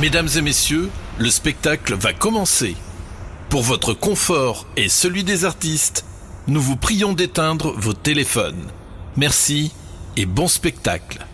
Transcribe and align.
Mesdames 0.00 0.28
et 0.36 0.40
messieurs, 0.40 0.90
le 1.18 1.30
spectacle 1.30 1.94
va 1.94 2.12
commencer. 2.12 2.76
Pour 3.50 3.62
votre 3.62 3.92
confort 3.92 4.66
et 4.76 4.88
celui 4.88 5.24
des 5.24 5.44
artistes, 5.44 6.04
nous 6.48 6.60
vous 6.60 6.76
prions 6.76 7.12
d'éteindre 7.12 7.72
vos 7.76 7.92
téléphones. 7.92 8.68
Merci 9.16 9.72
et 10.16 10.26
bon 10.26 10.48
spectacle. 10.48 11.24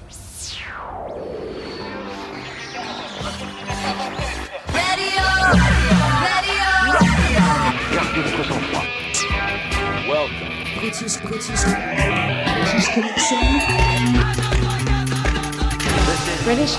British, 16.45 16.79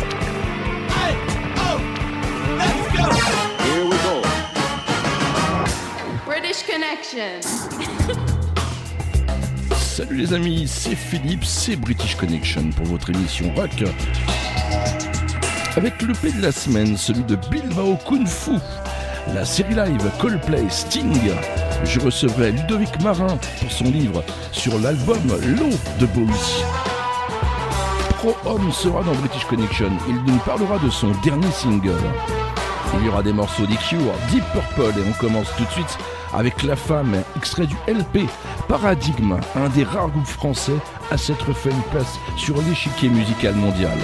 Connection. 6.51 7.39
Salut 9.77 10.17
les 10.17 10.33
amis, 10.33 10.67
c'est 10.67 10.95
Philippe, 10.95 11.45
c'est 11.45 11.77
British 11.77 12.15
Connection 12.17 12.71
pour 12.75 12.87
votre 12.87 13.09
émission 13.09 13.53
rock. 13.55 13.71
Avec 15.77 16.01
le 16.01 16.11
play 16.11 16.33
de 16.33 16.41
la 16.41 16.51
semaine, 16.51 16.97
celui 16.97 17.23
de 17.23 17.37
Bilbao 17.49 17.97
Kung 18.05 18.27
Fu, 18.27 18.51
la 19.33 19.45
série 19.45 19.75
live 19.75 20.11
Coldplay 20.19 20.65
Sting. 20.69 21.31
Je 21.85 22.01
recevrai 22.01 22.51
Ludovic 22.51 23.01
Marin 23.01 23.37
pour 23.61 23.71
son 23.71 23.85
livre 23.85 24.21
sur 24.51 24.77
l'album 24.77 25.21
L'eau 25.57 25.69
de 26.01 26.05
Bowie. 26.07 26.65
Pro 28.17 28.35
Homme 28.43 28.73
sera 28.73 29.01
dans 29.03 29.15
British 29.15 29.45
Connection. 29.45 29.91
Il 30.09 30.15
nous 30.15 30.39
parlera 30.39 30.79
de 30.79 30.89
son 30.89 31.11
dernier 31.23 31.51
single. 31.51 31.93
Il 32.99 33.05
y 33.05 33.07
aura 33.07 33.23
des 33.23 33.31
morceaux 33.31 33.65
des 33.65 33.75
Deep 33.75 34.43
Purple 34.51 34.99
et 34.99 35.03
on 35.09 35.13
commence 35.13 35.47
tout 35.55 35.63
de 35.63 35.71
suite 35.71 35.97
avec 36.33 36.63
La 36.63 36.75
Femme, 36.75 37.15
extrait 37.35 37.67
du 37.67 37.75
LP 37.87 38.27
Paradigme, 38.67 39.37
un 39.55 39.69
des 39.69 39.83
rares 39.83 40.09
groupes 40.09 40.25
français 40.25 40.77
à 41.09 41.17
s'être 41.17 41.53
fait 41.53 41.71
une 41.71 41.81
place 41.91 42.19
sur 42.37 42.55
l'échiquier 42.61 43.09
musical 43.09 43.55
mondial. 43.55 43.97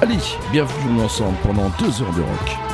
Allez, 0.00 0.18
bienvenue 0.52 1.02
ensemble 1.02 1.36
pendant 1.42 1.70
deux 1.78 2.02
heures 2.02 2.14
de 2.14 2.22
rock. 2.22 2.67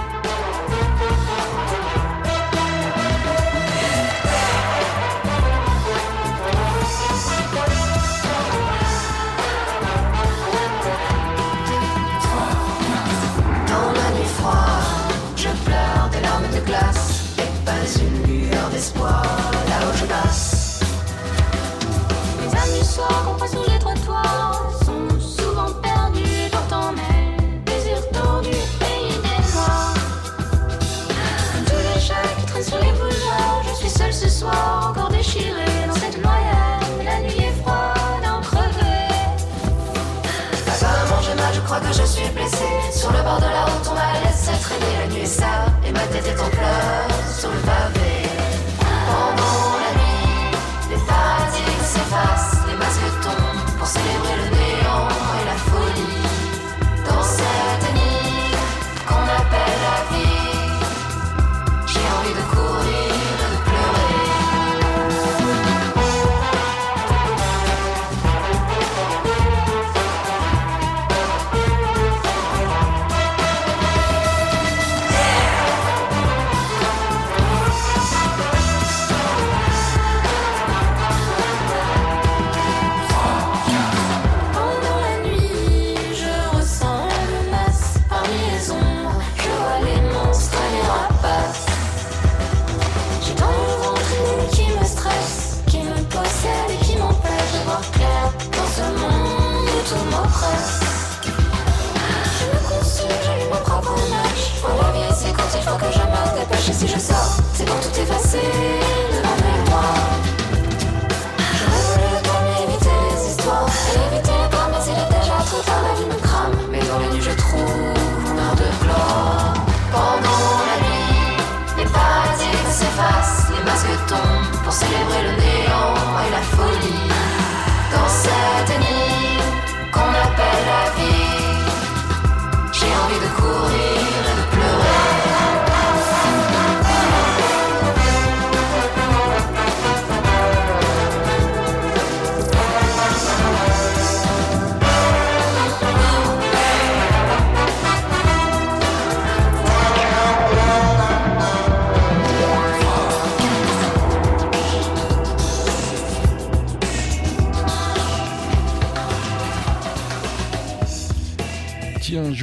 would 125.06 125.16
have 125.16 125.38
lived. 125.38 125.53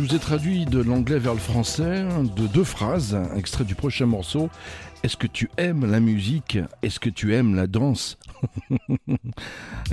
Je 0.02 0.08
vous 0.08 0.16
ai 0.16 0.20
traduit 0.20 0.66
de 0.66 0.80
l'anglais 0.80 1.20
vers 1.20 1.36
le 1.36 1.40
français 1.40 2.06
de 2.36 2.48
deux 2.48 2.64
phrases, 2.64 3.16
extrait 3.36 3.66
du 3.66 3.76
prochain 3.76 4.08
morceau. 4.08 4.50
Est-ce 5.04 5.16
que 5.16 5.28
tu 5.28 5.48
aimes 5.58 5.86
la 5.86 6.00
musique? 6.00 6.58
Est-ce 6.82 7.00
que 7.00 7.12
tu 7.12 7.36
aimes 7.36 7.56
la 7.56 7.68
danse? 7.68 8.18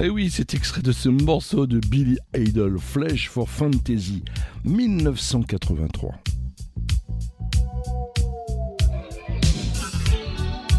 Eh 0.00 0.08
oui, 0.08 0.30
c'est 0.30 0.54
extrait 0.54 0.80
de 0.80 0.92
ce 0.92 1.08
morceau 1.08 1.66
de 1.66 1.80
Billy 1.80 2.18
Idol, 2.36 2.78
Flesh 2.78 3.28
for 3.28 3.48
Fantasy, 3.48 4.22
1983. 4.64 6.10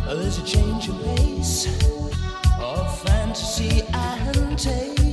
There's 0.08 0.40
a 0.40 0.46
change 0.46 0.90
in 0.90 0.96
pace 1.16 1.68
of 2.62 3.02
fantasy 3.04 3.84
and 3.94 4.58
taste. 4.58 5.08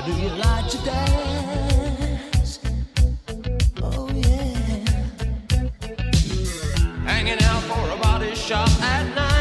Do 0.00 0.10
you 0.14 0.30
like 0.30 0.68
to 0.70 0.78
dance? 0.78 2.58
Oh, 3.80 4.08
yeah. 4.12 4.84
Hanging 7.04 7.40
out 7.42 7.62
for 7.62 7.90
a 7.90 7.96
body 8.02 8.34
shop 8.34 8.68
at 8.80 9.14
night. 9.14 9.31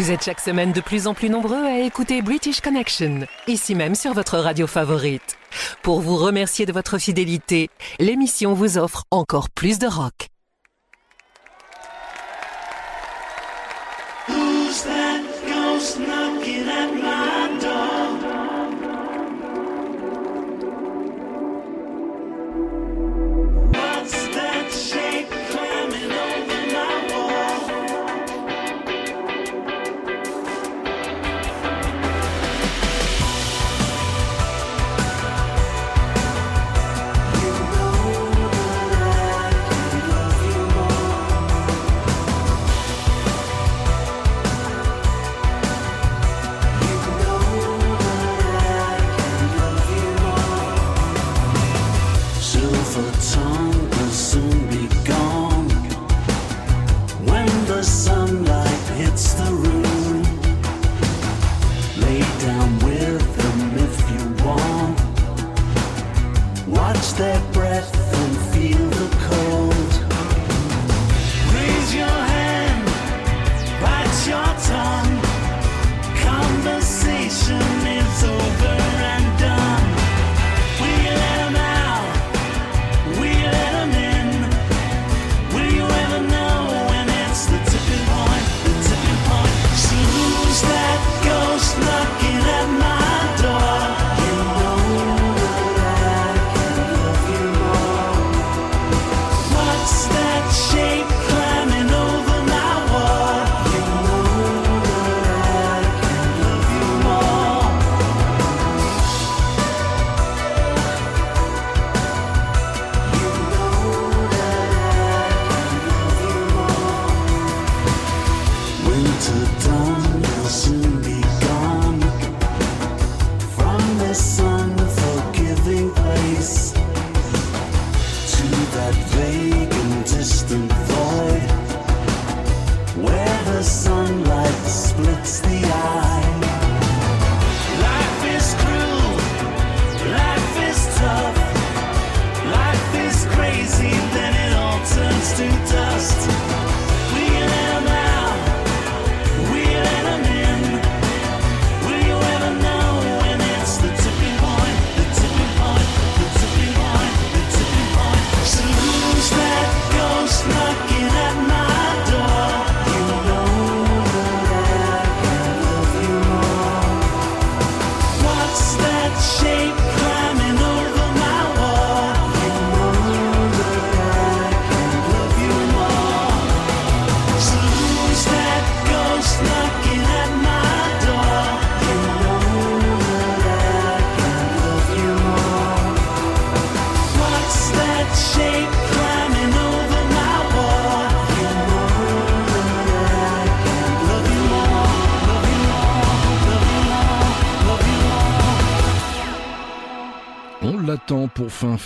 Vous 0.00 0.10
êtes 0.10 0.24
chaque 0.24 0.40
semaine 0.40 0.72
de 0.72 0.80
plus 0.80 1.06
en 1.06 1.12
plus 1.12 1.28
nombreux 1.28 1.62
à 1.62 1.80
écouter 1.80 2.22
British 2.22 2.62
Connection, 2.62 3.26
ici 3.46 3.74
même 3.74 3.94
sur 3.94 4.14
votre 4.14 4.38
radio 4.38 4.66
favorite. 4.66 5.36
Pour 5.82 6.00
vous 6.00 6.16
remercier 6.16 6.64
de 6.64 6.72
votre 6.72 6.96
fidélité, 6.96 7.68
l'émission 7.98 8.54
vous 8.54 8.78
offre 8.78 9.04
encore 9.10 9.50
plus 9.50 9.78
de 9.78 9.86
rock. 9.86 10.30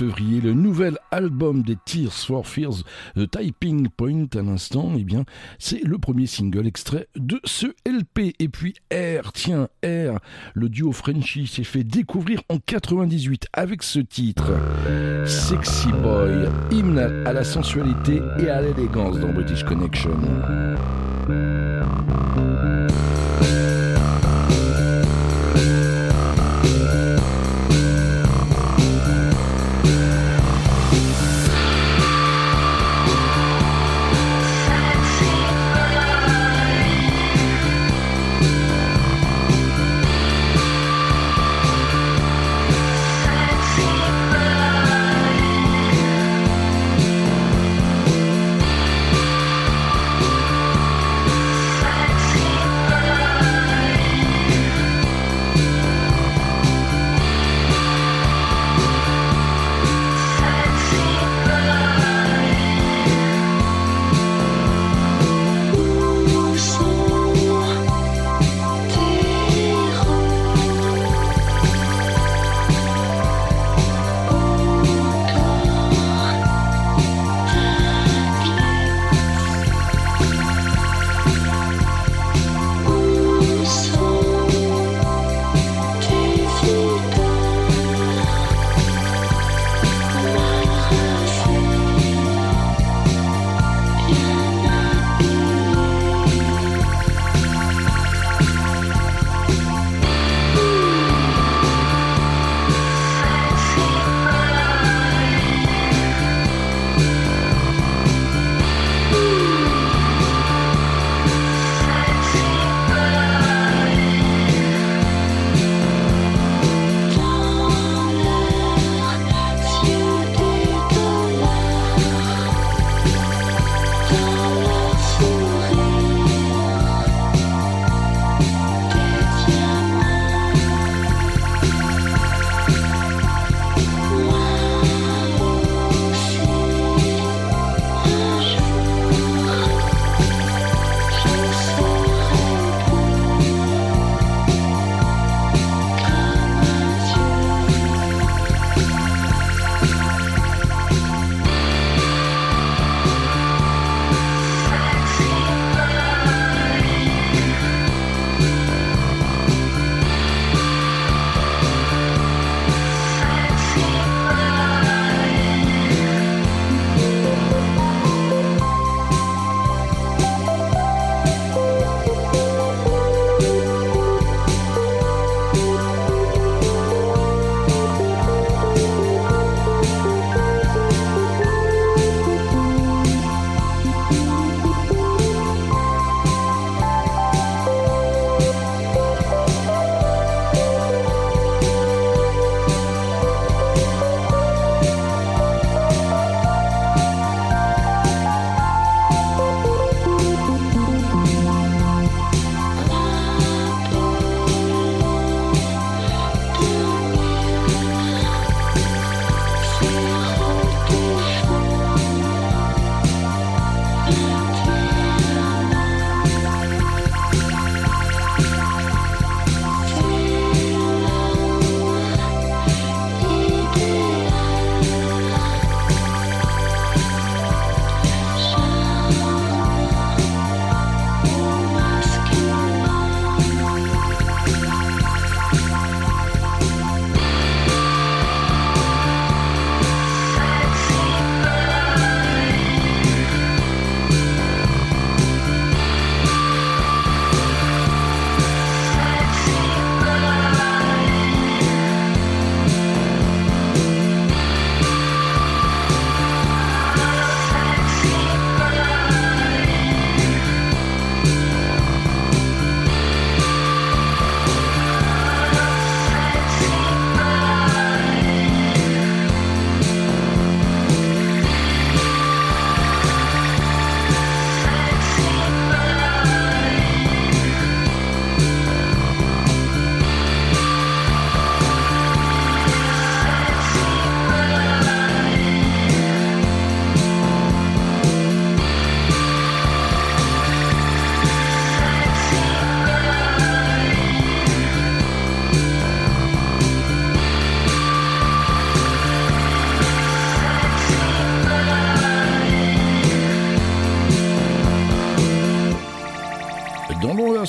Le 0.01 0.53
nouvel 0.53 0.99
album 1.11 1.63
des 1.63 1.77
Tears 1.85 2.13
for 2.13 2.47
Fears, 2.47 2.83
The 3.17 3.31
Typing 3.31 3.89
Point 3.89 4.27
à 4.35 4.43
l'instant. 4.43 4.93
Eh 4.99 5.05
bien, 5.05 5.25
c'est 5.59 5.83
le 5.85 5.99
premier 5.99 6.27
single 6.27 6.67
extrait 6.67 7.07
de 7.17 7.41
ce 7.45 7.67
LP. 7.87 8.35
Et 8.39 8.49
puis 8.49 8.75
R, 8.93 9.33
tiens, 9.33 9.69
R, 9.85 10.19
le 10.55 10.69
duo 10.69 10.93
Frenchy 10.93 11.47
s'est 11.47 11.65
fait 11.65 11.85
découvrir 11.85 12.41
en 12.49 12.59
98 12.59 13.47
avec 13.53 13.83
ce 13.83 14.01
titre. 14.01 14.53
Sexy 15.27 15.93
Boy, 15.93 16.49
hymne 16.71 16.99
à 16.99 17.33
la 17.33 17.45
sensualité 17.45 18.21
et 18.41 18.49
à 18.49 18.63
l'élégance 18.63 19.19
dans 19.21 19.33
British 19.33 19.65
Connection. 19.65 20.19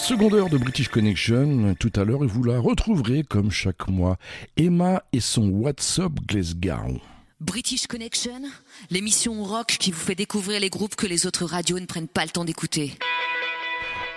Seconde 0.05 0.35
heure 0.35 0.49
de 0.49 0.59
British 0.59 0.89
Connection, 0.89 1.73
tout 1.79 1.91
à 1.95 2.03
l'heure, 2.03 2.23
et 2.23 2.27
vous 2.27 2.43
la 2.43 2.59
retrouverez 2.59 3.23
comme 3.23 3.49
chaque 3.49 3.87
mois, 3.87 4.17
Emma 4.55 5.01
et 5.11 5.19
son 5.19 5.49
WhatsApp 5.49 6.11
Glasgow. 6.27 7.01
British 7.39 7.87
Connection, 7.87 8.43
l'émission 8.91 9.43
rock 9.43 9.65
qui 9.79 9.89
vous 9.89 9.99
fait 9.99 10.13
découvrir 10.13 10.59
les 10.59 10.69
groupes 10.69 10.95
que 10.95 11.07
les 11.07 11.25
autres 11.25 11.45
radios 11.45 11.79
ne 11.79 11.87
prennent 11.87 12.07
pas 12.07 12.23
le 12.23 12.29
temps 12.29 12.45
d'écouter. 12.45 12.93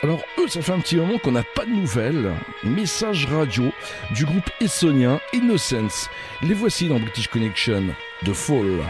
Alors 0.03 0.20
eux, 0.38 0.48
ça 0.48 0.61
fait 0.61 0.72
un 0.72 0.81
petit 0.81 0.96
moment 0.96 1.16
qu'on 1.16 1.33
n'a 1.33 1.44
pas 1.55 1.64
de 1.64 1.70
nouvelles. 1.70 2.35
Message 2.64 3.24
radio 3.24 3.72
du 4.14 4.27
groupe 4.27 4.51
essonien 4.61 5.18
Innocence. 5.33 6.11
Les 6.42 6.53
voici 6.53 6.87
dans 6.88 7.01
British 7.01 7.29
Connection 7.29 7.83
de 8.27 8.33
Fall. 8.35 8.85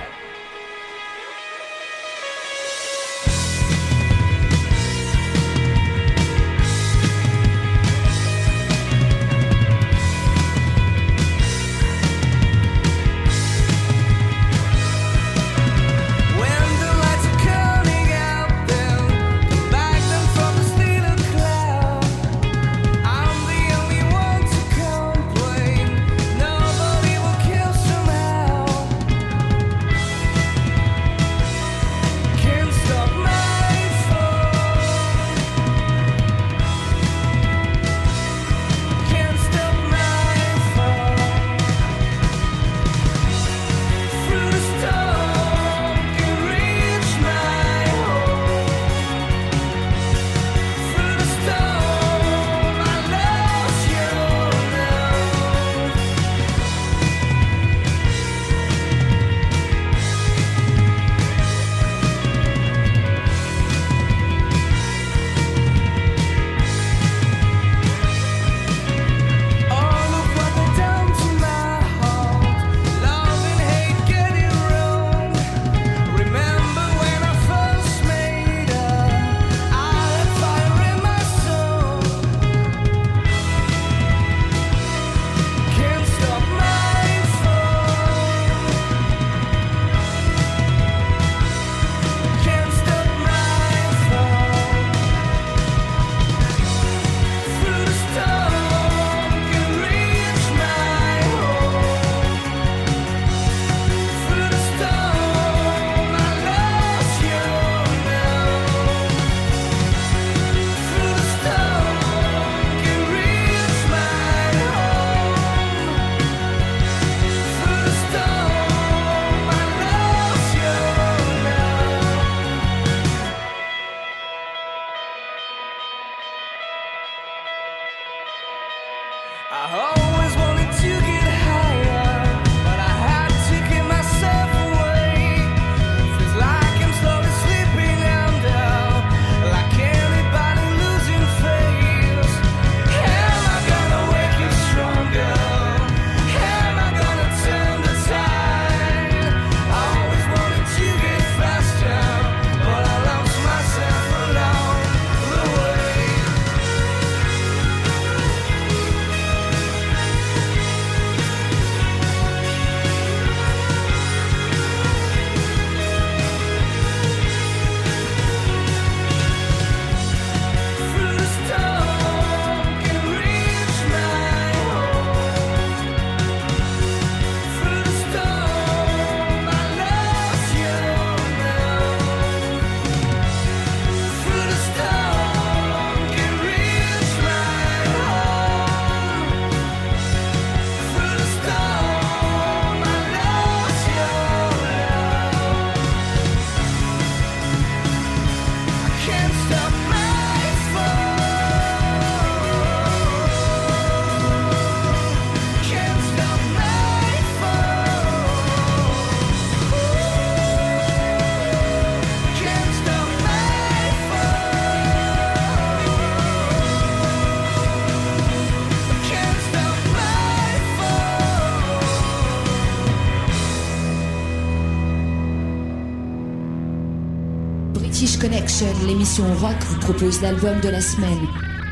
L'émission 228.88 229.22
rock 229.34 229.54
vous 229.68 229.78
propose 229.78 230.20
l'album 230.20 230.60
de 230.60 230.68
la 230.68 230.80
semaine. 230.80 231.20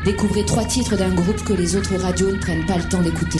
Découvrez 0.05 0.45
trois 0.45 0.63
titres 0.63 0.95
d'un 0.95 1.13
groupe 1.13 1.43
que 1.43 1.51
les 1.51 1.75
autres 1.75 1.97
radios 1.97 2.31
ne 2.31 2.37
prennent 2.37 2.65
pas 2.65 2.77
le 2.77 2.87
temps 2.87 3.01
d'écouter. 3.01 3.39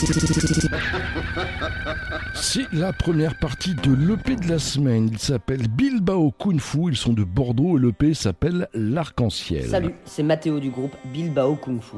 C'est 2.34 2.70
la 2.74 2.92
première 2.92 3.38
partie 3.38 3.74
de 3.74 3.94
l'EP 3.94 4.36
de 4.36 4.48
la 4.50 4.58
semaine. 4.58 5.08
Il 5.10 5.18
s'appelle 5.18 5.66
Bilbao 5.66 6.30
Kung 6.32 6.60
Fu. 6.60 6.90
Ils 6.90 6.96
sont 6.96 7.14
de 7.14 7.24
Bordeaux 7.24 7.78
et 7.78 7.80
l'EP 7.80 8.12
s'appelle 8.12 8.68
L'Arc-en-Ciel. 8.74 9.64
Salut, 9.66 9.94
c'est 10.04 10.22
Mathéo 10.22 10.60
du 10.60 10.68
groupe 10.68 10.94
Bilbao 11.06 11.54
Kung 11.54 11.80
Fu. 11.80 11.96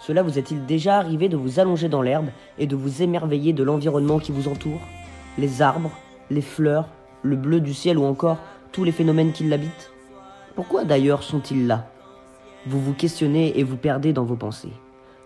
Cela 0.00 0.24
vous 0.24 0.36
est-il 0.36 0.66
déjà 0.66 0.96
arrivé 0.96 1.28
de 1.28 1.36
vous 1.36 1.60
allonger 1.60 1.88
dans 1.88 2.02
l'herbe 2.02 2.26
et 2.58 2.66
de 2.66 2.74
vous 2.74 3.02
émerveiller 3.02 3.52
de 3.52 3.62
l'environnement 3.62 4.18
qui 4.18 4.32
vous 4.32 4.48
entoure? 4.48 4.80
Les 5.38 5.62
arbres, 5.62 5.92
les 6.28 6.42
fleurs, 6.42 6.88
le 7.22 7.36
bleu 7.36 7.60
du 7.60 7.72
ciel 7.72 7.98
ou 7.98 8.04
encore 8.04 8.38
tous 8.72 8.82
les 8.82 8.92
phénomènes 8.92 9.30
qui 9.30 9.44
l'habitent? 9.44 9.92
Pourquoi 10.56 10.84
d'ailleurs 10.84 11.22
sont-ils 11.22 11.66
là? 11.66 11.86
Vous 12.66 12.80
vous 12.80 12.94
questionnez 12.94 13.60
et 13.60 13.62
vous 13.62 13.76
perdez 13.76 14.14
dans 14.14 14.24
vos 14.24 14.36
pensées. 14.36 14.72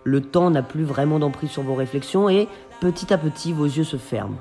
Le 0.03 0.21
temps 0.21 0.49
n'a 0.49 0.61
plus 0.61 0.83
vraiment 0.83 1.19
d'emprise 1.19 1.51
sur 1.51 1.63
vos 1.63 1.73
réflexions 1.73 2.27
et 2.27 2.49
petit 2.81 3.13
à 3.13 3.17
petit 3.17 3.53
vos 3.53 3.63
yeux 3.63 3.85
se 3.85 3.95
ferment. 3.95 4.35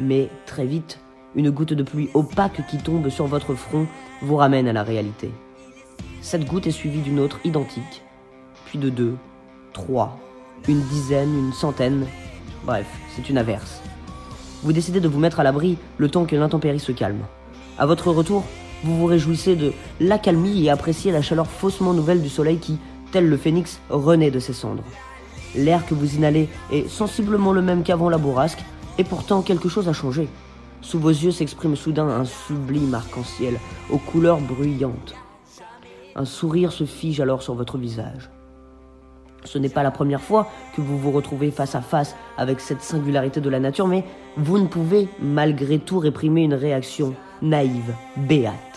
Mais 0.00 0.30
très 0.46 0.64
vite, 0.64 1.00
une 1.34 1.50
goutte 1.50 1.74
de 1.74 1.82
pluie 1.82 2.08
opaque 2.14 2.66
qui 2.66 2.78
tombe 2.78 3.10
sur 3.10 3.26
votre 3.26 3.54
front 3.54 3.86
vous 4.22 4.36
ramène 4.36 4.68
à 4.68 4.72
la 4.72 4.82
réalité. 4.82 5.30
Cette 6.22 6.46
goutte 6.46 6.66
est 6.66 6.70
suivie 6.70 7.02
d'une 7.02 7.20
autre 7.20 7.38
identique, 7.44 8.02
puis 8.64 8.78
de 8.78 8.88
deux, 8.88 9.16
trois, 9.74 10.18
une 10.66 10.80
dizaine, 10.80 11.36
une 11.36 11.52
centaine. 11.52 12.06
Bref, 12.64 12.86
c'est 13.14 13.28
une 13.28 13.36
averse. 13.36 13.82
Vous 14.62 14.72
décidez 14.72 15.00
de 15.00 15.08
vous 15.08 15.18
mettre 15.18 15.40
à 15.40 15.44
l'abri 15.44 15.76
le 15.98 16.08
temps 16.08 16.24
que 16.24 16.36
l'intempérie 16.36 16.80
se 16.80 16.92
calme. 16.92 17.20
À 17.78 17.84
votre 17.84 18.10
retour, 18.10 18.44
vous 18.84 18.96
vous 18.96 19.06
réjouissez 19.06 19.56
de 19.56 19.72
l'accalmie 20.00 20.64
et 20.64 20.70
appréciez 20.70 21.12
la 21.12 21.22
chaleur 21.22 21.46
faussement 21.46 21.94
nouvelle 21.94 22.22
du 22.22 22.28
soleil 22.28 22.58
qui, 22.58 22.78
tel 23.12 23.28
le 23.28 23.36
phénix, 23.36 23.80
renaît 23.90 24.30
de 24.30 24.40
ses 24.40 24.52
cendres. 24.52 24.84
L'air 25.54 25.86
que 25.86 25.94
vous 25.94 26.16
inhalez 26.16 26.48
est 26.70 26.88
sensiblement 26.88 27.52
le 27.52 27.62
même 27.62 27.82
qu'avant 27.82 28.08
la 28.08 28.18
bourrasque, 28.18 28.64
et 28.98 29.04
pourtant 29.04 29.42
quelque 29.42 29.68
chose 29.68 29.88
a 29.88 29.92
changé. 29.92 30.28
Sous 30.80 30.98
vos 30.98 31.10
yeux 31.10 31.30
s'exprime 31.30 31.76
soudain 31.76 32.08
un 32.08 32.24
sublime 32.24 32.94
arc-en-ciel 32.94 33.58
aux 33.90 33.98
couleurs 33.98 34.40
bruyantes. 34.40 35.14
Un 36.14 36.24
sourire 36.24 36.72
se 36.72 36.84
fige 36.84 37.20
alors 37.20 37.42
sur 37.42 37.54
votre 37.54 37.78
visage. 37.78 38.30
Ce 39.44 39.58
n'est 39.58 39.68
pas 39.68 39.82
la 39.82 39.90
première 39.90 40.20
fois 40.20 40.48
que 40.76 40.80
vous 40.80 40.98
vous 40.98 41.10
retrouvez 41.10 41.50
face 41.50 41.74
à 41.74 41.80
face 41.80 42.16
avec 42.36 42.60
cette 42.60 42.82
singularité 42.82 43.40
de 43.40 43.50
la 43.50 43.60
nature, 43.60 43.88
mais 43.88 44.04
vous 44.36 44.58
ne 44.58 44.66
pouvez 44.66 45.08
malgré 45.20 45.78
tout 45.78 45.98
réprimer 45.98 46.42
une 46.42 46.54
réaction 46.54 47.14
naïve, 47.40 47.94
béate. 48.16 48.71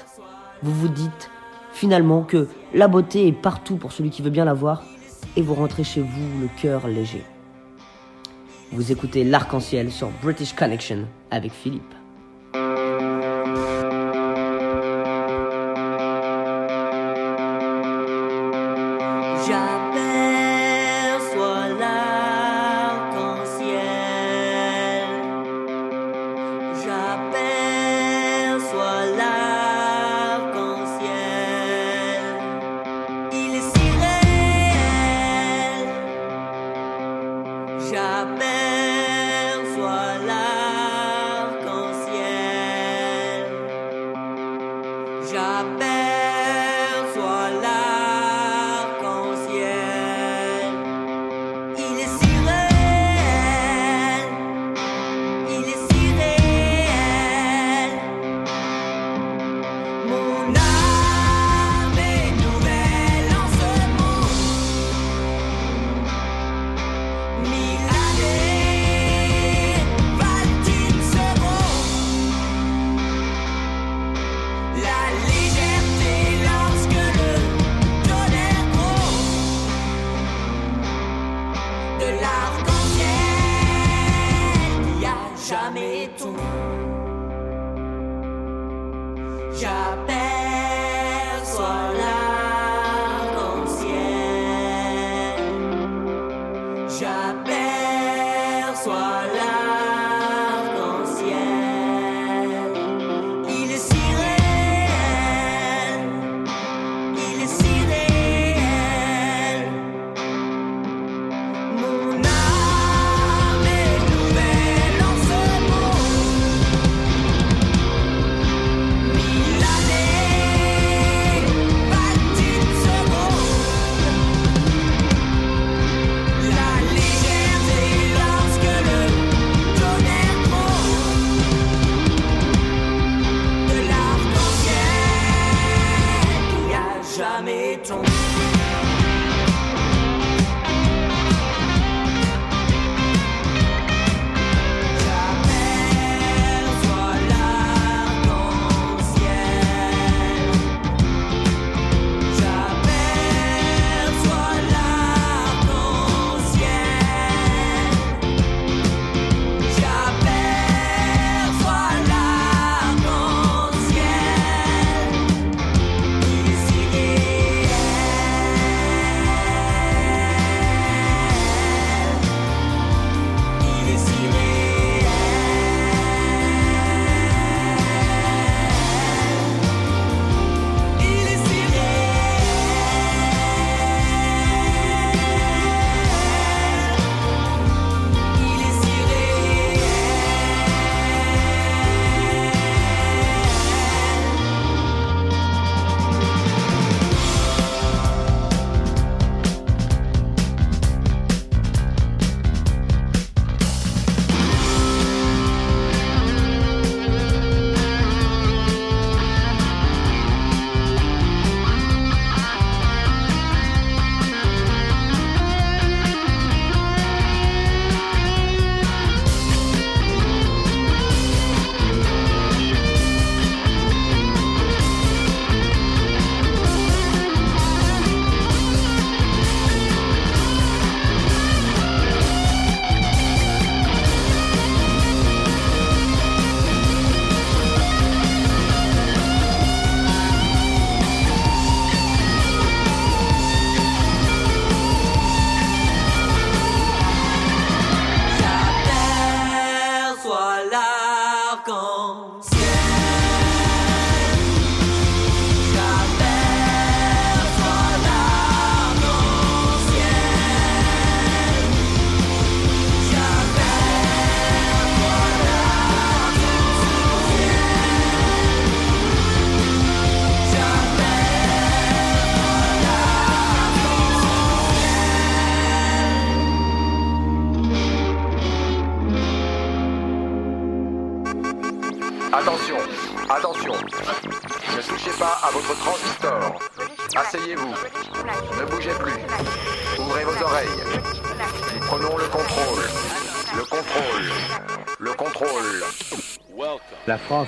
Vous 0.66 0.74
vous 0.74 0.88
dites 0.88 1.30
finalement 1.74 2.24
que 2.24 2.48
la 2.74 2.88
beauté 2.88 3.28
est 3.28 3.32
partout 3.32 3.76
pour 3.76 3.92
celui 3.92 4.10
qui 4.10 4.24
veut 4.24 4.32
bien 4.32 4.46
la 4.46 4.56
voir, 4.56 4.84
et 5.36 5.44
vous 5.44 5.54
rentrez 5.54 5.84
chez 5.84 6.02
vous 6.02 6.42
le 6.42 6.50
cœur 6.60 6.88
léger. 6.88 7.24
Vous 8.72 8.92
écoutez 8.92 9.24
l'arc-en-ciel 9.24 9.92
sur 9.92 10.10
British 10.24 10.54
Connection 10.54 11.06
avec 11.30 11.52
Philippe. 11.52 11.94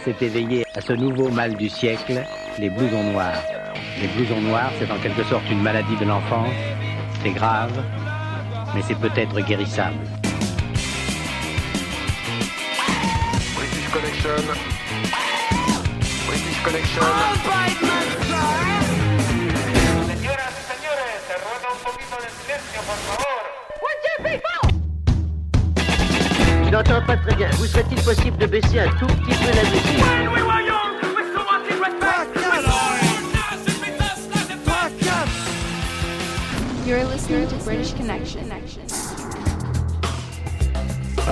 La 0.08 0.14
France 0.14 0.22
est 0.22 0.26
éveillée 0.26 0.66
à 0.74 0.80
ce 0.80 0.94
nouveau 0.94 1.30
mal 1.30 1.56
du 1.56 1.68
siècle, 1.68 2.24
les 2.60 2.70
blousons 2.70 3.04
noirs. 3.12 3.44
Les 4.00 4.08
blousons 4.08 4.40
noirs, 4.42 4.72
c'est 4.80 4.90
en 4.90 5.00
quelque 5.00 5.24
sorte 5.24 5.44
une 5.52 5.62
maladie 5.62 5.98
de 5.98 6.06
l'enfance. 6.06 6.54
C'est 7.24 7.32
grave, 7.32 7.84
mais 8.74 8.82
c'est 8.84 8.96
peut-être 8.96 9.40
guérissable. 9.42 10.17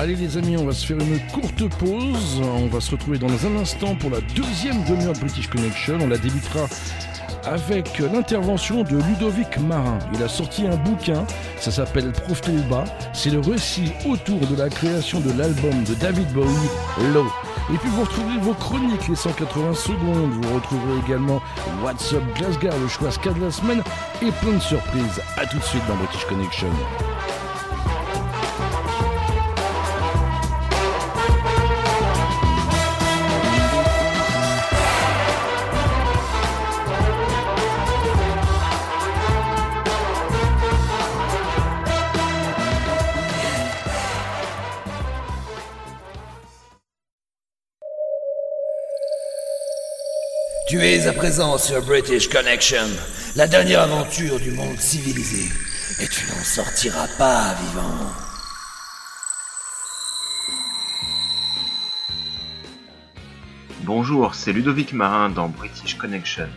Allez 0.05 0.17
les 0.17 0.37
amis, 0.37 0.55
on 0.55 0.67
va 0.67 0.71
se 0.71 0.85
faire 0.85 0.99
une 0.99 1.19
courte 1.31 1.67
pause. 1.79 2.39
On 2.39 2.67
va 2.67 2.79
se 2.79 2.91
retrouver 2.91 3.17
dans 3.17 3.47
un 3.47 3.55
instant 3.59 3.95
pour 3.95 4.11
la 4.11 4.21
deuxième 4.35 4.83
demi-heure 4.83 5.13
de 5.13 5.19
British 5.19 5.47
Connection. 5.47 5.97
On 5.99 6.07
la 6.07 6.19
débutera 6.19 6.67
avec 7.43 7.97
l'intervention 7.97 8.83
de 8.83 8.97
Ludovic 8.97 9.57
Marin. 9.57 9.97
Il 10.13 10.21
a 10.21 10.27
sorti 10.27 10.67
un 10.67 10.75
bouquin, 10.75 11.25
ça 11.59 11.71
s'appelle 11.71 12.11
Profil 12.11 12.61
bas. 12.69 12.83
C'est 13.13 13.31
le 13.31 13.39
récit 13.39 13.93
autour 14.07 14.41
de 14.41 14.55
la 14.55 14.69
création 14.69 15.21
de 15.21 15.31
l'album 15.39 15.83
de 15.85 15.95
David 15.95 16.31
Bowie, 16.33 16.53
Low. 17.11 17.25
Et 17.73 17.77
puis 17.79 17.89
vous 17.89 18.01
retrouverez 18.01 18.37
vos 18.41 18.53
chroniques, 18.53 19.07
les 19.07 19.15
180 19.15 19.73
secondes. 19.73 20.33
Vous 20.33 20.53
retrouverez 20.53 20.99
également 21.03 21.41
What's 21.83 22.13
Up 22.13 22.21
Glasgow, 22.37 22.79
le 22.79 22.87
choix 22.87 23.09
ska 23.09 23.31
de 23.31 23.43
la 23.43 23.49
semaine 23.49 23.81
et 24.21 24.29
plein 24.43 24.53
de 24.53 24.59
surprises. 24.59 25.19
A 25.37 25.47
tout 25.47 25.57
de 25.57 25.63
suite 25.63 25.81
dans 25.87 25.95
British 25.95 26.25
Connection. 26.25 26.69
À 50.85 51.13
présent 51.13 51.57
sur 51.57 51.81
British 51.81 52.29
Connection, 52.29 52.85
la 53.35 53.47
dernière 53.47 53.81
aventure 53.81 54.39
du 54.39 54.51
monde 54.51 54.77
civilisé, 54.77 55.51
et 55.99 56.07
tu 56.07 56.27
n'en 56.27 56.43
sortiras 56.43 57.07
pas 57.17 57.55
vivant. 57.55 58.11
Bonjour, 63.81 64.35
c'est 64.35 64.53
Ludovic 64.53 64.93
Marin 64.93 65.29
dans 65.29 65.49
British 65.49 65.97
Connection. 65.97 66.47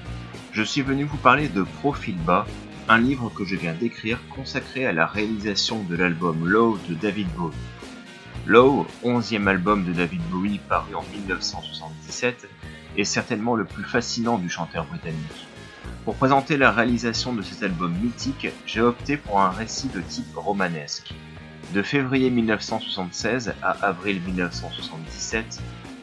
Je 0.53 0.63
suis 0.63 0.83
venu 0.83 1.05
vous 1.05 1.17
parler 1.17 1.49
de 1.49 1.63
Profil 1.81 2.19
bas, 2.19 2.47
un 2.91 2.99
livre 2.99 3.33
que 3.35 3.47
je 3.47 3.57
viens 3.57 3.73
d'écrire 3.73 4.21
consacré 4.37 4.85
à 4.85 4.93
la 4.93 5.07
réalisation 5.07 5.83
de 5.85 5.97
l'album 5.97 6.47
Low 6.47 6.79
de 6.87 6.93
David 6.93 7.29
Bowie. 7.29 7.57
Low, 8.45 8.87
onzième 9.03 9.49
album 9.49 9.87
de 9.87 9.93
David 9.95 10.21
Bowie 10.31 10.61
paru 10.69 10.95
en 10.95 11.05
1977, 11.15 12.47
est 12.99 13.05
certainement 13.05 13.55
le 13.55 13.65
plus 13.65 13.85
fascinant 13.85 14.39
du 14.39 14.49
chanteur 14.51 14.85
britannique. 14.85 15.47
Pour 16.05 16.17
présenter 16.17 16.57
la 16.57 16.73
réalisation 16.73 17.33
de 17.33 17.43
cet 17.43 17.63
album 17.63 17.95
mythique, 18.03 18.49
j'ai 18.67 18.81
opté 18.81 19.17
pour 19.17 19.41
un 19.41 19.51
récit 19.51 19.89
de 19.89 20.01
type 20.01 20.35
romanesque. 20.35 21.15
De 21.75 21.83
février 21.83 22.31
1976 22.31 23.55
à 23.63 23.71
avril 23.87 24.21
1977, 24.27 25.61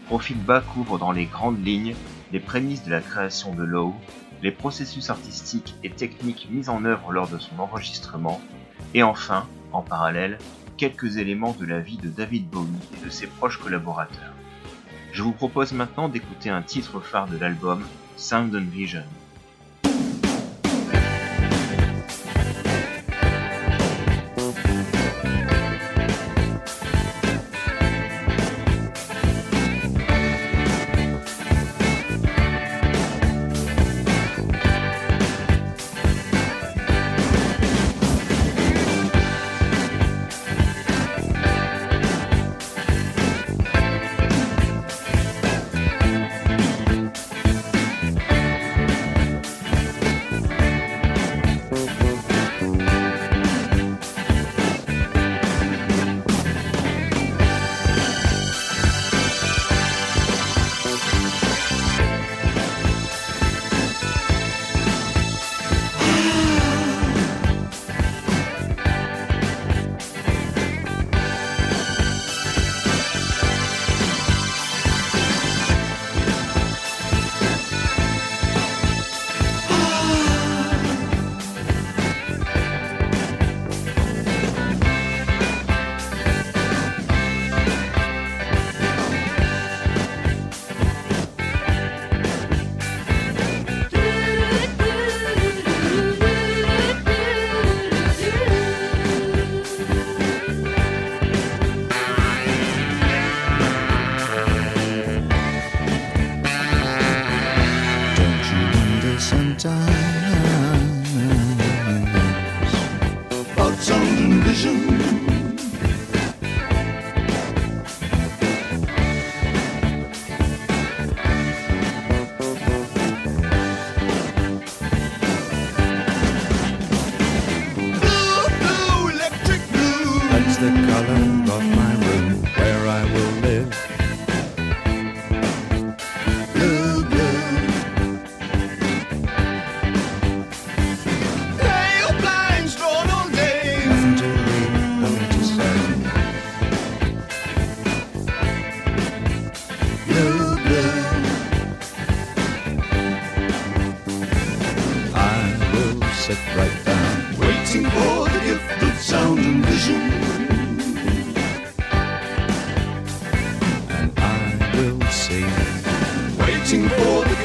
Profil 0.07 0.37
bas 0.37 0.61
couvre 0.61 0.99
dans 0.99 1.11
les 1.11 1.25
grandes 1.25 1.65
lignes 1.65 1.95
les 2.31 2.39
prémices 2.39 2.83
de 2.83 2.91
la 2.91 3.01
création 3.01 3.55
de 3.55 3.63
Low, 3.63 3.95
les 4.43 4.51
processus 4.51 5.09
artistiques 5.09 5.75
et 5.83 5.89
techniques 5.89 6.47
mis 6.51 6.69
en 6.69 6.85
œuvre 6.85 7.11
lors 7.11 7.27
de 7.27 7.39
son 7.39 7.59
enregistrement, 7.59 8.39
et 8.93 9.01
enfin, 9.01 9.47
en 9.71 9.81
parallèle, 9.81 10.37
quelques 10.77 11.17
éléments 11.17 11.55
de 11.59 11.65
la 11.65 11.79
vie 11.79 11.97
de 11.97 12.09
David 12.09 12.47
Bowie 12.47 12.69
et 12.95 13.03
de 13.03 13.09
ses 13.09 13.25
proches 13.25 13.57
collaborateurs. 13.57 14.34
Je 15.15 15.23
vous 15.23 15.31
propose 15.33 15.71
maintenant 15.71 16.09
d'écouter 16.09 16.49
un 16.49 16.61
titre 16.61 16.99
phare 16.99 17.29
de 17.29 17.37
l'album, 17.37 17.89
Sound 18.17 18.53
and 18.53 18.67
Vision. 18.69 19.07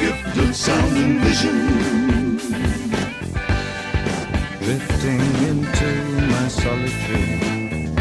Gift 0.01 0.37
of 0.37 0.55
sound 0.55 0.97
and 0.97 1.19
vision. 1.21 2.37
Drifting 4.63 5.21
into 5.49 5.89
my 6.33 6.47
solitude 6.47 7.99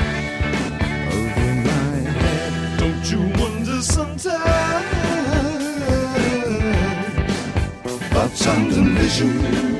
over 1.14 1.50
my 1.68 1.96
head. 2.22 2.78
Don't 2.78 3.04
you 3.12 3.20
wonder 3.40 3.78
sometimes 3.82 4.30
about 8.10 8.30
sound 8.30 8.72
and 8.72 8.90
vision? 8.98 9.79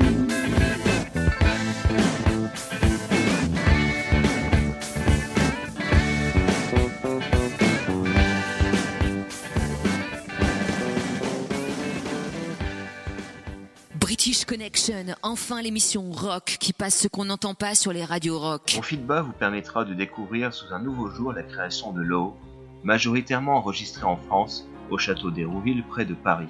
Enfin 15.23 15.61
l'émission 15.61 16.11
rock 16.11 16.57
qui 16.59 16.73
passe 16.73 16.97
ce 16.97 17.09
qu'on 17.09 17.27
n'entend 17.27 17.55
pas 17.55 17.75
sur 17.75 17.93
les 17.93 18.05
radios 18.05 18.39
rock. 18.39 18.73
Mon 18.77 18.83
feedback 18.83 19.25
vous 19.25 19.33
permettra 19.33 19.85
de 19.85 19.93
découvrir 19.93 20.55
sous 20.55 20.73
un 20.73 20.79
nouveau 20.79 21.11
jour 21.11 21.33
la 21.33 21.43
création 21.43 21.93
de 21.93 22.01
Low, 22.01 22.35
majoritairement 22.83 23.57
enregistrée 23.57 24.05
en 24.05 24.17
France, 24.17 24.67
au 24.91 24.97
château 24.97 25.31
d'Hérouville 25.31 25.85
près 25.85 26.07
de 26.07 26.15
Paris. 26.15 26.49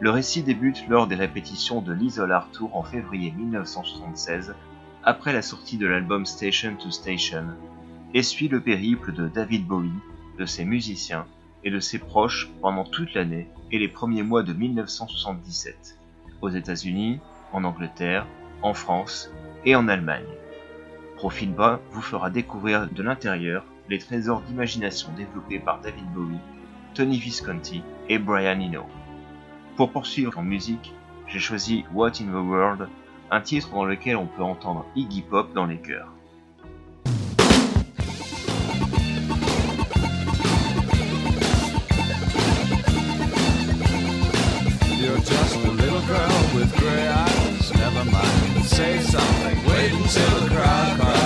Le 0.00 0.10
récit 0.10 0.42
débute 0.42 0.86
lors 0.88 1.06
des 1.06 1.14
répétitions 1.14 1.80
de 1.80 1.92
l'Isolar 1.92 2.50
Tour 2.50 2.76
en 2.76 2.82
février 2.82 3.32
1976, 3.32 4.54
après 5.02 5.32
la 5.32 5.42
sortie 5.42 5.78
de 5.78 5.86
l'album 5.86 6.26
Station 6.26 6.76
to 6.76 6.90
Station, 6.90 7.44
et 8.12 8.22
suit 8.22 8.48
le 8.48 8.60
périple 8.60 9.12
de 9.12 9.26
David 9.26 9.66
Bowie, 9.66 9.90
de 10.38 10.44
ses 10.44 10.64
musiciens 10.64 11.26
et 11.64 11.70
de 11.70 11.80
ses 11.80 11.98
proches 11.98 12.50
pendant 12.60 12.84
toute 12.84 13.14
l'année 13.14 13.48
et 13.72 13.78
les 13.78 13.88
premiers 13.88 14.22
mois 14.22 14.42
de 14.42 14.52
1977, 14.52 15.98
aux 16.42 16.50
États-Unis, 16.50 17.20
en 17.52 17.64
Angleterre, 17.64 18.26
en 18.62 18.74
France 18.74 19.30
et 19.64 19.74
en 19.76 19.88
Allemagne. 19.88 20.24
Profil 21.16 21.52
vous 21.90 22.02
fera 22.02 22.30
découvrir 22.30 22.88
de 22.88 23.02
l'intérieur 23.02 23.64
les 23.88 23.98
trésors 23.98 24.42
d'imagination 24.42 25.10
développés 25.16 25.58
par 25.58 25.80
David 25.80 26.06
Bowie, 26.12 26.38
Tony 26.94 27.18
Visconti 27.18 27.82
et 28.08 28.18
Brian 28.18 28.60
Eno. 28.60 28.84
Pour 29.76 29.90
poursuivre 29.90 30.38
en 30.38 30.42
musique, 30.42 30.92
j'ai 31.26 31.38
choisi 31.38 31.84
What 31.92 32.20
in 32.20 32.26
the 32.26 32.46
World, 32.46 32.88
un 33.30 33.40
titre 33.40 33.70
dans 33.70 33.84
lequel 33.84 34.16
on 34.16 34.26
peut 34.26 34.42
entendre 34.42 34.86
Iggy 34.96 35.22
Pop 35.22 35.52
dans 35.54 35.66
les 35.66 35.78
chœurs. 35.78 36.12
Say 48.78 49.00
something. 49.00 49.64
Wait 49.66 49.90
until 49.90 50.40
the 50.40 50.54
crowd 50.54 51.00
cries. 51.00 51.17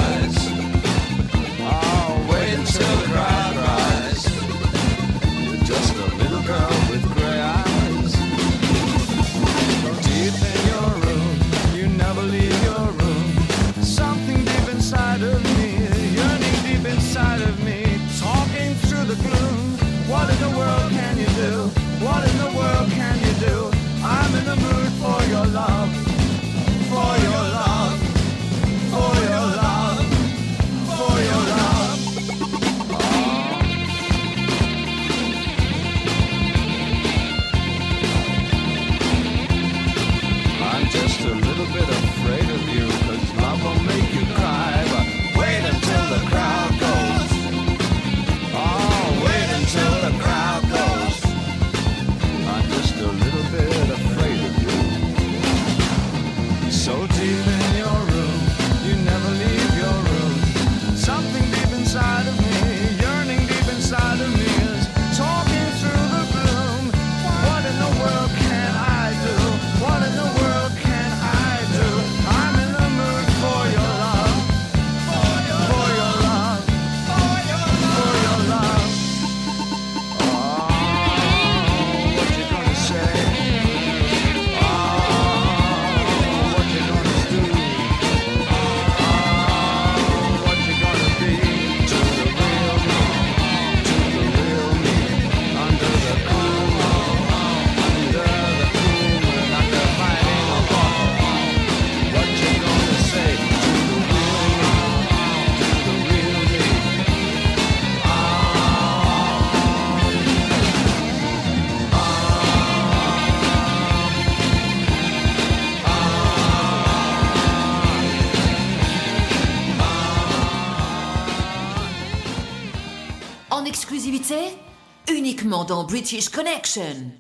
Uniquement 125.10 125.64
dans 125.64 125.84
British 125.84 126.28
Connection. 126.28 127.10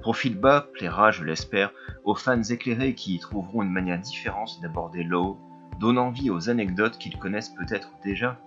Profil 0.00 0.38
bas 0.38 0.66
plaira, 0.72 1.10
je 1.10 1.22
l'espère, 1.22 1.70
aux 2.04 2.14
fans 2.14 2.42
éclairés 2.42 2.94
qui 2.94 3.16
y 3.16 3.18
trouveront 3.18 3.62
une 3.62 3.72
manière 3.72 4.00
différente 4.00 4.58
d'aborder 4.62 5.02
Low, 5.02 5.38
donnant 5.80 6.06
envie 6.06 6.30
aux 6.30 6.48
anecdotes 6.48 6.96
qu'ils 6.96 7.18
connaissent 7.18 7.50
peut-être 7.50 7.90
déjà, 8.02 8.40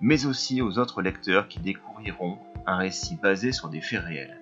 mais 0.00 0.26
aussi 0.26 0.60
aux 0.60 0.78
autres 0.78 1.00
lecteurs 1.00 1.46
qui 1.46 1.60
découvriront 1.60 2.38
un 2.66 2.76
récit 2.76 3.16
basé 3.16 3.52
sur 3.52 3.68
des 3.68 3.80
faits 3.80 4.02
réels. 4.02 4.40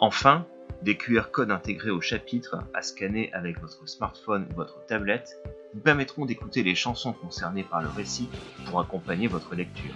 Enfin, 0.00 0.46
des 0.82 0.96
QR 0.96 1.30
codes 1.32 1.52
intégrés 1.52 1.90
au 1.90 2.00
chapitre 2.00 2.64
à 2.74 2.82
scanner 2.82 3.32
avec 3.32 3.60
votre 3.60 3.88
smartphone 3.88 4.48
ou 4.50 4.56
votre 4.56 4.84
tablette 4.86 5.36
vous 5.74 5.80
permettront 5.80 6.26
d'écouter 6.26 6.64
les 6.64 6.74
chansons 6.74 7.12
concernées 7.12 7.64
par 7.64 7.82
le 7.82 7.88
récit 7.88 8.28
pour 8.66 8.80
accompagner 8.80 9.28
votre 9.28 9.54
lecture. 9.54 9.94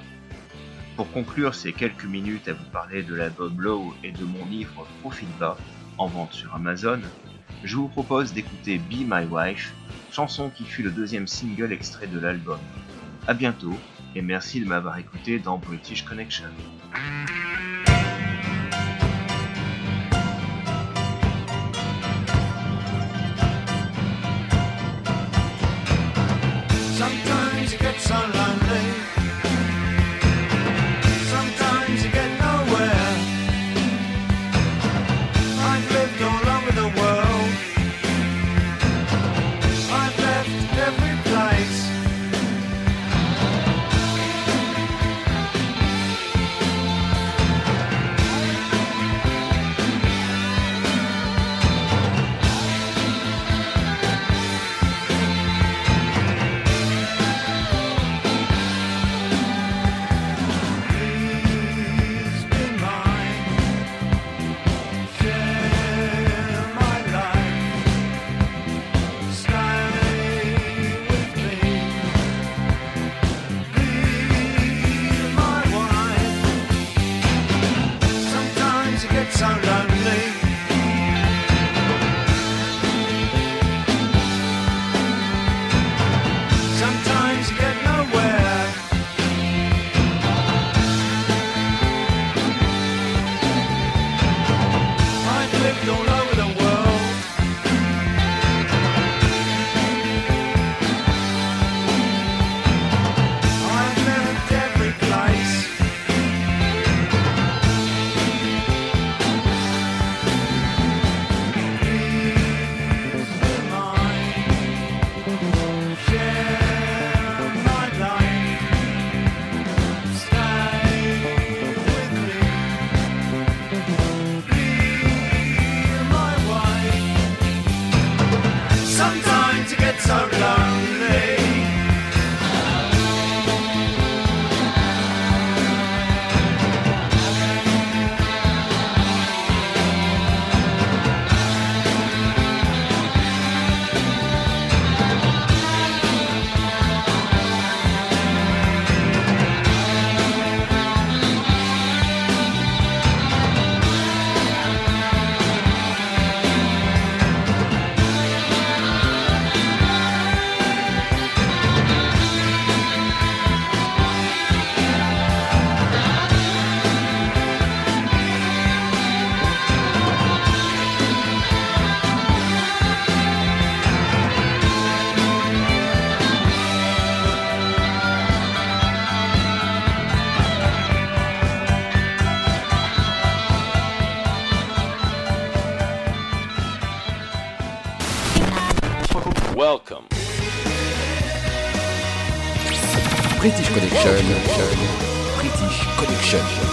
Pour 0.97 1.11
conclure 1.11 1.55
ces 1.55 1.73
quelques 1.73 2.05
minutes 2.05 2.49
à 2.49 2.53
vous 2.53 2.71
parler 2.71 3.03
de 3.03 3.15
l'album 3.15 3.61
Low 3.61 3.95
et 4.05 4.13
de 4.13 4.25
mon 4.25 4.45
livre 4.47 4.87
Profil 5.01 5.29
bas, 5.41 5.57
en 5.97 6.07
vente 6.07 6.33
sur 6.33 6.55
Amazon, 6.55 7.01
je 7.65 7.77
vous 7.77 7.89
propose 7.89 8.35
d'écouter 8.35 8.79
Be 8.79 9.07
My 9.07 9.25
Wife, 9.25 9.73
chanson 10.11 10.51
qui 10.51 10.65
fut 10.65 10.83
le 10.83 10.91
deuxième 10.91 11.27
single 11.27 11.73
extrait 11.73 12.09
de 12.09 12.19
l'album. 12.19 12.59
A 13.27 13.33
bientôt 13.33 13.75
et 14.15 14.21
merci 14.21 14.61
de 14.61 14.67
m'avoir 14.67 14.99
écouté 14.99 15.39
dans 15.39 15.57
British 15.57 16.05
Connection. 16.05 16.51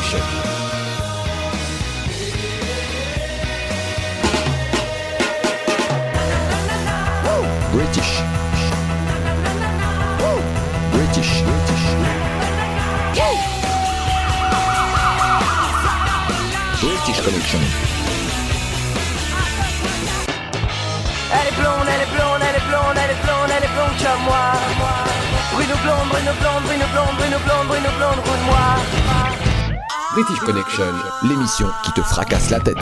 Connection. 0.10 0.40
British. 7.72 8.24
British. 10.94 11.34
British 16.82 17.22
Connection. 17.22 17.60
Elle 21.32 21.48
est 21.48 21.52
blonde, 21.52 21.88
elle 21.88 22.02
est 22.02 22.06
blonde, 22.16 22.42
elle 22.42 22.56
est 22.56 22.68
blonde, 22.68 22.96
elle 22.96 23.12
est 23.12 23.22
blonde, 23.22 23.52
elle 23.56 23.64
est 23.64 23.74
blonde 23.76 23.96
comme 24.02 24.24
moi. 24.26 24.54
Bruno 25.54 25.76
blonde, 25.84 26.10
Bruno 26.10 26.32
blonde, 26.42 26.64
Bruno 26.64 26.86
blonde, 26.94 27.16
Bruno 27.18 27.38
blonde, 27.46 27.68
Bruno 27.68 27.90
blonde, 27.98 28.20
roule 28.26 28.46
moi. 28.48 29.49
British 30.14 30.40
Connection, 30.40 30.94
l'émission 31.24 31.68
qui 31.84 31.92
te 31.92 32.02
fracasse 32.02 32.50
la 32.50 32.60
tête. 32.60 32.78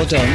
Autumn. 0.00 0.18
Ma 0.18 0.28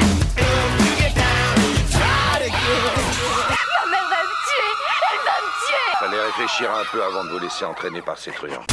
mère 3.89 4.07
va 4.09 4.21
me 4.21 4.33
tuer 4.45 4.69
Elle 5.11 5.23
va 5.25 5.37
me 5.41 5.49
tuer 5.65 5.89
Fallait 5.99 6.23
réfléchir 6.23 6.69
un 6.71 6.85
peu 6.91 7.03
avant 7.03 7.23
de 7.23 7.29
vous 7.29 7.39
laisser 7.39 7.65
entraîner 7.65 8.01
par 8.01 8.17
ces 8.17 8.31
truands. 8.31 8.63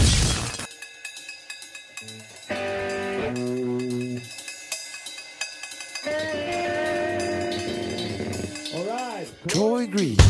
degree. 9.95 10.24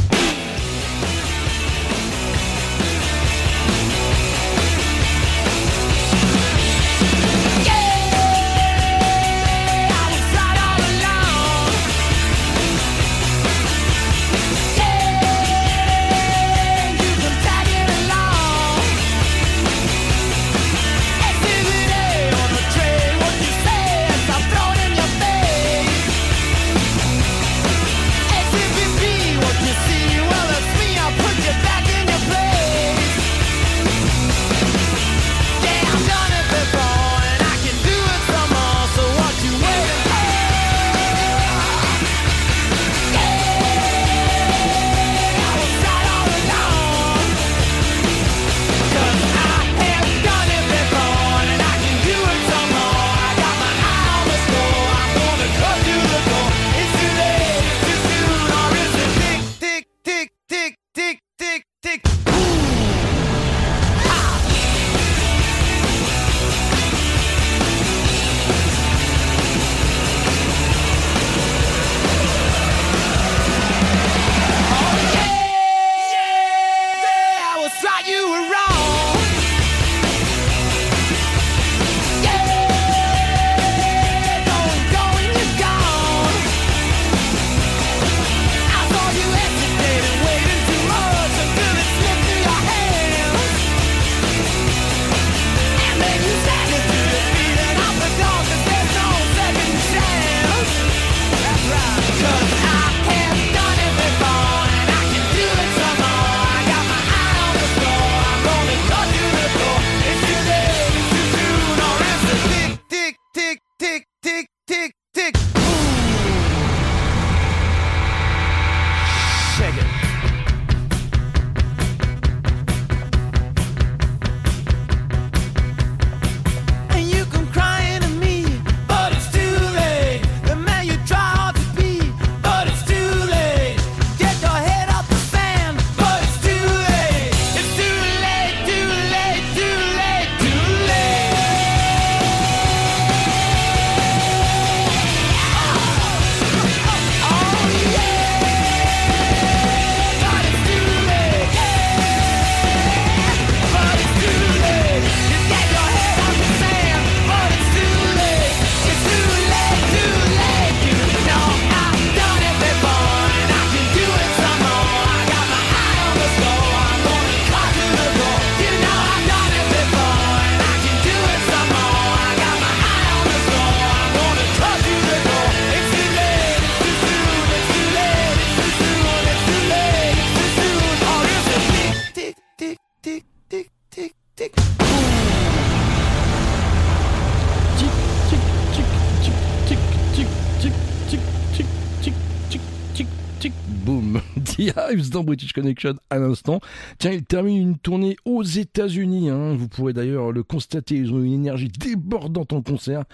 Dans 195.14 195.24
British 195.24 195.52
Connection 195.52 195.94
à 196.10 196.18
l'instant. 196.18 196.60
Tiens, 196.98 197.12
ils 197.12 197.24
terminent 197.24 197.62
une 197.62 197.78
tournée 197.78 198.16
aux 198.24 198.42
États-Unis. 198.42 199.30
hein. 199.30 199.54
Vous 199.54 199.68
pourrez 199.68 199.92
d'ailleurs 199.92 200.32
le 200.32 200.42
constater. 200.42 200.96
Ils 200.96 201.12
ont 201.12 201.22
une 201.22 201.32
énergie 201.32 201.68
débordante 201.68 202.52
en 202.52 202.62
concert, 202.62 203.04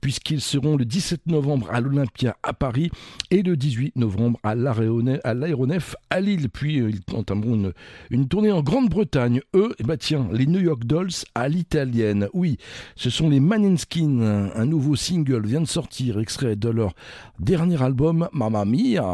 puisqu'ils 0.00 0.40
seront 0.40 0.76
le 0.76 0.84
17 0.84 1.26
novembre 1.26 1.68
à 1.72 1.80
l'Olympia 1.80 2.36
à 2.44 2.52
Paris 2.52 2.90
et 3.30 3.42
le 3.42 3.56
18 3.56 3.96
novembre 3.96 4.38
à 4.44 4.54
l'Aéronef 4.54 5.96
à, 6.10 6.20
Lille. 6.20 6.48
Puis 6.48 6.80
euh, 6.80 6.90
ils 6.90 7.14
entameront 7.14 7.72
une, 8.10 8.28
tournée 8.28 8.52
en 8.52 8.62
Grande-Bretagne. 8.62 9.40
Eux, 9.54 9.74
eh 9.80 9.82
ben, 9.82 9.96
tiens, 9.96 10.28
les 10.32 10.46
New 10.46 10.60
York 10.60 10.84
Dolls 10.84 11.10
à 11.34 11.48
l'italienne. 11.48 12.28
Oui, 12.34 12.56
ce 12.94 13.10
sont 13.10 13.28
les 13.28 13.40
Maneskin. 13.40 14.20
Un 14.54 14.66
nouveau 14.66 14.94
single 14.94 15.44
vient 15.44 15.60
de 15.60 15.66
sortir, 15.66 16.20
extrait 16.20 16.54
de 16.54 16.68
leur 16.68 16.94
dernier 17.40 17.82
album, 17.82 18.28
Mamma 18.32 18.64
Mia. 18.64 19.12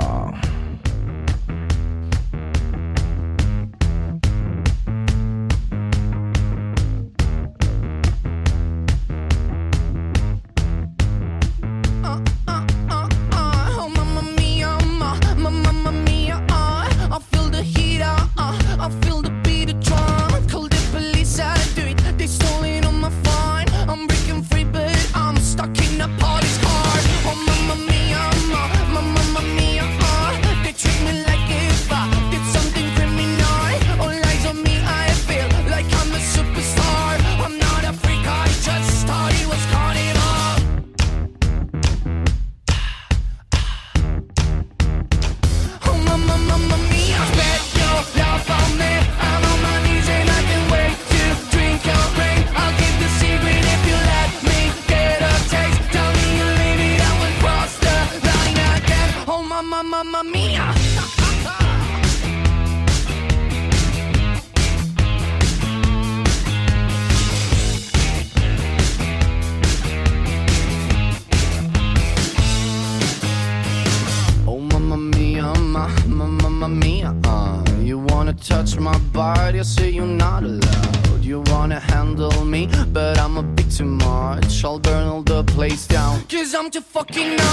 time 86.64 86.70
to 86.70 86.80
fucking 86.80 87.43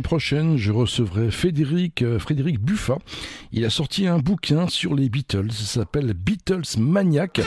prochaine, 0.00 0.56
je 0.56 0.72
recevrai 0.72 1.28
euh, 1.28 1.30
Frédéric, 2.18 2.60
Buffat. 2.60 2.98
Il 3.52 3.64
a 3.64 3.70
sorti 3.70 4.06
un 4.06 4.18
bouquin 4.18 4.68
sur 4.68 4.94
les 4.94 5.08
Beatles. 5.08 5.50
Ça 5.52 5.80
s'appelle 5.80 6.12
Beatles 6.12 6.78
Maniac. 6.78 7.40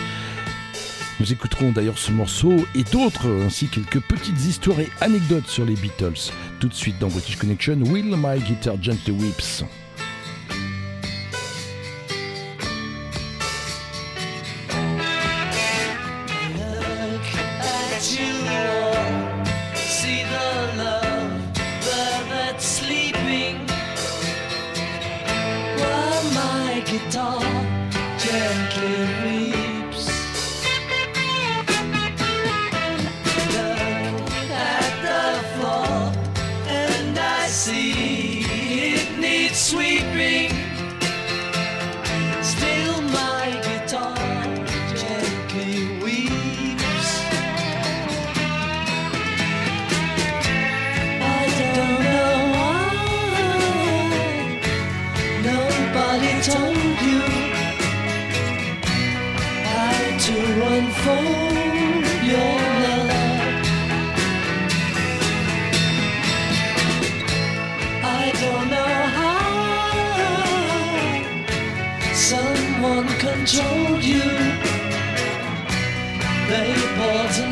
Nous 1.20 1.34
écouterons 1.34 1.72
d'ailleurs 1.72 1.98
ce 1.98 2.12
morceau 2.12 2.54
et 2.76 2.84
d'autres, 2.92 3.28
ainsi 3.46 3.68
quelques 3.68 4.00
petites 4.02 4.40
histoires 4.46 4.80
et 4.80 4.90
anecdotes 5.02 5.48
sur 5.48 5.66
les 5.66 5.76
Beatles. 5.76 6.32
Tout 6.60 6.70
de 6.70 6.74
suite 6.74 6.98
dans 7.00 7.10
British 7.10 7.36
Connection, 7.38 7.78
Will 7.82 8.16
My 8.16 8.40
Guitar 8.40 8.82
Gently 8.82 9.12
Whips. 9.12 9.66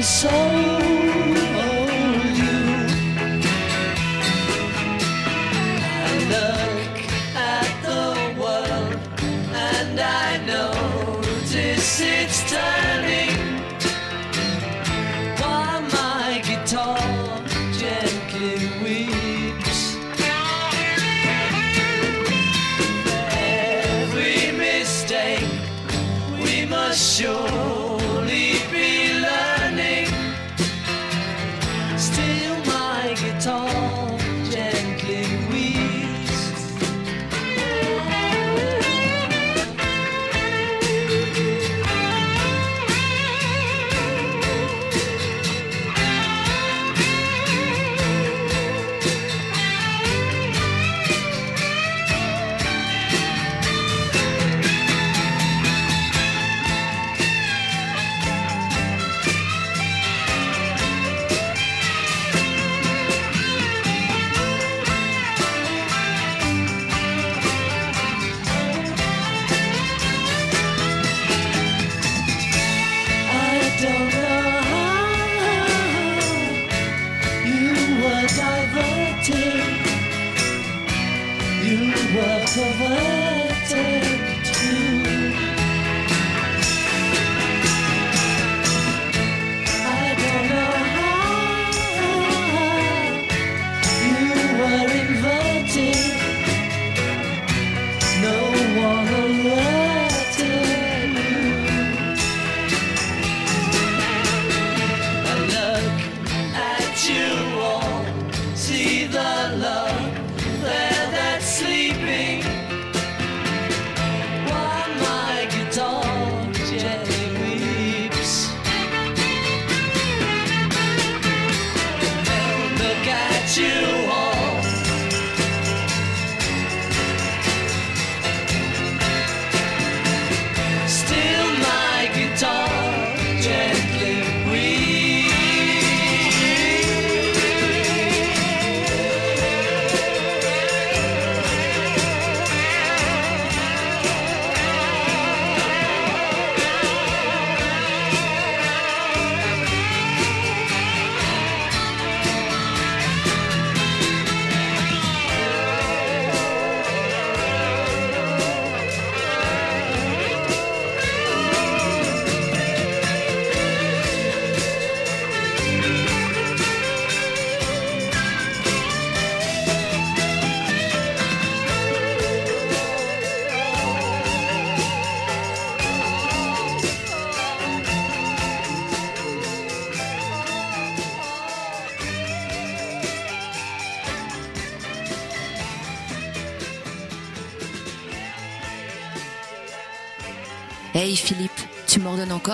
So. 0.08 0.87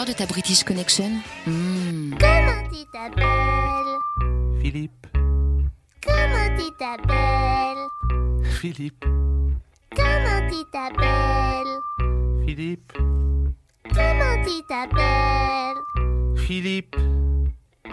De 0.06 0.12
ta 0.14 0.26
British 0.26 0.64
Connection 0.64 1.10
Hmm. 1.46 2.12
Comment 2.20 2.64
tu 2.72 2.84
t'appelles 2.92 4.00
Philippe, 4.62 5.08
Comment 6.06 6.58
tu 6.58 6.72
t'appelles 6.78 7.88
Philippe, 8.60 9.06
Comment 9.96 10.50
tu 10.50 10.58
t'appelles 10.72 11.80
Philippe, 12.46 12.94
Comment 13.94 14.44
tu 14.46 14.64
t'appelles 14.68 16.38
Philippe, 16.46 16.96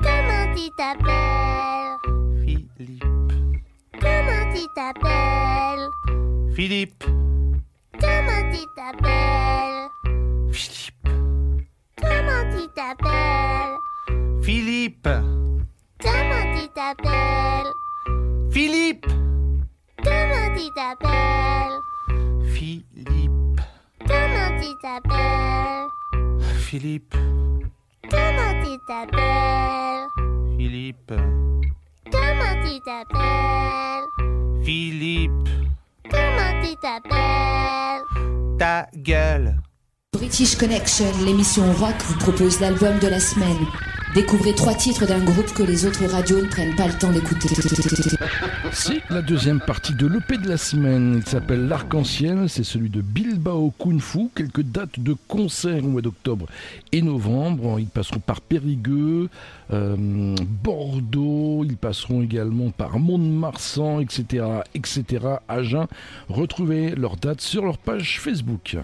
Comment 0.02 0.54
tu 0.54 0.68
t'appelles 0.76 1.98
Philippe, 2.44 3.32
Comment 4.00 4.54
tu 4.54 4.62
t'appelles 4.74 5.88
Philippe, 6.54 7.04
Comment 8.00 8.52
tu 8.52 8.64
t'appelles 8.76 9.88
Philippe, 10.52 10.99
tu 12.56 12.68
t'appelles 12.74 13.76
Philippe, 14.42 15.08
Comment 16.02 16.56
tu 16.56 16.68
t'appelles 16.74 17.72
Philippe, 18.50 19.06
Comment 20.02 20.54
tu 20.56 20.64
t'appelles 20.74 21.80
Philippe, 22.52 23.60
Comment 24.06 24.60
tu 24.60 24.68
t'appelles 24.82 25.88
Philippe, 26.58 27.14
Comment 28.10 28.64
tu 28.64 28.78
t'appelles 28.86 30.08
Philippe, 30.56 31.12
Comment 32.10 32.64
tu 32.64 32.80
t'appelles 32.80 34.64
Philippe, 34.64 35.48
Comment 36.10 36.62
tu 36.62 36.74
t'appelles 36.76 38.04
ta 38.58 38.86
gueule. 38.94 39.56
British 40.12 40.56
Connection, 40.56 41.06
l'émission 41.24 41.72
rock, 41.74 41.94
vous 42.06 42.18
propose 42.18 42.60
l'album 42.60 42.98
de 42.98 43.06
la 43.06 43.20
semaine. 43.20 43.56
Découvrez 44.12 44.54
trois 44.54 44.74
titres 44.74 45.06
d'un 45.06 45.20
groupe 45.20 45.52
que 45.54 45.62
les 45.62 45.86
autres 45.86 46.04
radios 46.04 46.42
ne 46.42 46.48
prennent 46.48 46.74
pas 46.74 46.88
le 46.88 46.94
temps 46.94 47.12
d'écouter. 47.12 47.48
C'est 48.72 49.02
la 49.08 49.22
deuxième 49.22 49.60
partie 49.60 49.94
de 49.94 50.08
l'EP 50.08 50.36
de 50.38 50.48
la 50.48 50.56
semaine. 50.56 51.22
Il 51.24 51.30
s'appelle 51.30 51.68
L'Arc-en-Ciel. 51.68 52.48
C'est 52.48 52.64
celui 52.64 52.90
de 52.90 53.00
Bilbao 53.02 53.72
Kung 53.78 54.00
Fu. 54.00 54.28
Quelques 54.34 54.62
dates 54.62 54.98
de 54.98 55.14
concerts 55.28 55.84
au 55.84 55.88
mois 55.88 56.02
d'octobre 56.02 56.46
et 56.90 57.02
novembre. 57.02 57.78
Ils 57.78 57.86
passeront 57.86 58.20
par 58.20 58.40
Périgueux, 58.40 59.28
euh, 59.72 60.34
Bordeaux. 60.64 61.64
Ils 61.64 61.76
passeront 61.76 62.20
également 62.20 62.70
par 62.70 62.98
Mont-de-Marsan, 62.98 64.00
etc., 64.00 64.44
etc., 64.74 65.04
Agen. 65.48 65.86
Retrouvez 66.28 66.96
leurs 66.96 67.16
dates 67.16 67.40
sur 67.40 67.64
leur 67.64 67.78
page 67.78 68.20
Facebook. 68.20 68.76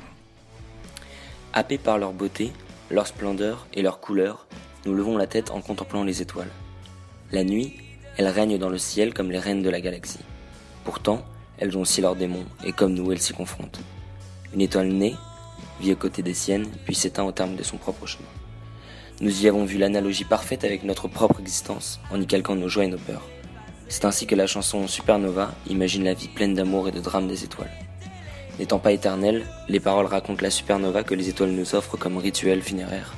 Happés 1.59 1.79
par 1.79 1.97
leur 1.97 2.13
beauté, 2.13 2.53
leur 2.91 3.07
splendeur 3.07 3.67
et 3.73 3.81
leur 3.81 3.99
couleur, 3.99 4.47
nous 4.85 4.93
levons 4.93 5.17
la 5.17 5.27
tête 5.27 5.51
en 5.51 5.63
contemplant 5.63 6.05
les 6.05 6.21
étoiles. 6.21 6.51
La 7.33 7.45
nuit, 7.45 7.73
elles 8.19 8.29
règnent 8.29 8.59
dans 8.59 8.69
le 8.69 8.77
ciel 8.77 9.15
comme 9.15 9.31
les 9.31 9.39
reines 9.39 9.63
de 9.63 9.71
la 9.71 9.81
galaxie. 9.81 10.21
Pourtant, 10.85 11.25
elles 11.57 11.75
ont 11.79 11.81
aussi 11.81 12.03
leurs 12.03 12.15
démons, 12.15 12.45
et 12.63 12.73
comme 12.73 12.93
nous, 12.93 13.11
elles 13.11 13.23
s'y 13.23 13.33
confrontent. 13.33 13.81
Une 14.53 14.61
étoile 14.61 14.89
née, 14.89 15.15
vit 15.81 15.93
aux 15.93 15.97
côtés 15.97 16.23
des 16.23 16.35
siennes, 16.35 16.69
puis 16.85 16.95
s'éteint 16.95 17.25
au 17.25 17.33
terme 17.33 17.57
de 17.57 17.63
son 17.63 17.79
propre 17.79 18.05
chemin. 18.05 18.29
Nous 19.23 19.43
y 19.43 19.49
avons 19.49 19.65
vu 19.65 19.79
l'analogie 19.79 20.25
parfaite 20.25 20.63
avec 20.63 20.85
notre 20.85 21.09
propre 21.09 21.41
existence, 21.41 22.01
en 22.11 22.21
y 22.21 22.27
calquant 22.27 22.55
nos 22.55 22.69
joies 22.69 22.85
et 22.85 22.89
nos 22.89 22.99
peurs. 22.99 23.27
C'est 23.89 24.05
ainsi 24.05 24.27
que 24.27 24.35
la 24.35 24.47
chanson 24.47 24.87
Supernova 24.87 25.55
imagine 25.71 26.05
la 26.05 26.13
vie 26.13 26.29
pleine 26.29 26.53
d'amour 26.53 26.89
et 26.89 26.93
de 26.93 27.01
drame 27.01 27.29
des 27.29 27.45
étoiles. 27.45 27.86
N'étant 28.59 28.79
pas 28.79 28.93
éternelles, 28.93 29.45
les 29.69 29.81
paroles 29.81 30.07
racontent 30.07 30.43
la 30.43 30.51
supernova 30.51 31.03
que 31.03 31.15
les 31.15 31.29
étoiles 31.29 31.51
nous 31.51 31.75
offrent 31.75 31.99
comme 31.99 32.17
rituel 32.17 32.63
funéraire. 32.63 33.13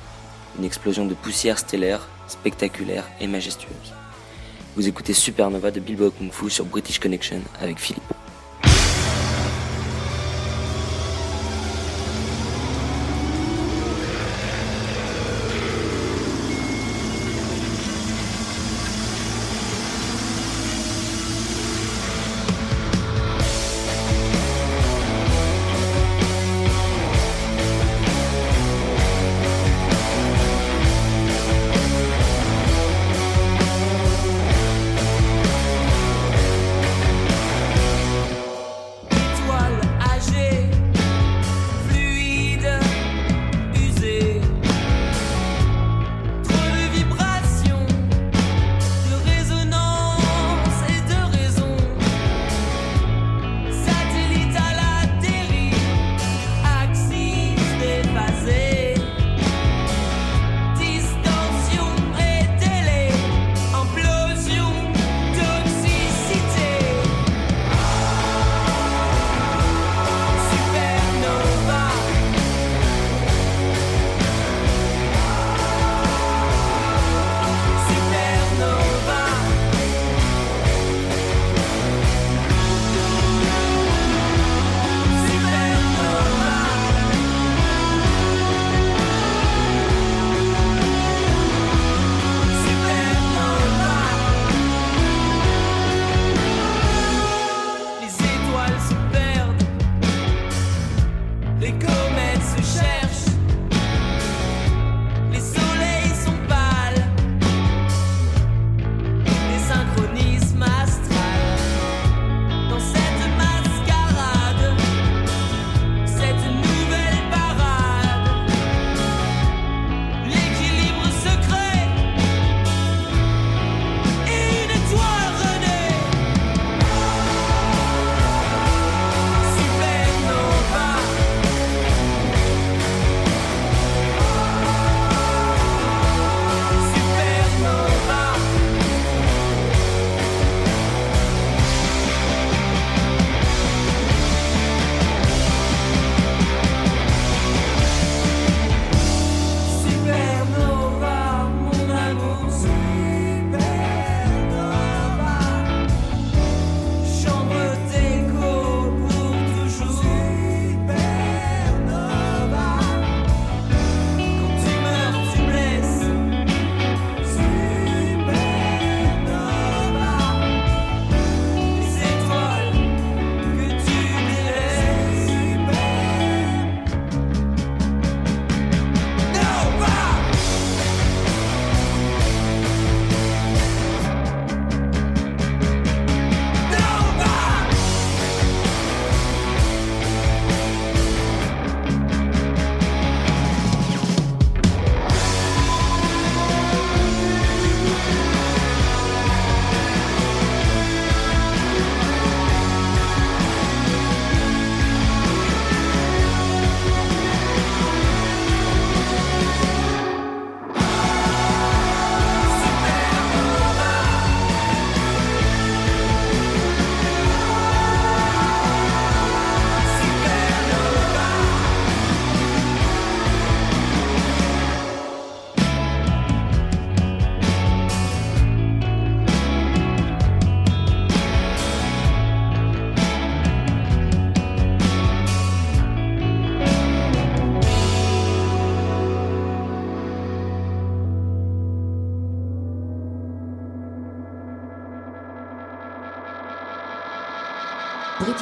Une 0.57 0.65
explosion 0.65 1.05
de 1.05 1.13
poussière 1.13 1.59
stellaire, 1.59 2.09
spectaculaire 2.27 3.07
et 3.21 3.27
majestueuse. 3.27 3.93
Vous 4.75 4.87
écoutez 4.87 5.13
Supernova 5.13 5.71
de 5.71 5.79
Bilbao 5.79 6.11
Kung 6.11 6.31
Fu 6.31 6.49
sur 6.49 6.65
British 6.65 6.99
Connection 6.99 7.41
avec 7.61 7.79
Philippe. 7.79 8.18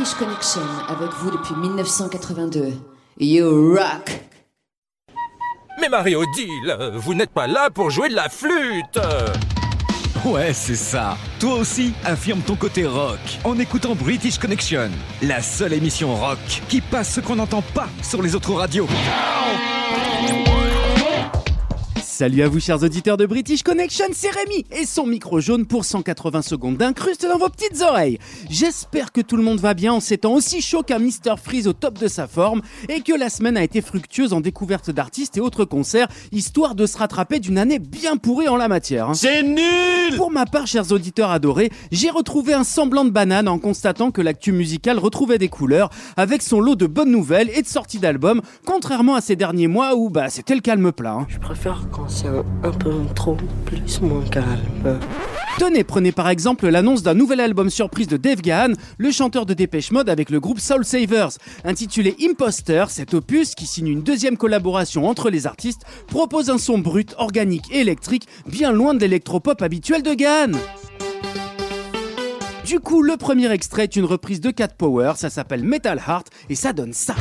British 0.07 0.25
Connection 0.25 0.61
avec 0.87 1.11
vous 1.15 1.31
depuis 1.31 1.53
1982. 1.55 2.73
You 3.19 3.75
rock! 3.75 4.21
Mais 5.81 5.89
Mario 5.89 6.23
Deal, 6.33 6.93
vous 6.93 7.13
n'êtes 7.13 7.31
pas 7.31 7.45
là 7.45 7.69
pour 7.69 7.89
jouer 7.89 8.07
de 8.07 8.15
la 8.15 8.29
flûte 8.29 8.99
Ouais, 10.23 10.53
c'est 10.53 10.75
ça. 10.75 11.17
Toi 11.41 11.55
aussi, 11.55 11.93
affirme 12.05 12.39
ton 12.39 12.55
côté 12.55 12.85
rock 12.85 13.19
en 13.43 13.59
écoutant 13.59 13.95
British 13.95 14.37
Connection, 14.37 14.91
la 15.21 15.41
seule 15.41 15.73
émission 15.73 16.15
rock 16.15 16.39
qui 16.69 16.79
passe 16.79 17.15
ce 17.15 17.19
qu'on 17.19 17.35
n'entend 17.35 17.63
pas 17.73 17.89
sur 18.01 18.21
les 18.21 18.33
autres 18.33 18.53
radios. 18.53 18.87
Salut 22.17 22.41
à 22.41 22.47
vous 22.47 22.59
chers 22.59 22.81
auditeurs 22.81 23.15
de 23.15 23.27
British 23.27 23.61
Connection, 23.61 24.05
c'est 24.11 24.31
Rémi 24.31 24.65
et 24.71 24.87
son 24.87 25.05
micro 25.05 25.39
jaune 25.39 25.67
pour 25.67 25.85
180 25.85 26.41
secondes 26.41 26.75
d'incruste 26.75 27.27
dans 27.27 27.37
vos 27.37 27.47
petites 27.47 27.79
oreilles. 27.83 28.17
J'espère 28.49 29.11
que 29.11 29.21
tout 29.21 29.37
le 29.37 29.43
monde 29.43 29.59
va 29.59 29.75
bien 29.75 29.93
en 29.93 29.99
ces 29.99 30.17
temps 30.17 30.33
aussi 30.33 30.63
chaud 30.63 30.81
qu'un 30.81 30.97
Mr 30.97 31.35
Freeze 31.39 31.67
au 31.67 31.73
top 31.73 31.99
de 31.99 32.07
sa 32.07 32.25
forme 32.25 32.63
et 32.89 33.01
que 33.01 33.13
la 33.13 33.29
semaine 33.29 33.55
a 33.55 33.63
été 33.63 33.81
fructueuse 33.81 34.33
en 34.33 34.41
découverte 34.41 34.89
d'artistes 34.89 35.37
et 35.37 35.41
autres 35.41 35.63
concerts, 35.63 36.07
histoire 36.31 36.73
de 36.73 36.87
se 36.87 36.97
rattraper 36.97 37.39
d'une 37.39 37.59
année 37.59 37.77
bien 37.77 38.17
pourrie 38.17 38.47
en 38.47 38.57
la 38.57 38.67
matière. 38.67 39.09
hein. 39.09 39.13
C'est 39.13 39.43
nul 39.43 40.17
Pour 40.17 40.31
ma 40.31 40.47
part, 40.47 40.65
chers 40.65 40.91
auditeurs 40.91 41.29
adorés, 41.29 41.69
j'ai 41.91 42.09
retrouvé 42.09 42.55
un 42.55 42.63
semblant 42.63 43.05
de 43.05 43.11
banane 43.11 43.47
en 43.47 43.59
constatant 43.59 44.09
que 44.09 44.23
l'actu 44.23 44.51
musicale 44.53 44.97
retrouvait 44.97 45.37
des 45.37 45.49
couleurs 45.49 45.91
avec 46.15 46.41
son 46.41 46.61
lot 46.61 46.73
de 46.75 46.87
bonnes 46.87 47.11
nouvelles 47.11 47.51
et 47.55 47.61
de 47.61 47.67
sorties 47.67 47.99
d'albums, 47.99 48.41
contrairement 48.65 49.13
à 49.13 49.21
ces 49.21 49.35
derniers 49.35 49.67
mois 49.67 49.93
où 49.95 50.09
bah 50.09 50.31
c'était 50.31 50.55
le 50.55 50.61
calme 50.61 50.91
plat. 50.91 51.11
hein. 51.11 51.27
Je 51.29 51.37
préfère 51.37 51.85
quand 51.91 52.06
c'est 52.07 52.27
un, 52.27 52.71
peu 52.71 52.93
trop 53.15 53.37
plus 53.65 54.01
moins 54.01 54.23
calme. 54.25 54.99
Tenez, 55.59 55.83
prenez 55.83 56.11
par 56.11 56.29
exemple 56.29 56.67
l'annonce 56.67 57.03
d'un 57.03 57.13
nouvel 57.13 57.39
album 57.39 57.69
surprise 57.69 58.07
de 58.07 58.17
Dave 58.17 58.41
Gahan, 58.41 58.73
le 58.97 59.11
chanteur 59.11 59.45
de 59.45 59.53
Dépêche 59.53 59.91
Mode 59.91 60.09
avec 60.09 60.29
le 60.29 60.39
groupe 60.39 60.59
Soul 60.59 60.85
Savers. 60.85 61.29
Intitulé 61.63 62.15
Imposter, 62.21 62.85
cet 62.89 63.13
opus, 63.13 63.55
qui 63.55 63.65
signe 63.65 63.87
une 63.87 64.03
deuxième 64.03 64.37
collaboration 64.37 65.07
entre 65.07 65.29
les 65.29 65.47
artistes, 65.47 65.81
propose 66.07 66.49
un 66.49 66.57
son 66.57 66.77
brut, 66.77 67.15
organique 67.17 67.71
et 67.71 67.79
électrique, 67.79 68.27
bien 68.45 68.71
loin 68.71 68.93
de 68.93 68.99
l'électropop 68.99 69.61
habituel 69.61 70.03
de 70.03 70.13
Gahan. 70.13 70.51
Du 72.65 72.79
coup, 72.79 73.01
le 73.01 73.17
premier 73.17 73.51
extrait 73.51 73.83
est 73.83 73.95
une 73.95 74.05
reprise 74.05 74.41
de 74.41 74.51
Cat 74.51 74.69
Power, 74.77 75.13
ça 75.15 75.29
s'appelle 75.29 75.63
Metal 75.63 76.01
Heart 76.05 76.27
et 76.49 76.55
ça 76.55 76.73
donne 76.73 76.93
ça. 76.93 77.15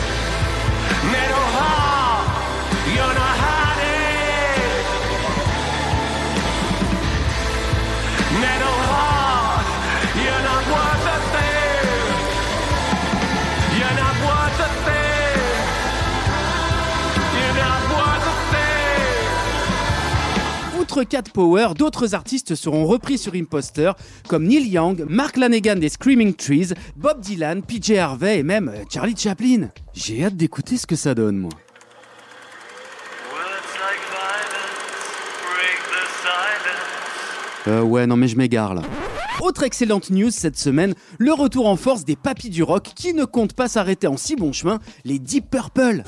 Outre 20.87 21.03
Cat 21.03 21.25
Power, 21.35 21.71
d'autres 21.77 22.15
artistes 22.15 22.55
seront 22.55 22.87
repris 22.87 23.19
sur 23.19 23.35
Imposter, 23.35 23.91
comme 24.29 24.47
Neil 24.47 24.69
Young, 24.69 25.05
Mark 25.09 25.37
Lanegan 25.37 25.75
des 25.75 25.89
Screaming 25.89 26.33
Trees, 26.33 26.75
Bob 26.95 27.21
Dylan, 27.21 27.63
PJ 27.63 27.99
Harvey 27.99 28.39
et 28.39 28.43
même 28.45 28.69
euh, 28.69 28.85
Charlie 28.89 29.17
Chaplin. 29.17 29.71
J'ai 29.95 30.25
hâte 30.25 30.37
d'écouter 30.37 30.77
ce 30.77 30.87
que 30.87 30.95
ça 30.95 31.17
donne, 31.17 31.39
moi. 31.39 31.51
Euh, 37.67 37.83
ouais, 37.83 38.07
non 38.07 38.17
mais 38.17 38.29
je 38.29 38.37
m'égare 38.37 38.77
là. 38.77 38.83
Autre 39.41 39.65
excellente 39.65 40.11
news 40.11 40.31
cette 40.31 40.57
semaine, 40.57 40.95
le 41.19 41.33
retour 41.33 41.67
en 41.67 41.75
force 41.75 42.05
des 42.05 42.15
papis 42.15 42.49
du 42.49 42.63
rock 42.63 42.93
qui 42.95 43.13
ne 43.13 43.25
comptent 43.25 43.55
pas 43.55 43.67
s'arrêter 43.67 44.07
en 44.07 44.17
si 44.17 44.37
bon 44.37 44.53
chemin, 44.53 44.79
les 45.05 45.19
Deep 45.19 45.51
Purple. 45.51 46.05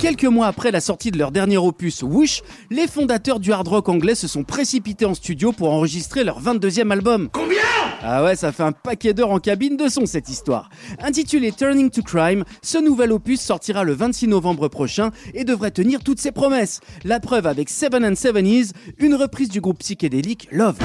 Quelques 0.00 0.24
mois 0.24 0.46
après 0.46 0.70
la 0.70 0.80
sortie 0.80 1.10
de 1.10 1.18
leur 1.18 1.30
dernier 1.30 1.58
opus 1.58 2.02
Whoosh, 2.02 2.40
les 2.70 2.86
fondateurs 2.86 3.38
du 3.38 3.52
hard 3.52 3.68
rock 3.68 3.90
anglais 3.90 4.14
se 4.14 4.26
sont 4.26 4.44
précipités 4.44 5.04
en 5.04 5.12
studio 5.12 5.52
pour 5.52 5.70
enregistrer 5.70 6.24
leur 6.24 6.40
22e 6.42 6.90
album. 6.90 7.28
Combien? 7.30 7.58
Ah 8.02 8.24
ouais, 8.24 8.34
ça 8.34 8.50
fait 8.50 8.62
un 8.62 8.72
paquet 8.72 9.12
d'heures 9.12 9.30
en 9.30 9.40
cabine 9.40 9.76
de 9.76 9.88
son 9.88 10.06
cette 10.06 10.30
histoire. 10.30 10.70
Intitulé 11.02 11.52
Turning 11.52 11.90
to 11.90 12.02
Crime, 12.02 12.44
ce 12.62 12.78
nouvel 12.78 13.12
opus 13.12 13.42
sortira 13.42 13.84
le 13.84 13.92
26 13.92 14.28
novembre 14.28 14.68
prochain 14.68 15.10
et 15.34 15.44
devrait 15.44 15.70
tenir 15.70 16.02
toutes 16.02 16.20
ses 16.20 16.32
promesses. 16.32 16.80
La 17.04 17.20
preuve 17.20 17.46
avec 17.46 17.68
Seven 17.68 18.02
and 18.02 18.16
Seventies, 18.16 18.72
une 18.96 19.14
reprise 19.14 19.50
du 19.50 19.60
groupe 19.60 19.80
psychédélique 19.80 20.48
Love. 20.50 20.78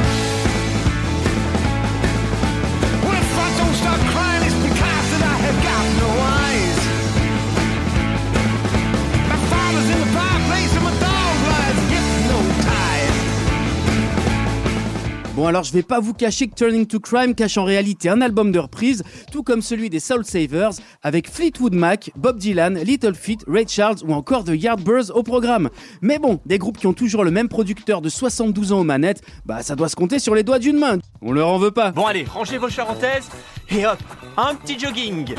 Bon 15.36 15.48
alors 15.48 15.64
je 15.64 15.74
vais 15.74 15.84
pas 15.84 16.00
vous 16.00 16.14
cacher 16.14 16.48
que 16.48 16.56
Turning 16.56 16.86
to 16.86 17.02
Crime 17.02 17.36
cache 17.36 17.58
en 17.58 17.66
réalité 17.66 18.08
un 18.08 18.22
album 18.22 18.54
de 18.54 18.60
reprise, 18.60 19.04
tout 19.34 19.44
comme 19.44 19.62
celui 19.62 19.90
des 19.90 20.00
Soul 20.00 20.24
Savers, 20.24 20.70
avec 21.04 21.30
Fleetwood 21.30 21.76
Mac, 21.76 22.10
Bob 22.16 22.38
Dylan, 22.40 22.80
Little 22.80 23.16
Feat, 23.16 23.44
Ray 23.46 23.68
Charles 23.68 23.98
ou 24.08 24.14
encore 24.14 24.46
The 24.46 24.54
Yardbirds 24.56 25.14
au 25.14 25.24
programme. 25.24 25.70
Mais 26.02 26.20
bon, 26.20 26.40
des 26.46 26.58
groupes 26.58 26.78
qui 26.78 26.88
ont 26.88 26.94
toujours 26.94 27.26
le 27.26 27.32
même 27.32 27.50
producteur 27.50 28.00
de 28.00 28.08
72 28.08 28.72
ans 28.72 28.80
aux 28.80 28.86
manettes, 28.86 29.24
bah 29.46 29.62
ça 29.62 29.76
doit 29.76 29.90
se 29.90 29.98
compter 29.98 30.20
sur 30.20 30.36
les 30.36 30.44
doigts 30.44 30.60
d'une 30.60 30.80
main. 30.80 31.00
On 31.22 31.34
leur 31.34 31.50
en 31.50 31.58
veut 31.58 31.72
pas. 31.72 31.92
Bon 31.92 32.06
allez, 32.06 32.24
rangez 32.24 32.58
vos 32.58 32.70
charentaises 32.70 33.28
et 33.70 33.86
hop, 33.86 33.99
un 34.38 34.55
petit 34.55 34.80
jogging. 34.80 35.36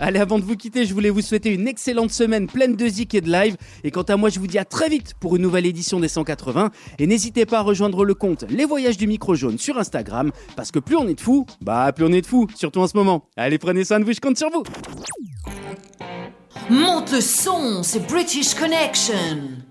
Allez, 0.00 0.20
avant 0.20 0.38
de 0.38 0.44
vous 0.44 0.56
quitter, 0.56 0.86
je 0.86 0.94
voulais 0.94 1.10
vous 1.10 1.20
souhaiter 1.20 1.52
une 1.52 1.68
excellente 1.68 2.10
semaine 2.10 2.46
pleine 2.46 2.76
de 2.76 2.86
zik 2.86 3.14
et 3.14 3.20
de 3.20 3.30
live. 3.30 3.56
Et 3.84 3.90
quant 3.90 4.02
à 4.02 4.16
moi, 4.16 4.30
je 4.30 4.38
vous 4.38 4.46
dis 4.46 4.58
à 4.58 4.64
très 4.64 4.88
vite 4.88 5.14
pour 5.20 5.36
une 5.36 5.42
nouvelle 5.42 5.66
édition 5.66 6.00
des 6.00 6.08
180. 6.08 6.70
Et 6.98 7.06
n'hésitez 7.06 7.46
pas 7.46 7.58
à 7.58 7.62
rejoindre 7.62 8.04
le 8.04 8.14
compte 8.14 8.44
Les 8.48 8.64
Voyages 8.64 8.96
du 8.96 9.06
Micro 9.06 9.34
Jaune 9.34 9.58
sur 9.58 9.78
Instagram, 9.78 10.30
parce 10.56 10.70
que 10.70 10.78
plus 10.78 10.96
on 10.96 11.06
est 11.08 11.14
de 11.14 11.20
fous, 11.20 11.46
bah 11.60 11.92
plus 11.92 12.04
on 12.04 12.12
est 12.12 12.22
de 12.22 12.26
fous, 12.26 12.46
surtout 12.54 12.80
en 12.80 12.86
ce 12.86 12.96
moment. 12.96 13.24
Allez, 13.36 13.58
prenez 13.58 13.84
soin 13.84 14.00
de 14.00 14.04
vous, 14.04 14.12
je 14.12 14.20
compte 14.20 14.38
sur 14.38 14.50
vous. 14.50 14.62
Monte 16.70 17.12
le 17.12 17.20
son, 17.20 17.82
c'est 17.82 18.06
British 18.06 18.54
Connection. 18.54 19.67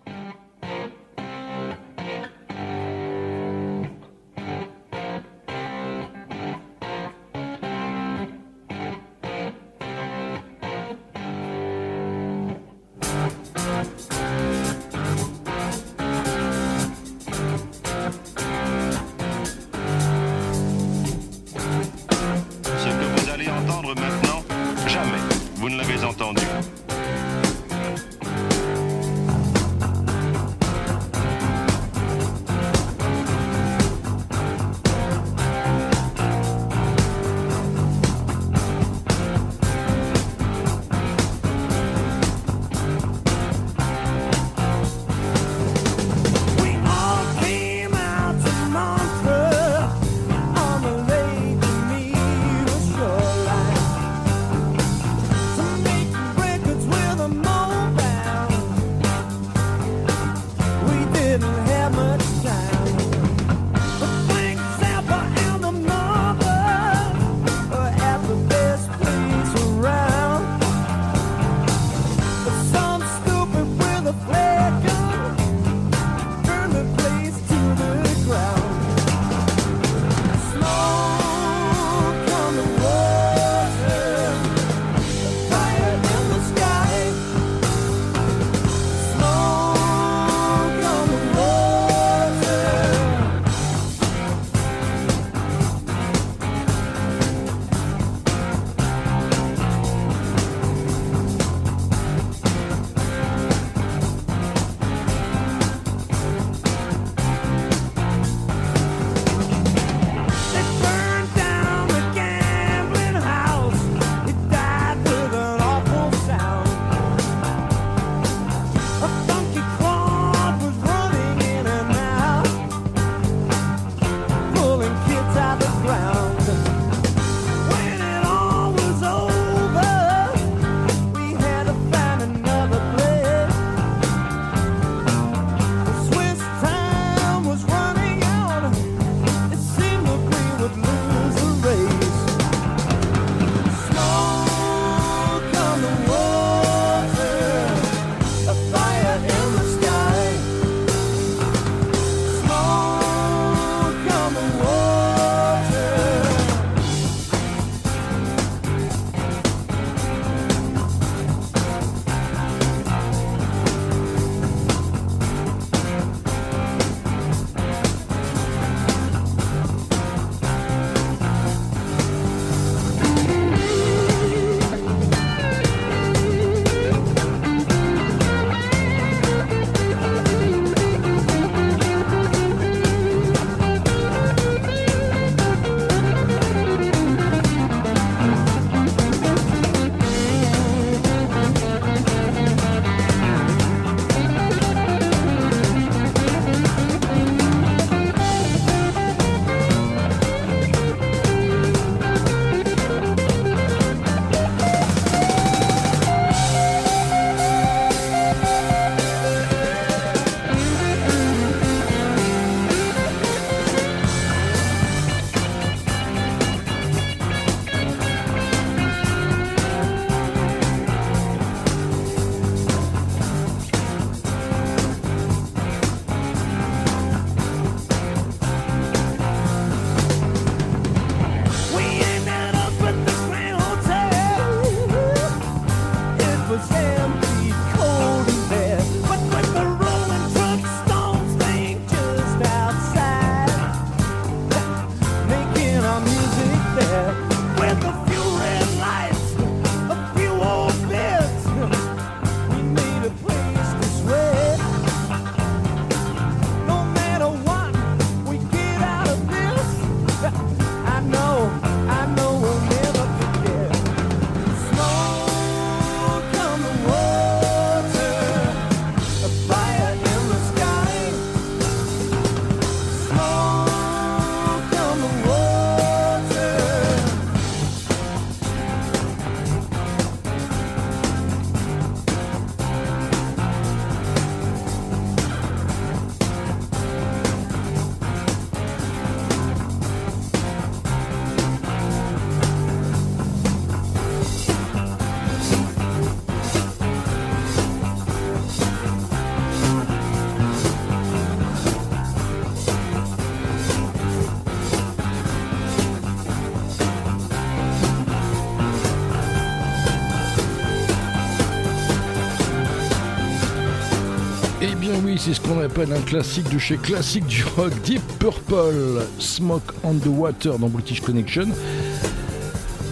C'est 315.20 315.34
ce 315.34 315.42
qu'on 315.42 315.60
appelle 315.62 315.92
un 315.94 316.02
classique 316.02 316.50
de 316.54 316.58
chez 316.58 316.78
classique 316.78 317.26
du 317.26 317.44
rock, 317.56 317.72
Deep 317.84 318.02
Purple, 318.20 319.02
Smoke 319.20 319.74
on 319.84 319.96
the 319.96 320.08
Water 320.08 320.60
dans 320.60 320.70
British 320.70 321.02
Connection. 321.02 321.48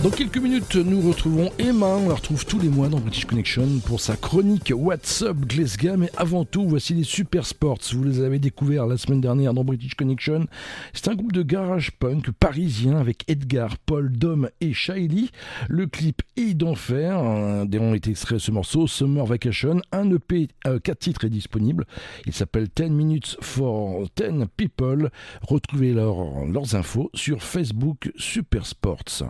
Dans 0.06 0.11
quelques 0.11 0.38
minutes, 0.38 0.76
nous 0.76 1.02
retrouvons 1.02 1.52
Emma. 1.57 1.88
On 1.88 2.10
la 2.10 2.14
retrouve 2.14 2.45
tous 2.45 2.60
les 2.60 2.69
mois 2.69 2.90
dans 2.90 2.99
British 2.99 3.26
Connection 3.26 3.80
pour 3.88 3.99
sa 3.99 4.15
chronique 4.15 4.72
What's 4.72 5.23
Up 5.23 5.36
Glasgow. 5.36 5.98
Mais 5.98 6.11
avant 6.15 6.45
tout, 6.45 6.69
voici 6.69 6.94
les 6.94 7.03
Super 7.03 7.44
Sports. 7.44 7.80
Vous 7.91 8.03
les 8.03 8.22
avez 8.22 8.38
découverts 8.38 8.86
la 8.86 8.98
semaine 8.98 9.19
dernière 9.19 9.56
dans 9.56 9.64
British 9.64 9.95
Connection. 9.95 10.45
C'est 10.94 11.07
un 11.07 11.15
groupe 11.15 11.32
de 11.32 11.41
garage 11.41 11.90
punk 11.94 12.30
parisien 12.30 12.98
avec 12.99 13.23
Edgar, 13.27 13.80
Paul, 13.80 14.11
Dom 14.11 14.48
et 14.61 14.73
Shaili. 14.73 15.32
Le 15.69 15.88
clip 15.88 16.22
est 16.38 16.53
d'enfer. 16.53 17.19
Ont 17.19 17.94
été 17.95 18.11
extraits 18.11 18.38
ce 18.38 18.52
morceau, 18.52 18.86
Summer 18.86 19.26
Vacation. 19.26 19.82
Un 19.91 20.11
EP, 20.11 20.49
4 20.84 20.99
titres 20.99 21.26
est 21.26 21.32
disponible. 21.32 21.88
Il 22.27 22.34
s'appelle 22.34 22.68
10 22.76 22.91
Minutes 22.91 23.38
for 23.41 24.07
10 24.15 24.45
People. 24.56 25.10
Retrouvez 25.41 25.94
leur- 25.94 26.45
leurs 26.45 26.76
infos 26.76 27.10
sur 27.15 27.41
Facebook 27.41 28.11
Super 28.18 28.68
Sports. 28.68 29.23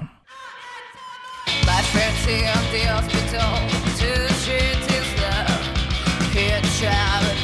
My 1.66 1.82
friends 1.92 2.26
here 2.26 2.46
at 2.48 2.72
the 2.72 2.84
hospital 2.94 3.52
to 4.00 4.10
treat 4.44 4.82
his 4.92 5.08
love. 5.22 6.32
Kid 6.32 6.64
child 6.80 7.35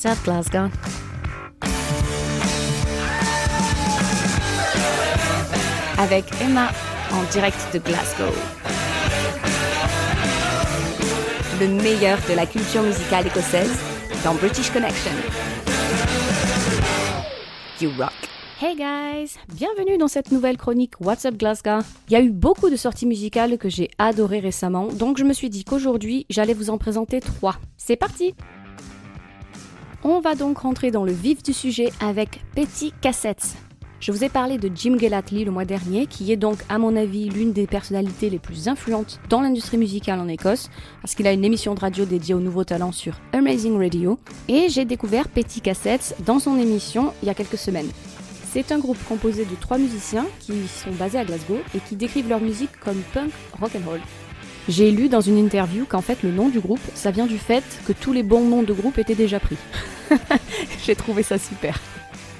What's 0.00 0.16
up, 0.16 0.24
Glasgow? 0.24 0.70
Avec 5.98 6.24
Emma 6.40 6.70
en 7.10 7.24
direct 7.32 7.56
de 7.74 7.80
Glasgow. 7.80 8.32
Le 11.58 11.66
meilleur 11.82 12.18
de 12.30 12.34
la 12.34 12.46
culture 12.46 12.84
musicale 12.84 13.26
écossaise 13.26 13.76
dans 14.22 14.34
British 14.34 14.70
Connection. 14.70 15.10
You 17.80 17.90
rock. 17.98 18.12
Hey 18.60 18.76
guys, 18.76 19.36
bienvenue 19.52 19.98
dans 19.98 20.08
cette 20.08 20.30
nouvelle 20.30 20.58
chronique 20.58 20.94
What's 21.00 21.24
Up 21.24 21.36
Glasgow. 21.36 21.80
Il 22.08 22.12
y 22.12 22.16
a 22.16 22.20
eu 22.20 22.30
beaucoup 22.30 22.70
de 22.70 22.76
sorties 22.76 23.06
musicales 23.06 23.58
que 23.58 23.68
j'ai 23.68 23.90
adorées 23.98 24.40
récemment, 24.40 24.88
donc 24.92 25.18
je 25.18 25.24
me 25.24 25.32
suis 25.32 25.50
dit 25.50 25.64
qu'aujourd'hui 25.64 26.24
j'allais 26.30 26.54
vous 26.54 26.70
en 26.70 26.78
présenter 26.78 27.20
trois. 27.20 27.56
C'est 27.76 27.96
parti 27.96 28.34
On 30.04 30.20
va 30.20 30.36
donc 30.36 30.58
rentrer 30.58 30.92
dans 30.92 31.04
le 31.04 31.10
vif 31.10 31.42
du 31.42 31.52
sujet 31.52 31.90
avec 32.00 32.40
Petty 32.54 32.92
Cassettes. 33.00 33.56
Je 33.98 34.12
vous 34.12 34.22
ai 34.22 34.28
parlé 34.28 34.56
de 34.56 34.70
Jim 34.72 34.96
Gellatley 34.96 35.44
le 35.44 35.50
mois 35.50 35.64
dernier, 35.64 36.06
qui 36.06 36.30
est 36.30 36.36
donc, 36.36 36.58
à 36.68 36.78
mon 36.78 36.94
avis, 36.94 37.28
l'une 37.28 37.52
des 37.52 37.66
personnalités 37.66 38.30
les 38.30 38.38
plus 38.38 38.68
influentes 38.68 39.18
dans 39.28 39.40
l'industrie 39.40 39.76
musicale 39.76 40.20
en 40.20 40.28
Écosse, 40.28 40.70
parce 41.02 41.16
qu'il 41.16 41.26
a 41.26 41.32
une 41.32 41.44
émission 41.44 41.74
de 41.74 41.80
radio 41.80 42.04
dédiée 42.04 42.34
aux 42.34 42.40
nouveaux 42.40 42.62
talents 42.62 42.92
sur 42.92 43.14
Amazing 43.32 43.76
Radio. 43.76 44.20
Et 44.46 44.68
j'ai 44.68 44.84
découvert 44.84 45.26
Petty 45.28 45.60
Cassettes 45.60 46.14
dans 46.24 46.38
son 46.38 46.58
émission 46.58 47.12
il 47.24 47.26
y 47.26 47.30
a 47.30 47.34
quelques 47.34 47.58
semaines. 47.58 47.90
C'est 48.52 48.70
un 48.70 48.78
groupe 48.78 49.02
composé 49.08 49.44
de 49.44 49.56
trois 49.60 49.78
musiciens 49.78 50.26
qui 50.38 50.68
sont 50.68 50.92
basés 50.92 51.18
à 51.18 51.24
Glasgow 51.24 51.58
et 51.74 51.80
qui 51.80 51.96
décrivent 51.96 52.28
leur 52.28 52.40
musique 52.40 52.78
comme 52.78 53.02
punk 53.12 53.32
rock 53.60 53.72
and 53.74 53.90
roll. 53.90 54.00
J'ai 54.68 54.90
lu 54.90 55.08
dans 55.08 55.22
une 55.22 55.38
interview 55.38 55.86
qu'en 55.86 56.02
fait 56.02 56.22
le 56.22 56.30
nom 56.30 56.50
du 56.50 56.60
groupe, 56.60 56.80
ça 56.94 57.10
vient 57.10 57.26
du 57.26 57.38
fait 57.38 57.64
que 57.86 57.94
tous 57.94 58.12
les 58.12 58.22
bons 58.22 58.44
noms 58.44 58.62
de 58.62 58.74
groupe 58.74 58.98
étaient 58.98 59.14
déjà 59.14 59.40
pris. 59.40 59.56
J'ai 60.84 60.94
trouvé 60.94 61.22
ça 61.22 61.38
super. 61.38 61.80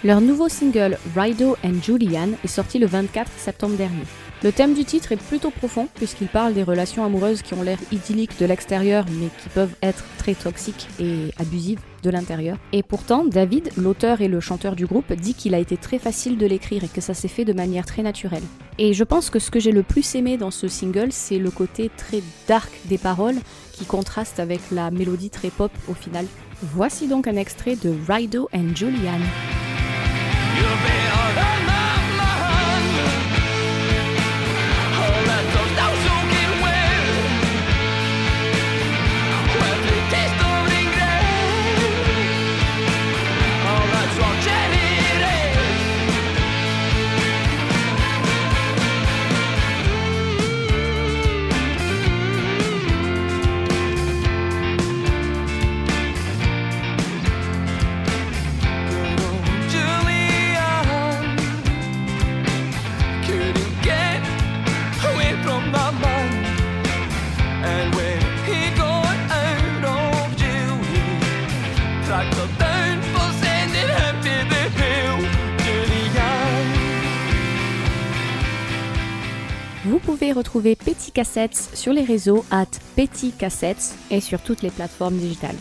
Leur 0.05 0.21
nouveau 0.21 0.51
single 0.51 0.99
Rido 1.17 1.57
and 1.65 1.83
Julian 1.83 2.29
est 2.45 2.49
sorti 2.49 2.79
le 2.79 2.87
24 2.87 3.31
septembre 3.39 3.77
dernier. 3.77 4.05
Le 4.43 4.53
thème 4.53 4.75
du 4.75 4.85
titre 4.85 5.13
est 5.13 5.17
plutôt 5.17 5.51
profond 5.51 5.89
puisqu'il 5.95 6.29
parle 6.29 6.53
des 6.53 6.63
relations 6.63 7.03
amoureuses 7.03 7.41
qui 7.41 7.55
ont 7.55 7.63
l'air 7.63 7.79
idylliques 7.91 8.39
de 8.39 8.45
l'extérieur 8.45 9.07
mais 9.19 9.29
qui 9.43 9.49
peuvent 9.49 9.75
être 9.83 10.05
très 10.19 10.35
toxiques 10.35 10.87
et 11.01 11.33
abusives 11.39 11.81
de 12.03 12.11
l'intérieur. 12.11 12.57
Et 12.73 12.83
pourtant, 12.83 13.25
David, 13.25 13.71
l'auteur 13.77 14.21
et 14.21 14.29
le 14.29 14.41
chanteur 14.41 14.77
du 14.77 14.87
groupe, 14.87 15.13
dit 15.13 15.35
qu'il 15.35 15.55
a 15.55 15.59
été 15.59 15.77
très 15.77 15.99
facile 15.99 16.39
de 16.39 16.47
l'écrire 16.47 16.85
et 16.85 16.89
que 16.89 17.01
ça 17.01 17.15
s'est 17.15 17.29
fait 17.29 17.45
de 17.45 17.53
manière 17.53 17.87
très 17.87 18.03
naturelle. 18.03 18.43
Et 18.79 18.95
je 18.95 19.05
pense 19.05 19.31
que 19.31 19.39
ce 19.39 19.51
que 19.51 19.61
j'ai 19.61 19.73
le 19.73 19.83
plus 19.83 20.15
aimé 20.15 20.37
dans 20.37 20.51
ce 20.51 20.69
single, 20.69 21.09
c'est 21.11 21.39
le 21.39 21.51
côté 21.51 21.91
très 21.97 22.23
dark 22.47 22.71
des 22.87 22.99
paroles 22.99 23.39
qui 23.73 23.85
contraste 23.85 24.41
avec 24.41 24.61
la 24.71 24.91
mélodie 24.91 25.31
très 25.31 25.51
pop 25.51 25.73
au 25.89 25.95
final. 25.95 26.27
Voici 26.63 27.07
donc 27.07 27.27
un 27.27 27.37
extrait 27.37 27.77
de 27.77 27.95
Rido 28.09 28.49
and 28.53 28.75
Julian. 28.75 29.21
Retrouver 80.39 80.77
Petit 80.77 81.13
Cassettes 81.13 81.71
sur 81.75 81.93
les 81.93 82.05
réseaux 82.05 82.45
at 82.51 82.67
Petit 82.97 83.33
Cassettes 83.33 83.95
et 84.11 84.21
sur 84.21 84.41
toutes 84.41 84.63
les 84.63 84.71
plateformes 84.71 85.17
digitales. 85.17 85.57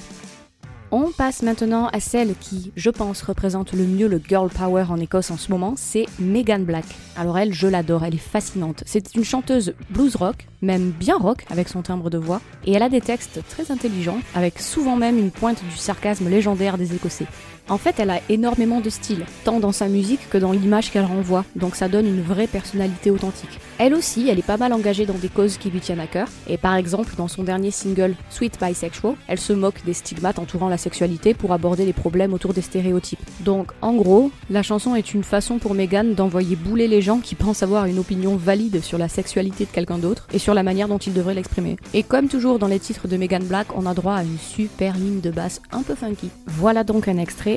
On 0.89 1.11
passe 1.11 1.41
maintenant 1.41 1.87
à 1.87 1.99
celle 1.99 2.33
qui, 2.39 2.71
je 2.77 2.89
pense, 2.89 3.21
représente 3.21 3.73
le 3.73 3.83
mieux 3.83 4.07
le 4.07 4.21
girl 4.25 4.49
power 4.49 4.85
en 4.89 4.97
Écosse 4.97 5.31
en 5.31 5.37
ce 5.37 5.51
moment, 5.51 5.73
c'est 5.75 6.05
Megan 6.17 6.63
Black. 6.63 6.85
Alors 7.17 7.37
elle, 7.37 7.53
je 7.53 7.67
l'adore, 7.67 8.05
elle 8.05 8.15
est 8.15 8.17
fascinante. 8.17 8.83
C'est 8.85 9.13
une 9.15 9.25
chanteuse 9.25 9.73
blues 9.89 10.15
rock, 10.15 10.47
même 10.61 10.91
bien 10.91 11.17
rock 11.17 11.43
avec 11.49 11.67
son 11.67 11.81
timbre 11.81 12.09
de 12.09 12.17
voix, 12.17 12.39
et 12.65 12.71
elle 12.71 12.83
a 12.83 12.89
des 12.89 13.01
textes 13.01 13.41
très 13.49 13.69
intelligents, 13.69 14.19
avec 14.33 14.59
souvent 14.59 14.95
même 14.95 15.17
une 15.17 15.31
pointe 15.31 15.61
du 15.69 15.75
sarcasme 15.75 16.29
légendaire 16.29 16.77
des 16.77 16.95
Écossais. 16.95 17.27
En 17.69 17.77
fait, 17.77 17.99
elle 17.99 18.09
a 18.09 18.21
énormément 18.29 18.79
de 18.79 18.89
style, 18.89 19.25
tant 19.43 19.59
dans 19.59 19.73
sa 19.73 19.89
musique 19.89 20.29
que 20.29 20.37
dans 20.37 20.53
l'image 20.53 20.91
qu'elle 20.91 21.03
renvoie, 21.03 21.43
donc 21.55 21.75
ça 21.75 21.89
donne 21.89 22.07
une 22.07 22.21
vraie 22.21 22.47
personnalité 22.47 23.11
authentique. 23.11 23.59
Elle 23.77 23.93
aussi, 23.93 24.29
elle 24.29 24.39
est 24.39 24.45
pas 24.45 24.57
mal 24.57 24.71
engagée 24.71 25.05
dans 25.05 25.13
des 25.13 25.27
causes 25.27 25.57
qui 25.57 25.69
lui 25.69 25.81
tiennent 25.81 25.99
à 25.99 26.07
cœur, 26.07 26.29
et 26.47 26.57
par 26.57 26.75
exemple, 26.75 27.13
dans 27.17 27.27
son 27.27 27.43
dernier 27.43 27.71
single 27.71 28.15
Sweet 28.29 28.57
Bisexual, 28.61 29.15
elle 29.27 29.39
se 29.39 29.51
moque 29.51 29.83
des 29.85 29.93
stigmates 29.93 30.39
entourant 30.39 30.69
la 30.69 30.77
sexualité 30.77 31.33
pour 31.33 31.51
aborder 31.51 31.85
les 31.85 31.93
problèmes 31.93 32.33
autour 32.33 32.53
des 32.53 32.61
stéréotypes. 32.61 33.19
Donc, 33.41 33.71
en 33.81 33.93
gros, 33.93 34.31
la 34.49 34.63
chanson 34.63 34.95
est 34.95 35.13
une 35.13 35.23
façon 35.23 35.59
pour 35.59 35.73
Megan 35.73 36.13
d'envoyer 36.13 36.55
bouler 36.55 36.87
les 36.87 37.01
gens 37.01 37.19
qui 37.19 37.35
pensent 37.35 37.63
avoir 37.63 37.85
une 37.85 37.99
opinion 37.99 38.37
valide 38.37 38.81
sur 38.81 38.97
la 38.97 39.09
sexualité 39.09 39.65
de 39.65 39.71
quelqu'un 39.71 39.97
d'autre 39.97 40.27
et 40.33 40.39
sur 40.39 40.53
la 40.53 40.63
manière 40.63 40.87
dont 40.87 40.97
ils 40.97 41.13
devraient 41.13 41.33
l'exprimer. 41.33 41.75
Et 41.93 42.03
comme 42.03 42.29
toujours 42.29 42.59
dans 42.59 42.67
les 42.67 42.79
titres 42.79 43.07
de 43.07 43.17
Megan 43.17 43.43
Black, 43.43 43.67
on 43.75 43.85
a 43.85 43.93
droit 43.93 44.15
à 44.15 44.23
une 44.23 44.37
super 44.39 44.95
ligne 44.95 45.19
de 45.19 45.31
basse 45.31 45.61
un 45.71 45.83
peu 45.83 45.95
funky. 45.95 46.29
Voilà 46.47 46.83
donc 46.83 47.07
un 47.07 47.17
extrait 47.17 47.56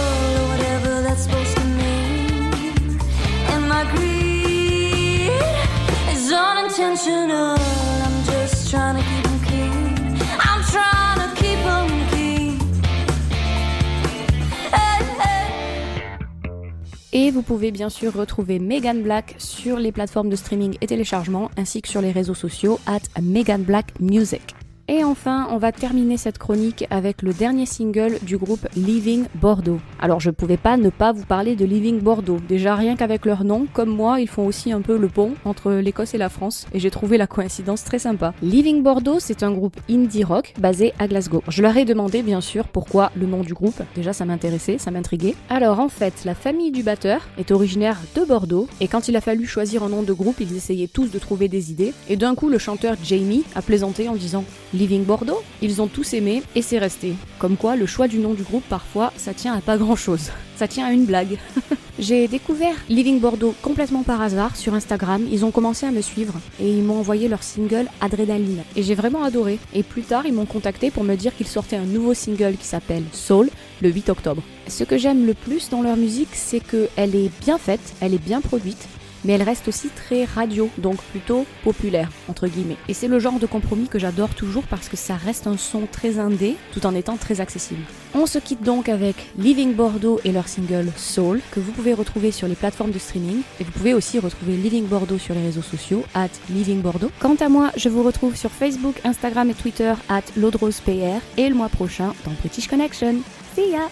Et 17.13 17.31
vous 17.31 17.41
pouvez 17.41 17.71
bien 17.71 17.89
sûr 17.89 18.13
retrouver 18.13 18.59
Megan 18.59 19.01
Black 19.01 19.33
sur 19.39 19.77
les 19.77 19.91
plateformes 19.91 20.29
de 20.29 20.35
streaming 20.35 20.77
et 20.81 20.87
téléchargement, 20.87 21.49
ainsi 21.57 21.81
que 21.81 21.87
sur 21.87 22.01
les 22.01 22.11
réseaux 22.11 22.35
sociaux 22.35 22.79
at 22.85 22.99
Megan 23.19 23.63
Black 23.63 23.99
Music. 23.99 24.55
Et 24.93 25.05
enfin, 25.05 25.47
on 25.51 25.57
va 25.57 25.71
terminer 25.71 26.17
cette 26.17 26.37
chronique 26.37 26.85
avec 26.89 27.21
le 27.21 27.31
dernier 27.31 27.65
single 27.65 28.17
du 28.23 28.37
groupe 28.37 28.67
Living 28.75 29.23
Bordeaux. 29.35 29.79
Alors 30.01 30.19
je 30.19 30.31
pouvais 30.31 30.57
pas 30.57 30.75
ne 30.75 30.89
pas 30.89 31.13
vous 31.13 31.23
parler 31.23 31.55
de 31.55 31.63
Living 31.63 32.01
Bordeaux. 32.01 32.39
Déjà 32.49 32.75
rien 32.75 32.97
qu'avec 32.97 33.25
leur 33.25 33.45
nom, 33.45 33.67
comme 33.71 33.95
moi, 33.95 34.19
ils 34.19 34.27
font 34.27 34.45
aussi 34.45 34.73
un 34.73 34.81
peu 34.81 34.97
le 34.97 35.07
pont 35.07 35.31
entre 35.45 35.71
l'Écosse 35.71 36.13
et 36.13 36.17
la 36.17 36.27
France, 36.27 36.67
et 36.73 36.79
j'ai 36.79 36.91
trouvé 36.91 37.17
la 37.17 37.25
coïncidence 37.25 37.85
très 37.85 37.99
sympa. 37.99 38.33
Living 38.41 38.83
Bordeaux, 38.83 39.21
c'est 39.21 39.43
un 39.43 39.51
groupe 39.51 39.79
indie 39.89 40.25
rock 40.25 40.53
basé 40.59 40.91
à 40.99 41.07
Glasgow. 41.07 41.41
Je 41.47 41.61
leur 41.61 41.77
ai 41.77 41.85
demandé 41.85 42.21
bien 42.21 42.41
sûr 42.41 42.67
pourquoi 42.67 43.13
le 43.15 43.27
nom 43.27 43.43
du 43.43 43.53
groupe. 43.53 43.81
Déjà 43.95 44.11
ça 44.11 44.25
m'intéressait, 44.25 44.77
ça 44.77 44.91
m'intriguait. 44.91 45.35
Alors 45.47 45.79
en 45.79 45.87
fait, 45.87 46.25
la 46.25 46.35
famille 46.35 46.71
du 46.71 46.83
batteur 46.83 47.21
est 47.37 47.51
originaire 47.51 47.97
de 48.17 48.25
Bordeaux, 48.25 48.67
et 48.81 48.89
quand 48.89 49.07
il 49.07 49.15
a 49.15 49.21
fallu 49.21 49.45
choisir 49.45 49.83
un 49.83 49.89
nom 49.89 50.03
de 50.03 50.11
groupe, 50.11 50.41
ils 50.41 50.53
essayaient 50.53 50.89
tous 50.89 51.11
de 51.11 51.17
trouver 51.17 51.47
des 51.47 51.71
idées, 51.71 51.93
et 52.09 52.17
d'un 52.17 52.35
coup 52.35 52.49
le 52.49 52.57
chanteur 52.57 52.97
Jamie 53.01 53.45
a 53.55 53.61
plaisanté 53.61 54.09
en 54.09 54.15
disant 54.15 54.43
Living 54.81 55.05
Bordeaux 55.05 55.43
Ils 55.61 55.79
ont 55.79 55.85
tous 55.85 56.15
aimé 56.15 56.41
et 56.55 56.63
c'est 56.63 56.79
resté. 56.79 57.13
Comme 57.37 57.55
quoi, 57.55 57.75
le 57.75 57.85
choix 57.85 58.07
du 58.07 58.17
nom 58.17 58.33
du 58.33 58.41
groupe, 58.41 58.63
parfois, 58.67 59.13
ça 59.15 59.31
tient 59.31 59.53
à 59.53 59.61
pas 59.61 59.77
grand 59.77 59.95
chose. 59.95 60.31
Ça 60.55 60.67
tient 60.67 60.87
à 60.87 60.91
une 60.91 61.05
blague. 61.05 61.37
J'ai 61.99 62.27
découvert 62.27 62.73
Living 62.89 63.19
Bordeaux 63.19 63.53
complètement 63.61 64.01
par 64.01 64.23
hasard 64.23 64.55
sur 64.55 64.73
Instagram. 64.73 65.23
Ils 65.31 65.45
ont 65.45 65.51
commencé 65.51 65.85
à 65.85 65.91
me 65.91 66.01
suivre 66.01 66.33
et 66.59 66.67
ils 66.67 66.81
m'ont 66.81 66.97
envoyé 66.97 67.27
leur 67.27 67.43
single 67.43 67.85
Adrénaline. 68.01 68.63
Et 68.75 68.81
j'ai 68.81 68.95
vraiment 68.95 69.23
adoré. 69.23 69.59
Et 69.75 69.83
plus 69.83 70.01
tard, 70.01 70.25
ils 70.25 70.33
m'ont 70.33 70.47
contacté 70.47 70.89
pour 70.89 71.03
me 71.03 71.13
dire 71.13 71.35
qu'ils 71.35 71.45
sortaient 71.45 71.75
un 71.75 71.85
nouveau 71.85 72.15
single 72.15 72.57
qui 72.57 72.65
s'appelle 72.65 73.03
Soul 73.11 73.51
le 73.83 73.89
8 73.89 74.09
octobre. 74.09 74.41
Ce 74.67 74.83
que 74.83 74.97
j'aime 74.97 75.27
le 75.27 75.35
plus 75.35 75.69
dans 75.69 75.83
leur 75.83 75.95
musique, 75.95 76.33
c'est 76.33 76.59
qu'elle 76.59 77.15
est 77.15 77.29
bien 77.41 77.59
faite, 77.59 77.93
elle 78.01 78.15
est 78.15 78.25
bien 78.25 78.41
produite, 78.41 78.87
mais 79.23 79.33
elle 79.33 79.43
reste 79.43 79.67
aussi 79.67 79.89
très 79.89 80.25
radio, 80.25 80.69
donc 80.77 80.97
plutôt 81.11 81.45
populaire, 81.63 82.09
entre 82.27 82.47
guillemets. 82.47 82.77
Et 82.87 82.93
c'est 82.93 83.07
le 83.07 83.19
genre 83.19 83.39
de 83.39 83.45
compromis 83.45 83.87
que 83.87 83.99
j'adore 83.99 84.33
toujours 84.35 84.63
parce 84.63 84.89
que 84.89 84.97
ça 84.97 85.15
reste 85.15 85.47
un 85.47 85.57
son 85.57 85.87
très 85.91 86.19
indé, 86.19 86.55
tout 86.73 86.85
en 86.85 86.95
étant 86.95 87.17
très 87.17 87.41
accessible. 87.41 87.81
On 88.13 88.25
se 88.25 88.39
quitte 88.39 88.63
donc 88.63 88.89
avec 88.89 89.15
Living 89.37 89.73
Bordeaux 89.73 90.19
et 90.25 90.31
leur 90.31 90.47
single 90.47 90.91
Soul, 90.97 91.41
que 91.51 91.59
vous 91.59 91.71
pouvez 91.71 91.93
retrouver 91.93 92.31
sur 92.31 92.47
les 92.47 92.55
plateformes 92.55 92.91
de 92.91 92.99
streaming, 92.99 93.41
et 93.59 93.63
vous 93.63 93.71
pouvez 93.71 93.93
aussi 93.93 94.19
retrouver 94.19 94.57
Living 94.57 94.85
Bordeaux 94.85 95.17
sur 95.17 95.33
les 95.33 95.43
réseaux 95.43 95.61
sociaux, 95.61 96.03
at 96.13 96.29
Living 96.49 96.81
Bordeaux. 96.81 97.11
Quant 97.19 97.35
à 97.39 97.49
moi, 97.49 97.71
je 97.77 97.89
vous 97.89 98.03
retrouve 98.03 98.35
sur 98.35 98.51
Facebook, 98.51 98.95
Instagram 99.03 99.49
et 99.49 99.53
Twitter, 99.53 99.93
at 100.09 100.23
LaudrosePR, 100.35 101.21
et 101.37 101.49
le 101.49 101.55
mois 101.55 101.69
prochain 101.69 102.13
dans 102.25 102.31
British 102.41 102.67
Connection. 102.67 103.15
See 103.55 103.71
ya! 103.71 103.89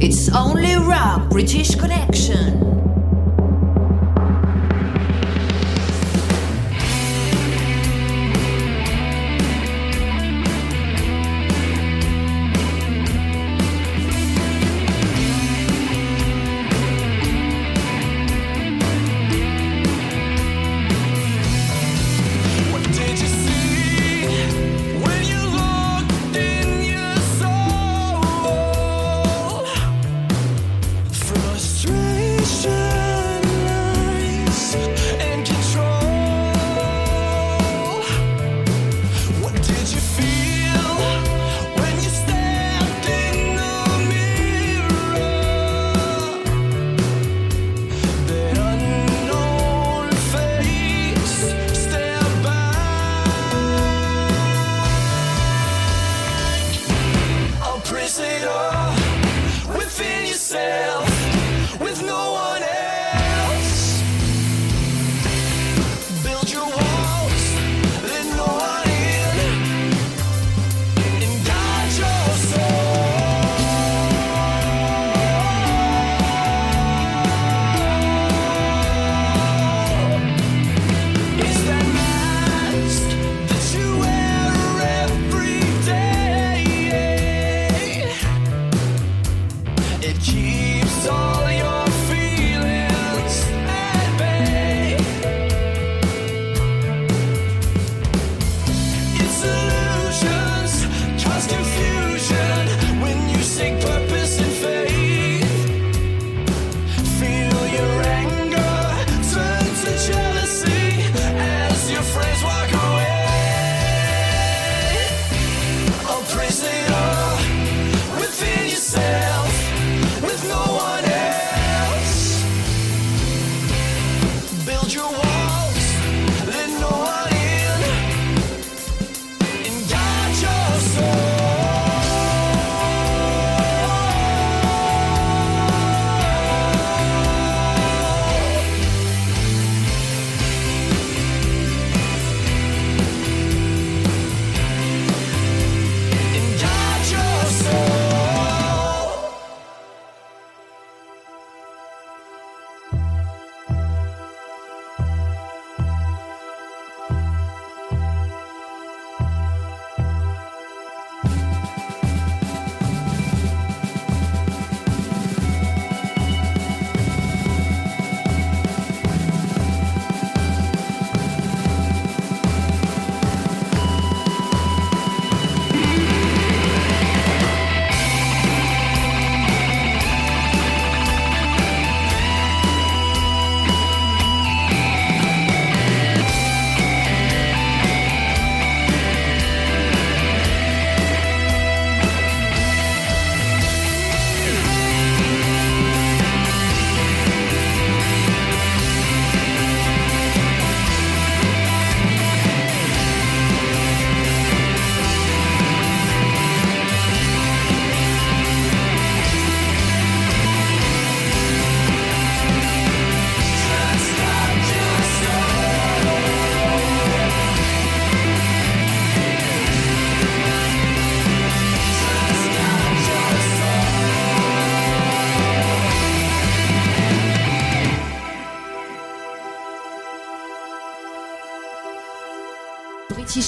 It's 0.00 0.28
only 0.34 0.74
British 1.30 1.76
Connection. 1.76 2.93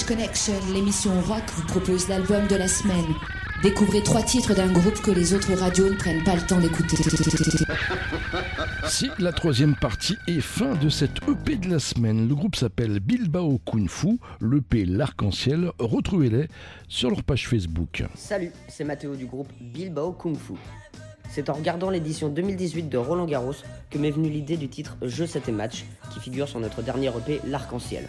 Connection, 0.07 0.55
l'émission 0.73 1.21
rock 1.23 1.43
vous 1.55 1.67
propose 1.67 2.09
l'album 2.09 2.47
de 2.47 2.55
la 2.55 2.69
semaine. 2.69 3.07
Découvrez 3.65 4.05
trois 4.05 4.23
titres 4.23 4.55
d'un 4.55 4.71
groupe 4.71 5.01
que 5.03 5.11
les 5.11 5.35
autres 5.35 5.53
radios 5.55 5.91
ne 5.91 5.97
prennent 5.97 6.23
pas 6.23 6.37
le 6.37 6.43
temps 6.43 6.61
d'écouter. 6.61 6.97
C'est 8.89 9.19
la 9.19 9.33
troisième 9.33 9.75
partie 9.75 10.17
et 10.29 10.41
fin 10.41 10.77
de 10.77 10.89
cette 10.89 11.19
EP 11.29 11.57
de 11.57 11.71
la 11.71 11.81
semaine. 11.81 12.29
Le 12.29 12.35
groupe 12.37 12.55
s'appelle 12.55 13.01
Bilbao 13.01 13.59
Kung 13.65 13.89
Fu, 13.89 14.19
l'EP 14.41 14.85
L'Arc-en-Ciel. 14.85 15.73
Retrouvez-les 15.81 16.47
sur 16.87 17.11
leur 17.11 17.25
page 17.25 17.49
Facebook. 17.49 18.05
Salut, 18.15 18.53
c'est 18.69 18.85
Mathéo 18.85 19.17
du 19.17 19.27
groupe 19.27 19.51
Bilbao 19.61 20.13
Kung 20.13 20.37
Fu. 20.37 20.53
C'est 21.29 21.51
en 21.51 21.55
regardant 21.55 21.91
l'édition 21.91 22.29
2018 22.29 22.89
de 22.89 22.99
Roland 22.99 23.27
Garros 23.27 23.57
que 23.91 23.99
m'est 23.99 24.13
venue 24.13 24.31
l'idée 24.31 24.57
du 24.57 24.69
titre 24.69 24.97
Jeu 25.03 25.27
7 25.27 25.49
et 25.49 25.53
match 25.53 25.85
qui 26.13 26.21
figure 26.21 26.49
sur 26.49 26.61
notre 26.61 26.83
dernier 26.83 27.09
EP 27.09 27.41
L'Arc-en-Ciel. 27.45 28.07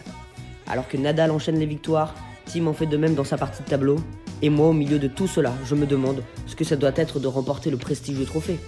Alors 0.68 0.86
que 0.86 0.96
Nadal 0.96 1.30
enchaîne 1.30 1.58
les 1.58 1.66
victoires, 1.66 2.14
Tim 2.46 2.66
en 2.66 2.72
fait 2.72 2.86
de 2.86 2.96
même 2.96 3.14
dans 3.14 3.24
sa 3.24 3.38
partie 3.38 3.62
de 3.62 3.68
tableau, 3.68 3.96
et 4.42 4.50
moi 4.50 4.68
au 4.68 4.72
milieu 4.72 4.98
de 4.98 5.08
tout 5.08 5.26
cela, 5.26 5.52
je 5.64 5.74
me 5.74 5.86
demande 5.86 6.22
ce 6.46 6.54
que 6.54 6.64
ça 6.64 6.76
doit 6.76 6.92
être 6.94 7.18
de 7.20 7.26
remporter 7.26 7.70
le 7.70 7.76
prestigieux 7.76 8.24
trophée. 8.24 8.58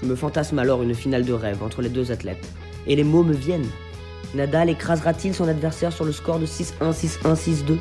Je 0.00 0.04
me 0.04 0.14
fantasme 0.16 0.58
alors 0.58 0.82
une 0.82 0.94
finale 0.94 1.24
de 1.24 1.32
rêve 1.32 1.62
entre 1.62 1.80
les 1.80 1.88
deux 1.88 2.12
athlètes, 2.12 2.46
et 2.86 2.96
les 2.96 3.04
mots 3.04 3.22
me 3.22 3.34
viennent. 3.34 3.68
Nadal 4.34 4.68
écrasera-t-il 4.68 5.34
son 5.34 5.48
adversaire 5.48 5.92
sur 5.92 6.04
le 6.04 6.12
score 6.12 6.38
de 6.38 6.46
6-1, 6.46 6.92
6-1, 6.92 7.34
6-2 7.34 7.78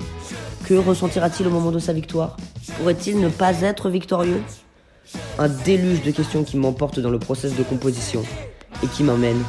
Que 0.66 0.76
ressentira-t-il 0.76 1.48
au 1.48 1.52
moment 1.52 1.72
de 1.72 1.80
sa 1.80 1.94
victoire? 1.94 2.38
Pourrait-il 2.78 3.20
ne 3.20 3.30
pas 3.30 3.62
être 3.62 3.90
victorieux? 3.90 4.42
Un 5.38 5.50
déluge 5.50 6.04
de 6.04 6.12
questions 6.12 6.44
qui 6.44 6.58
m'emporte 6.58 7.00
dans 7.00 7.10
le 7.10 7.20
process 7.20 7.56
de 7.56 7.64
composition 7.64 8.24
et 8.84 8.88
qui 8.88 9.04
m'emmène 9.04 9.42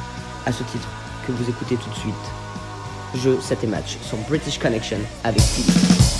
à 0.45 0.51
ce 0.51 0.63
titre 0.63 0.87
que 1.25 1.31
vous 1.31 1.49
écoutez 1.49 1.75
tout 1.75 1.89
de 1.89 1.95
suite. 1.95 2.36
Jeu 3.15 3.39
7 3.41 3.63
et 3.63 3.67
match 3.67 3.97
sur 4.01 4.17
British 4.29 4.59
Connection 4.59 4.99
avec 5.23 5.41
Philippe. 5.41 6.16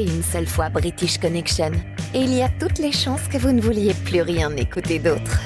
Une 0.00 0.22
seule 0.22 0.46
fois 0.46 0.70
British 0.70 1.18
Connection 1.18 1.70
et 2.14 2.20
il 2.20 2.32
y 2.32 2.40
a 2.40 2.48
toutes 2.58 2.78
les 2.78 2.92
chances 2.92 3.28
que 3.28 3.36
vous 3.36 3.52
ne 3.52 3.60
vouliez 3.60 3.92
plus 3.92 4.22
rien 4.22 4.50
écouter 4.56 4.98
d'autre. 4.98 5.41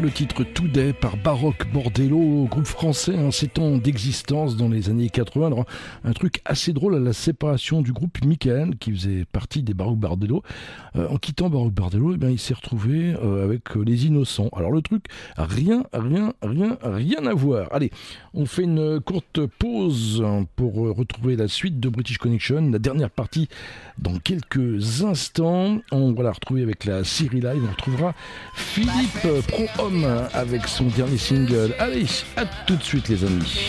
Le 0.00 0.08
titre 0.08 0.42
Today 0.42 0.94
par 0.94 1.18
Baroque 1.18 1.70
Bordello, 1.70 2.46
groupe 2.46 2.66
français, 2.66 3.14
hein, 3.14 3.30
7 3.30 3.58
ans 3.58 3.76
d'existence 3.76 4.56
dans 4.56 4.68
les 4.68 4.88
années 4.88 5.10
80. 5.10 5.48
Alors, 5.48 5.66
un 6.02 6.12
truc 6.12 6.40
assez 6.46 6.72
drôle 6.72 6.94
à 6.94 6.98
la 6.98 7.12
séparation 7.12 7.82
du 7.82 7.92
groupe 7.92 8.24
Michael, 8.24 8.76
qui 8.78 8.90
faisait 8.90 9.26
partie 9.30 9.62
des 9.62 9.74
Baroque 9.74 9.98
Bordello. 9.98 10.42
Euh, 10.96 11.08
en 11.08 11.16
quittant 11.16 11.48
Baroque 11.48 11.72
Bordello, 11.72 12.14
eh 12.14 12.30
il 12.30 12.38
s'est 12.38 12.54
retrouvé 12.54 13.14
euh, 13.22 13.44
avec 13.44 13.76
euh, 13.76 13.82
les 13.84 14.06
Innocents. 14.06 14.50
Alors, 14.56 14.72
le 14.72 14.82
truc, 14.82 15.04
rien, 15.36 15.84
rien, 15.92 16.32
rien, 16.42 16.78
rien 16.82 17.26
à 17.26 17.34
voir. 17.34 17.68
Allez, 17.72 17.90
on 18.34 18.46
fait 18.46 18.62
une 18.62 19.00
courte 19.00 19.46
pause 19.46 20.22
hein, 20.24 20.46
pour 20.56 20.74
retrouver 20.74 21.36
la 21.36 21.48
suite 21.48 21.80
de 21.80 21.88
British 21.88 22.18
Connection, 22.18 22.70
la 22.70 22.78
dernière 22.78 23.10
partie 23.10 23.48
dans 23.98 24.18
quelques 24.18 25.02
instants. 25.02 25.80
On 25.92 26.12
va 26.12 26.24
la 26.24 26.32
retrouver 26.32 26.62
avec 26.62 26.84
la 26.84 27.04
série 27.04 27.40
live. 27.40 27.62
On 27.66 27.70
retrouvera 27.70 28.14
Philippe 28.54 29.26
Pro-Homme 29.48 30.06
avec 30.32 30.66
son 30.66 30.86
dernier 30.86 31.18
single. 31.18 31.74
Allez, 31.78 32.06
à 32.36 32.46
tout 32.66 32.76
de 32.76 32.82
suite 32.82 33.08
les 33.08 33.24
amis. 33.24 33.60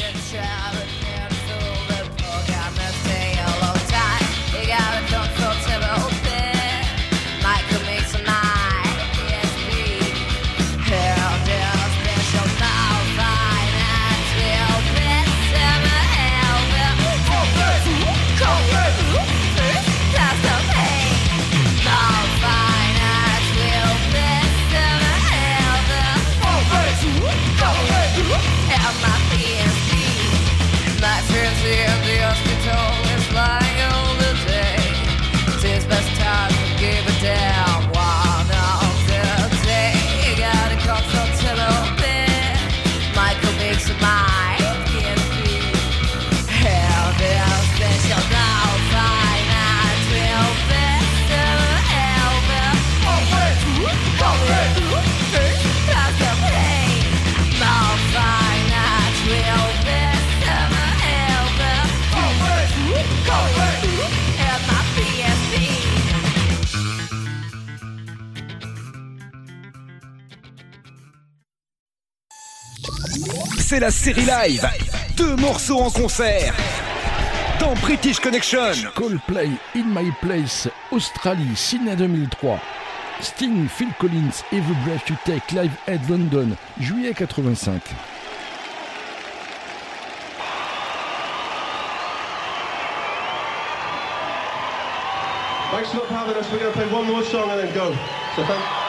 C'est 73.72 73.80
la 73.80 73.90
série 73.90 74.26
live. 74.26 74.68
Deux 75.16 75.38
morceaux 75.38 75.80
en 75.80 75.90
concert. 75.90 76.54
Dans 77.58 77.74
British 77.76 78.20
Connection. 78.20 78.74
Coldplay 78.94 79.48
In 79.74 79.86
My 79.86 80.12
Place, 80.22 80.68
Australie, 80.92 81.56
Sydney 81.56 81.96
2003. 81.96 82.60
Sting, 83.22 83.70
Phil 83.70 83.88
Collins, 83.98 84.44
Every 84.52 84.76
Breath 84.84 85.08
You 85.08 85.16
Take, 85.24 85.54
Live 85.54 85.72
at 85.88 86.00
London, 86.10 86.58
juillet 86.82 87.12
85. 87.12 87.82
Thanks 95.72 95.94
a 95.94 95.96
lot 95.96 96.08
for 96.08 96.14
having 96.14 96.36
us. 96.36 96.52
We're 96.52 96.60
going 96.60 96.74
to 96.74 96.78
play 96.78 96.92
one 96.92 97.08
more 97.08 97.24
song 97.24 97.50
and 97.52 97.58
then 97.62 97.74
go. 97.74 97.96
So 98.36 98.44
thank 98.44 98.81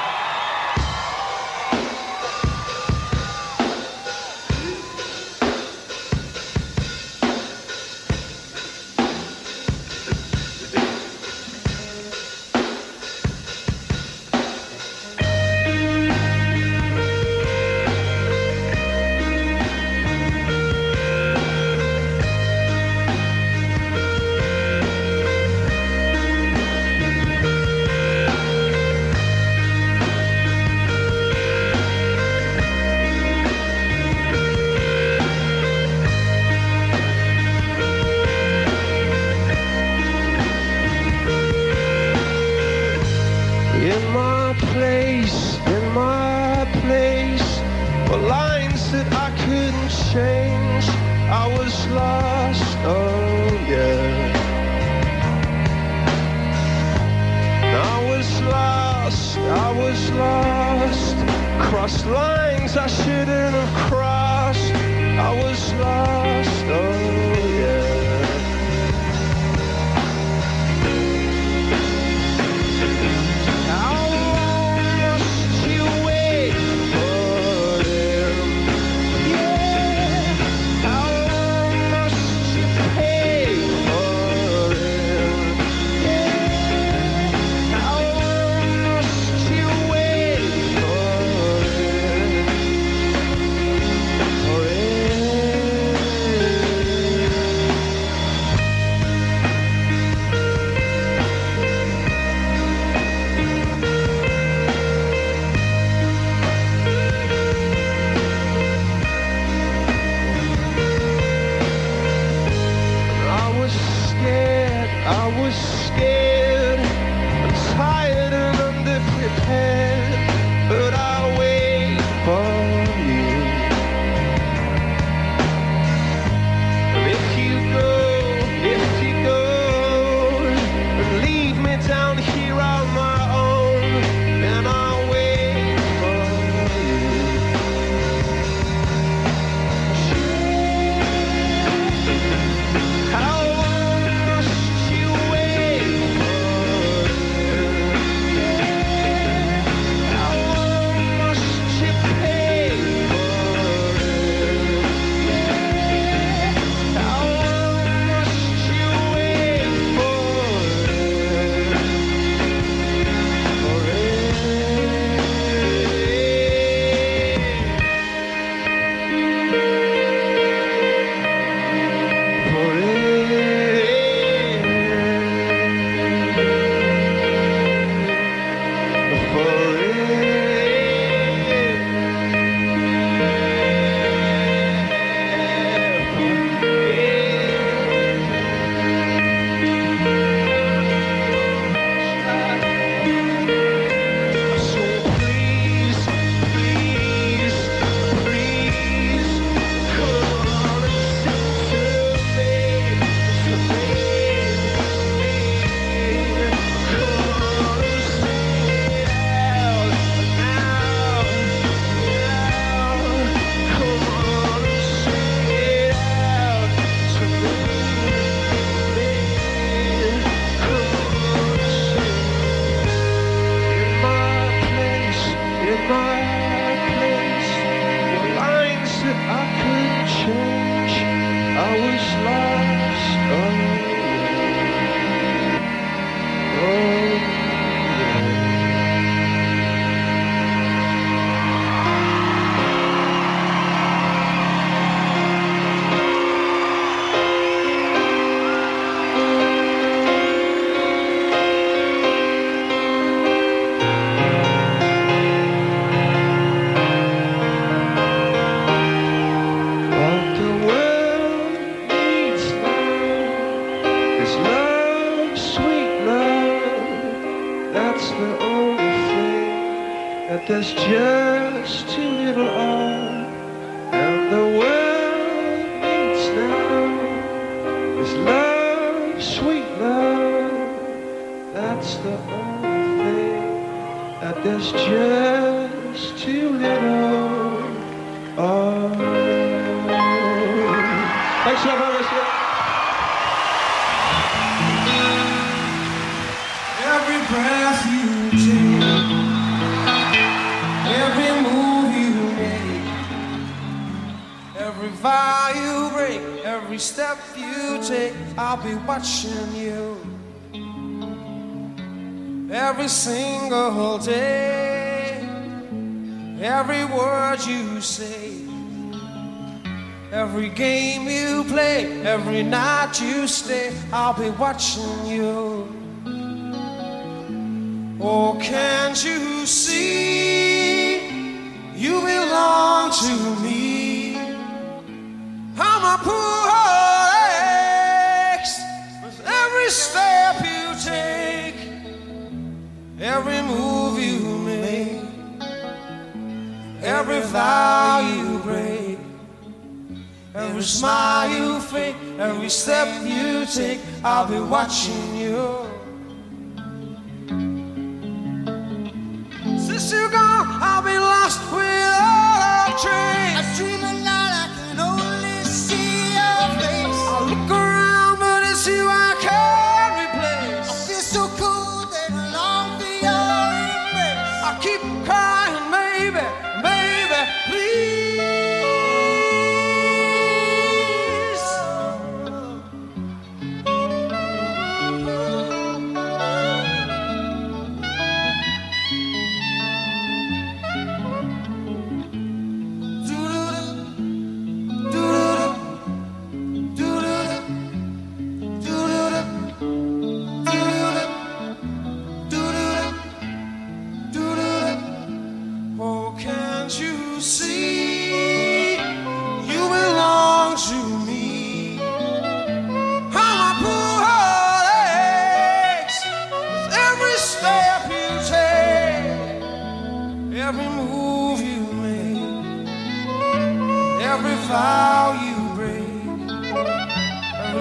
I'll 324.13 324.21
be 324.21 324.29
watching 324.37 325.02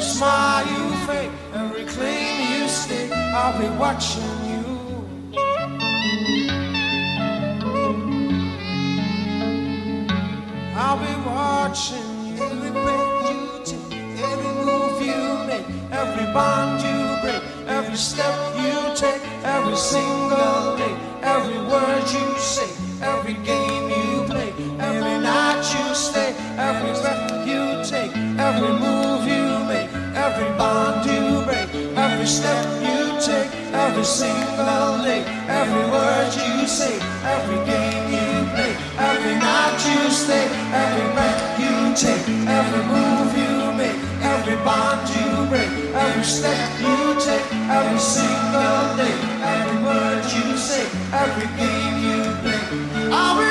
smile 0.01 0.65
you 0.65 0.95
fake, 1.05 1.31
every 1.53 1.85
claim 1.85 2.61
you 2.61 2.67
stake. 2.67 3.11
I'll 3.11 3.57
be 3.59 3.67
watching 3.77 4.23
you. 4.51 4.63
I'll 10.75 10.97
be 10.97 11.13
watching 11.29 12.27
you. 12.27 12.43
Every 12.43 12.71
breath 12.71 13.29
you 13.29 13.61
take, 13.63 13.93
every 14.23 14.53
move 14.65 15.01
you 15.01 15.21
make, 15.47 15.65
every 15.91 16.25
bond 16.33 16.81
you 16.81 17.21
break, 17.21 17.43
every 17.67 17.95
step 17.95 18.35
you 18.57 18.95
take, 18.95 19.21
every 19.43 19.75
single 19.75 20.77
day, 20.77 20.95
every 21.21 21.59
word 21.69 22.03
you 22.11 22.37
say, 22.39 22.69
every 23.01 23.33
game 23.45 23.60
step 32.31 32.63
you 32.79 33.19
take, 33.19 33.51
every 33.73 34.05
single 34.05 35.03
day, 35.03 35.21
every 35.51 35.85
word 35.91 36.31
you 36.31 36.65
say, 36.65 36.95
every 37.27 37.59
game 37.67 38.05
you 38.07 38.29
play, 38.55 38.73
every 38.97 39.35
night 39.35 39.75
you 39.83 40.09
stay, 40.09 40.47
every 40.71 41.07
breath 41.11 41.41
you 41.59 41.75
take, 41.93 42.23
every 42.47 42.83
move 42.87 43.31
you 43.35 43.53
make, 43.75 43.99
every 44.23 44.55
bond 44.63 45.03
you 45.11 45.27
break, 45.51 45.69
every 45.93 46.23
step 46.23 46.55
you 46.79 47.19
take, 47.19 47.45
every 47.67 47.99
single 47.99 48.95
day, 48.95 49.15
every 49.43 49.83
word 49.83 50.23
you 50.31 50.55
say, 50.55 50.87
every 51.11 51.47
game 51.59 51.95
you 51.99 52.19
play. 52.41 53.50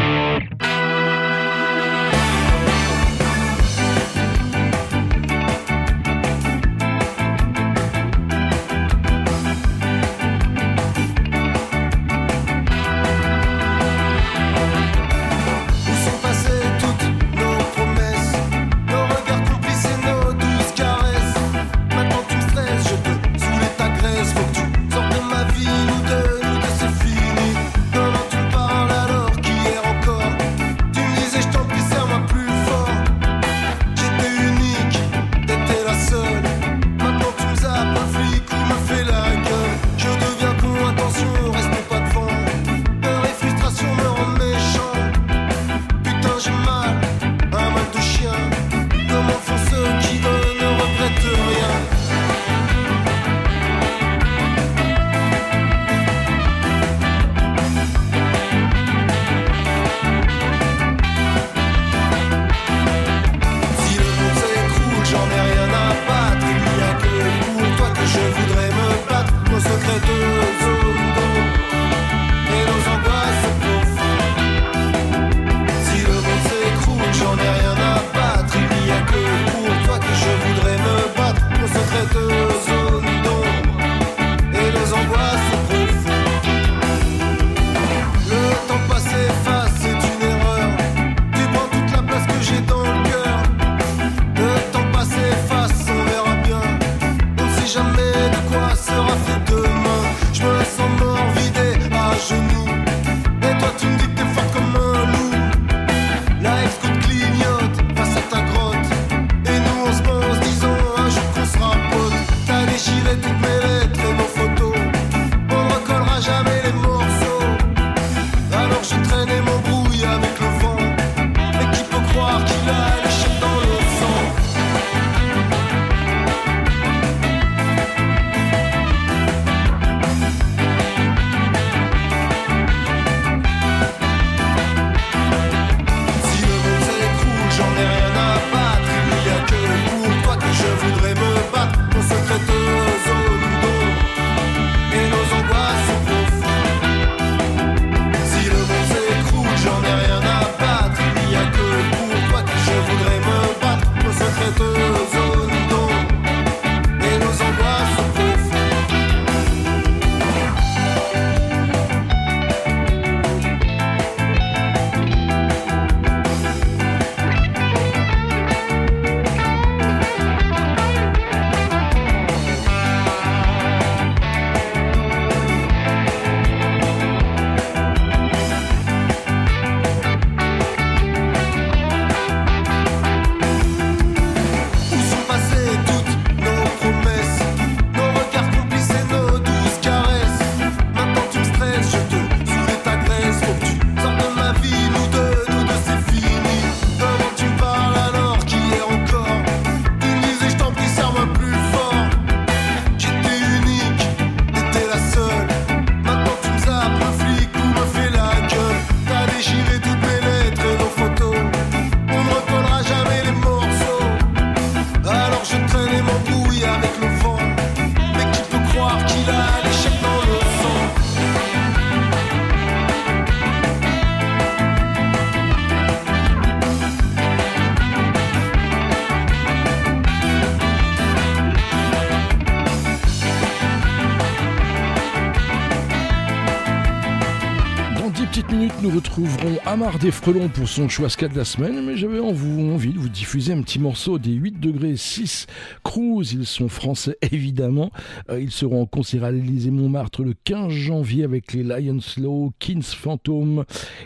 Nous 238.81 238.89
retrouverons 238.89 239.57
Amar 239.65 239.99
des 239.99 240.09
Frelons 240.11 240.49
pour 240.49 240.67
son 240.67 240.89
choix 240.89 241.09
ska 241.09 241.27
de 241.27 241.35
la 241.35 241.45
semaine, 241.45 241.85
mais 241.85 241.97
j'avais 241.97 242.19
envie 242.19 242.93
de 242.93 242.99
vous 242.99 243.09
diffuser 243.09 243.53
un 243.53 243.61
petit 243.61 243.77
morceau 243.77 244.17
des 244.17 244.31
8 244.31 244.59
degrés 244.59 244.97
6 244.97 245.45
Cruise. 245.83 246.33
Ils 246.33 246.47
sont 246.47 246.67
français 246.67 247.17
évidemment. 247.31 247.91
Euh, 248.29 248.41
Ils 248.41 248.51
seront 248.51 248.81
en 248.81 248.85
concert 248.85 249.23
à 249.23 249.31
l'Élysée 249.31 249.69
Montmartre 249.69 250.23
le 250.23 250.33
15 250.45 250.71
janvier 250.71 251.23
avec 251.23 251.53
les 251.53 251.63
Lions 251.63 251.99
Law, 252.17 252.53
Kings 252.59 252.81
Phantom 252.81 253.65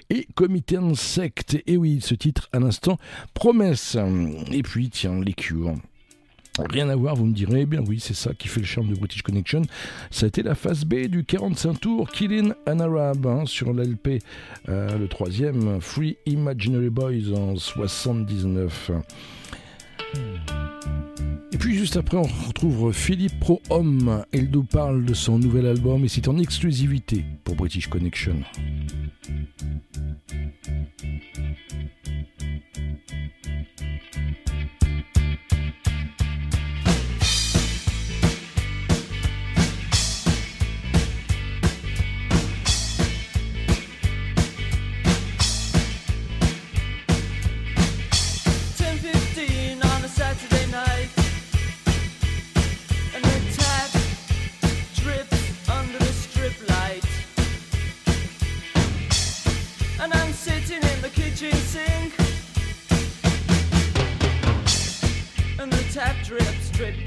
et 0.10 0.28
Comité 0.36 0.78
Insect. 0.78 1.62
Et 1.68 1.78
oui, 1.78 2.00
ce 2.02 2.16
titre 2.16 2.50
à 2.52 2.60
l'instant, 2.60 2.98
promesse. 3.34 3.98
Et 4.52 4.62
puis, 4.62 4.90
tiens, 4.90 5.22
les 5.22 5.34
cures. 5.34 5.76
Rien 6.58 6.88
à 6.90 6.96
voir, 6.96 7.16
vous 7.16 7.26
me 7.26 7.34
direz, 7.34 7.62
eh 7.62 7.66
bien 7.66 7.84
oui, 7.86 8.00
c'est 8.00 8.14
ça 8.14 8.34
qui 8.34 8.48
fait 8.48 8.62
le 8.62 8.66
charme 8.66 8.88
de 8.88 8.96
British 8.96 9.22
Connection. 9.22 9.64
Ça 10.10 10.26
a 10.26 10.28
été 10.28 10.42
la 10.42 10.56
phase 10.56 10.86
B 10.86 11.08
du 11.08 11.26
45 11.26 11.80
tours 11.80 12.10
Killing 12.10 12.54
an 12.68 12.80
Arab 12.80 13.28
hein, 13.28 13.44
sur 13.46 13.74
l'LP, 13.74 14.24
euh, 14.70 14.98
le 14.98 15.08
troisième, 15.08 15.82
Free 15.82 16.18
Imaginary 16.26 16.90
Boys 16.90 17.34
en 17.36 17.58
79. 17.58 18.92
Et 21.52 21.58
puis 21.58 21.78
juste 21.78 21.98
après, 21.98 22.18
on 22.18 22.48
retrouve 22.48 22.94
Philippe 22.94 23.40
Pro 23.40 23.62
Homme. 23.70 24.24
Il 24.34 24.50
nous 24.50 24.64
parle 24.64 25.04
de 25.04 25.14
son 25.14 25.40
nouvel 25.40 25.66
album 25.66 26.06
et 26.06 26.08
c'est 26.08 26.28
en 26.28 26.38
exclusivité 26.38 27.26
pour 27.44 27.56
British 27.56 27.88
Connection. 27.88 28.36
chasing, 61.52 62.12
and 65.60 65.72
the 65.72 65.84
tap 65.94 66.16
drips 66.24 66.66
straight. 66.66 67.05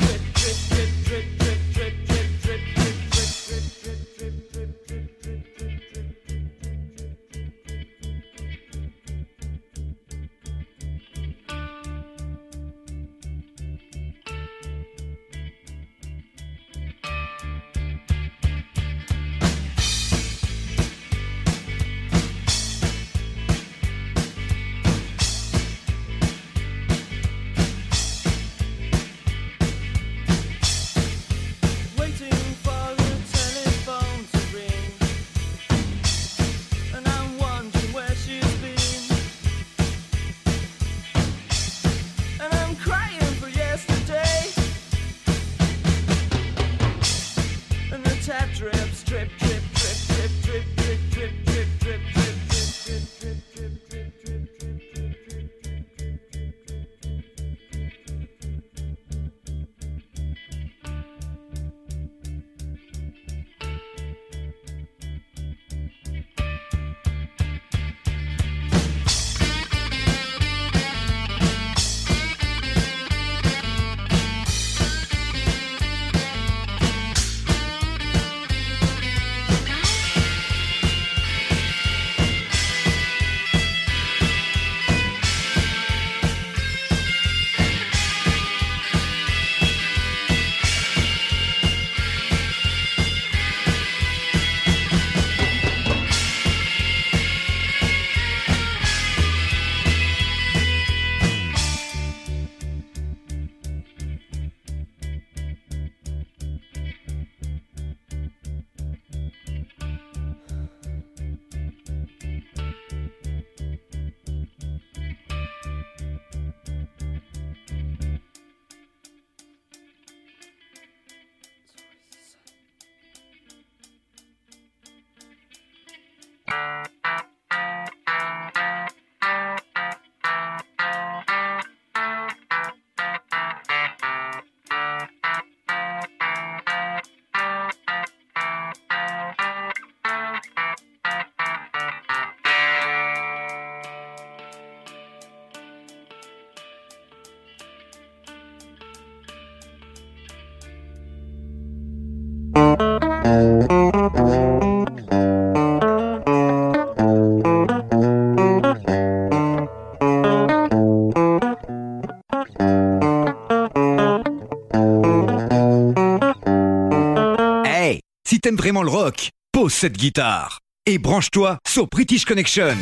T'aimes 168.49 168.57
vraiment 168.57 168.83
le 168.83 168.89
rock, 168.89 169.29
pose 169.53 169.75
cette 169.75 169.99
guitare 169.99 170.61
et 170.87 170.97
branche-toi 170.97 171.59
sur 171.69 171.87
British 171.87 172.25
Connection. 172.25 172.75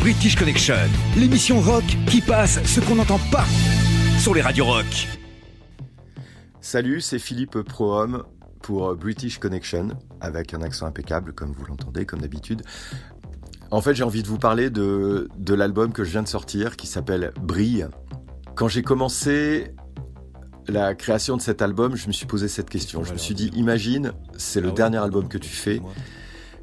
British 0.00 0.34
Connection, 0.34 0.88
l'émission 1.14 1.60
rock 1.60 1.84
qui 2.08 2.22
passe 2.22 2.58
ce 2.64 2.80
qu'on 2.80 2.94
n'entend 2.94 3.20
pas 3.30 3.44
sur 4.18 4.32
les 4.32 4.40
radios 4.40 4.64
rock. 4.64 5.08
Salut, 6.62 7.02
c'est 7.02 7.18
Philippe 7.18 7.60
Prohomme 7.60 8.24
pour 8.62 8.96
British 8.96 9.38
Connection, 9.38 9.88
avec 10.22 10.54
un 10.54 10.62
accent 10.62 10.86
impeccable, 10.86 11.34
comme 11.34 11.52
vous 11.52 11.66
l'entendez, 11.66 12.06
comme 12.06 12.22
d'habitude. 12.22 12.62
En 13.70 13.82
fait, 13.82 13.94
j'ai 13.94 14.04
envie 14.04 14.22
de 14.22 14.28
vous 14.28 14.38
parler 14.38 14.70
de, 14.70 15.28
de 15.36 15.52
l'album 15.52 15.92
que 15.92 16.02
je 16.02 16.12
viens 16.12 16.22
de 16.22 16.28
sortir, 16.28 16.76
qui 16.76 16.86
s'appelle 16.86 17.34
Brille. 17.42 17.88
Quand 18.54 18.68
j'ai 18.68 18.82
commencé 18.82 19.74
la 20.70 20.94
création 20.94 21.36
de 21.36 21.42
cet 21.42 21.62
album, 21.62 21.96
je 21.96 22.06
me 22.06 22.12
suis 22.12 22.26
posé 22.26 22.48
cette 22.48 22.70
question. 22.70 23.04
Je 23.04 23.12
me 23.12 23.18
suis 23.18 23.34
dit, 23.34 23.50
imagine, 23.54 24.12
c'est 24.36 24.60
le 24.60 24.72
dernier 24.72 24.98
album 24.98 25.28
que 25.28 25.38
tu 25.38 25.50
fais. 25.50 25.80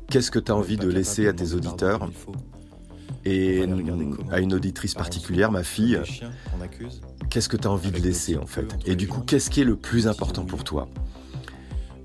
Qu'est-ce 0.09 0.31
que 0.31 0.39
tu 0.39 0.51
as 0.51 0.55
envie 0.55 0.77
de 0.77 0.87
laisser 0.87 1.27
à 1.27 1.33
tes 1.33 1.53
auditeurs 1.53 2.09
Et 3.25 3.65
à 4.31 4.39
une 4.39 4.53
auditrice 4.53 4.93
particulière, 4.93 5.51
ma 5.51 5.63
fille, 5.63 5.99
qu'est-ce 7.29 7.49
que 7.49 7.57
tu 7.57 7.67
as 7.67 7.71
envie 7.71 7.91
de 7.91 7.99
laisser 7.99 8.37
en 8.37 8.45
fait 8.45 8.67
Et 8.85 8.95
du 8.95 9.07
coup, 9.07 9.21
qu'est-ce 9.21 9.49
qui 9.49 9.61
est 9.61 9.65
le 9.65 9.75
plus 9.75 10.07
important 10.07 10.45
pour 10.45 10.63
toi 10.63 10.87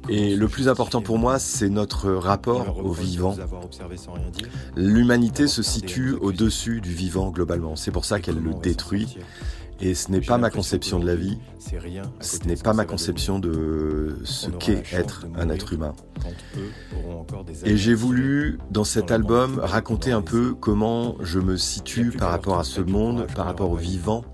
Et 0.09 0.35
le 0.35 0.49
plus 0.49 0.69
important 0.69 1.01
pour 1.01 1.19
moi, 1.19 1.39
c'est 1.39 1.69
notre 1.69 2.11
rapport 2.11 2.85
au 2.85 2.93
vivant. 2.93 3.37
L'humanité 4.77 5.47
se 5.47 5.63
situe 5.63 6.13
au-dessus 6.15 6.81
du 6.81 6.93
vivant 6.93 7.31
globalement. 7.31 7.77
C'est 7.77 7.93
pour 7.93 8.05
ça 8.05 8.19
qu'elle 8.19 8.41
le 8.41 8.55
détruit. 8.55 9.19
Et 9.81 9.95
ce 9.95 10.13
n'est 10.13 10.21
pas 10.21 10.39
ma 10.39 10.51
conception 10.51 11.01
de 11.01 11.07
la 11.07 11.17
vie, 11.17 11.39
ce 12.21 12.39
n'est 12.47 12.55
pas 12.57 12.73
ma 12.73 12.85
conception 12.85 13.41
de 13.41 14.17
ce 14.25 14.49
qu'est 14.51 14.85
être 14.93 15.27
un 15.37 15.49
être 15.51 15.73
humain. 15.73 15.93
Et 17.65 17.77
j'ai 17.77 17.95
voulu, 17.95 18.59
dans 18.71 18.85
cet 18.85 19.11
album, 19.11 19.59
raconter 19.61 20.13
un 20.13 20.23
peu 20.23 20.55
comment 20.55 21.17
je 21.21 21.41
me 21.41 21.57
situe 21.57 22.11
par 22.11 22.31
rapport 22.31 22.59
à 22.61 22.65
ce 22.65 22.81
monde, 22.81 23.27
par 23.35 23.47
rapport 23.47 23.71
au 23.73 23.77
vivant. 23.77 24.25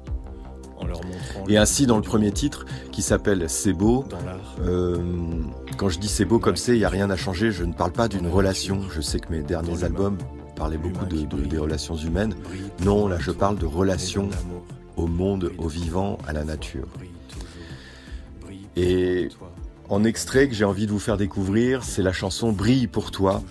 Et 1.48 1.56
ainsi, 1.56 1.86
dans 1.86 1.96
le 1.96 2.02
premier 2.02 2.30
titre, 2.30 2.66
qui 2.92 3.00
s'appelle 3.02 3.44
C'est 3.48 3.72
beau, 3.72 4.04
euh, 4.62 4.98
quand 5.76 5.88
je 5.88 5.98
dis 5.98 6.08
c'est 6.08 6.24
beau 6.26 6.38
comme 6.38 6.56
c'est, 6.56 6.72
il 6.74 6.78
n'y 6.78 6.84
a 6.84 6.88
rien 6.90 7.08
à 7.10 7.16
changer, 7.16 7.50
je 7.52 7.64
ne 7.64 7.72
parle 7.72 7.92
pas 7.92 8.08
d'une 8.08 8.26
relation. 8.28 8.80
Je 8.94 9.00
sais 9.00 9.18
que 9.18 9.32
mes 9.32 9.42
derniers 9.42 9.82
albums 9.82 10.18
parlaient 10.56 10.78
beaucoup 10.78 11.06
de, 11.06 11.22
de- 11.22 11.46
des 11.46 11.58
relations 11.58 11.96
humaines. 11.96 12.34
Non, 12.84 13.08
là, 13.08 13.16
je 13.18 13.30
parle 13.30 13.56
de 13.58 13.66
relations 13.66 14.28
au 14.98 15.06
monde, 15.06 15.52
au 15.58 15.68
vivant, 15.68 16.18
à 16.26 16.32
la 16.32 16.44
nature. 16.44 16.88
Et 18.76 19.28
en 19.88 20.04
extrait 20.04 20.48
que 20.48 20.54
j'ai 20.54 20.64
envie 20.64 20.86
de 20.86 20.92
vous 20.92 20.98
faire 20.98 21.16
découvrir, 21.16 21.84
c'est 21.84 22.02
la 22.02 22.12
chanson 22.12 22.52
Brille 22.52 22.88
pour 22.88 23.10
toi, 23.10 23.42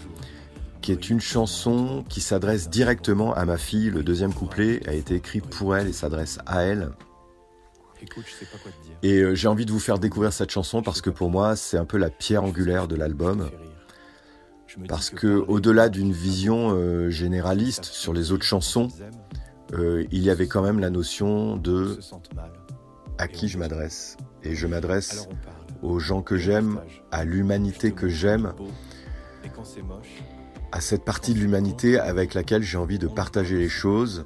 qui 0.81 0.91
est 0.91 1.09
une 1.09 1.19
chanson 1.19 2.05
qui 2.09 2.21
s'adresse 2.21 2.69
directement 2.69 3.33
à 3.33 3.45
ma 3.45 3.57
fille. 3.57 3.89
Le 3.89 4.03
deuxième 4.03 4.33
couplet 4.33 4.81
a 4.87 4.93
été 4.93 5.15
écrit 5.15 5.41
pour 5.41 5.75
elle 5.75 5.87
et 5.87 5.93
s'adresse 5.93 6.39
à 6.45 6.61
elle. 6.61 6.89
Et 9.01 9.17
euh, 9.17 9.33
j'ai 9.33 9.47
envie 9.47 9.65
de 9.65 9.71
vous 9.71 9.79
faire 9.79 9.97
découvrir 9.97 10.31
cette 10.31 10.51
chanson 10.51 10.83
parce 10.83 11.01
que 11.01 11.09
pour 11.09 11.31
moi, 11.31 11.55
c'est 11.55 11.77
un 11.77 11.85
peu 11.85 11.97
la 11.97 12.09
pierre 12.09 12.43
angulaire 12.43 12.87
de 12.87 12.95
l'album. 12.95 13.49
Parce 14.87 15.09
que 15.09 15.27
au-delà 15.27 15.89
d'une 15.89 16.11
vision 16.11 16.71
euh, 16.71 17.09
généraliste 17.09 17.85
sur 17.85 18.13
les 18.13 18.31
autres 18.31 18.43
chansons, 18.43 18.89
euh, 19.73 20.05
il 20.11 20.21
y 20.21 20.29
avait 20.29 20.47
quand 20.47 20.61
même 20.61 20.79
la 20.79 20.89
notion 20.89 21.57
de 21.57 21.99
à 23.17 23.27
qui 23.27 23.47
je 23.47 23.57
m'adresse. 23.57 24.17
Et 24.43 24.55
je 24.55 24.67
m'adresse 24.67 25.27
aux 25.81 25.99
gens 25.99 26.21
que 26.21 26.37
j'aime, 26.37 26.81
à 27.11 27.25
l'humanité 27.25 27.91
que 27.91 28.07
j'aime, 28.07 28.53
à 30.71 30.81
cette 30.81 31.03
partie 31.03 31.33
de 31.33 31.39
l'humanité 31.39 31.99
avec 31.99 32.33
laquelle 32.33 32.63
j'ai 32.63 32.77
envie 32.77 32.99
de 32.99 33.07
partager 33.07 33.57
les 33.57 33.69
choses, 33.69 34.25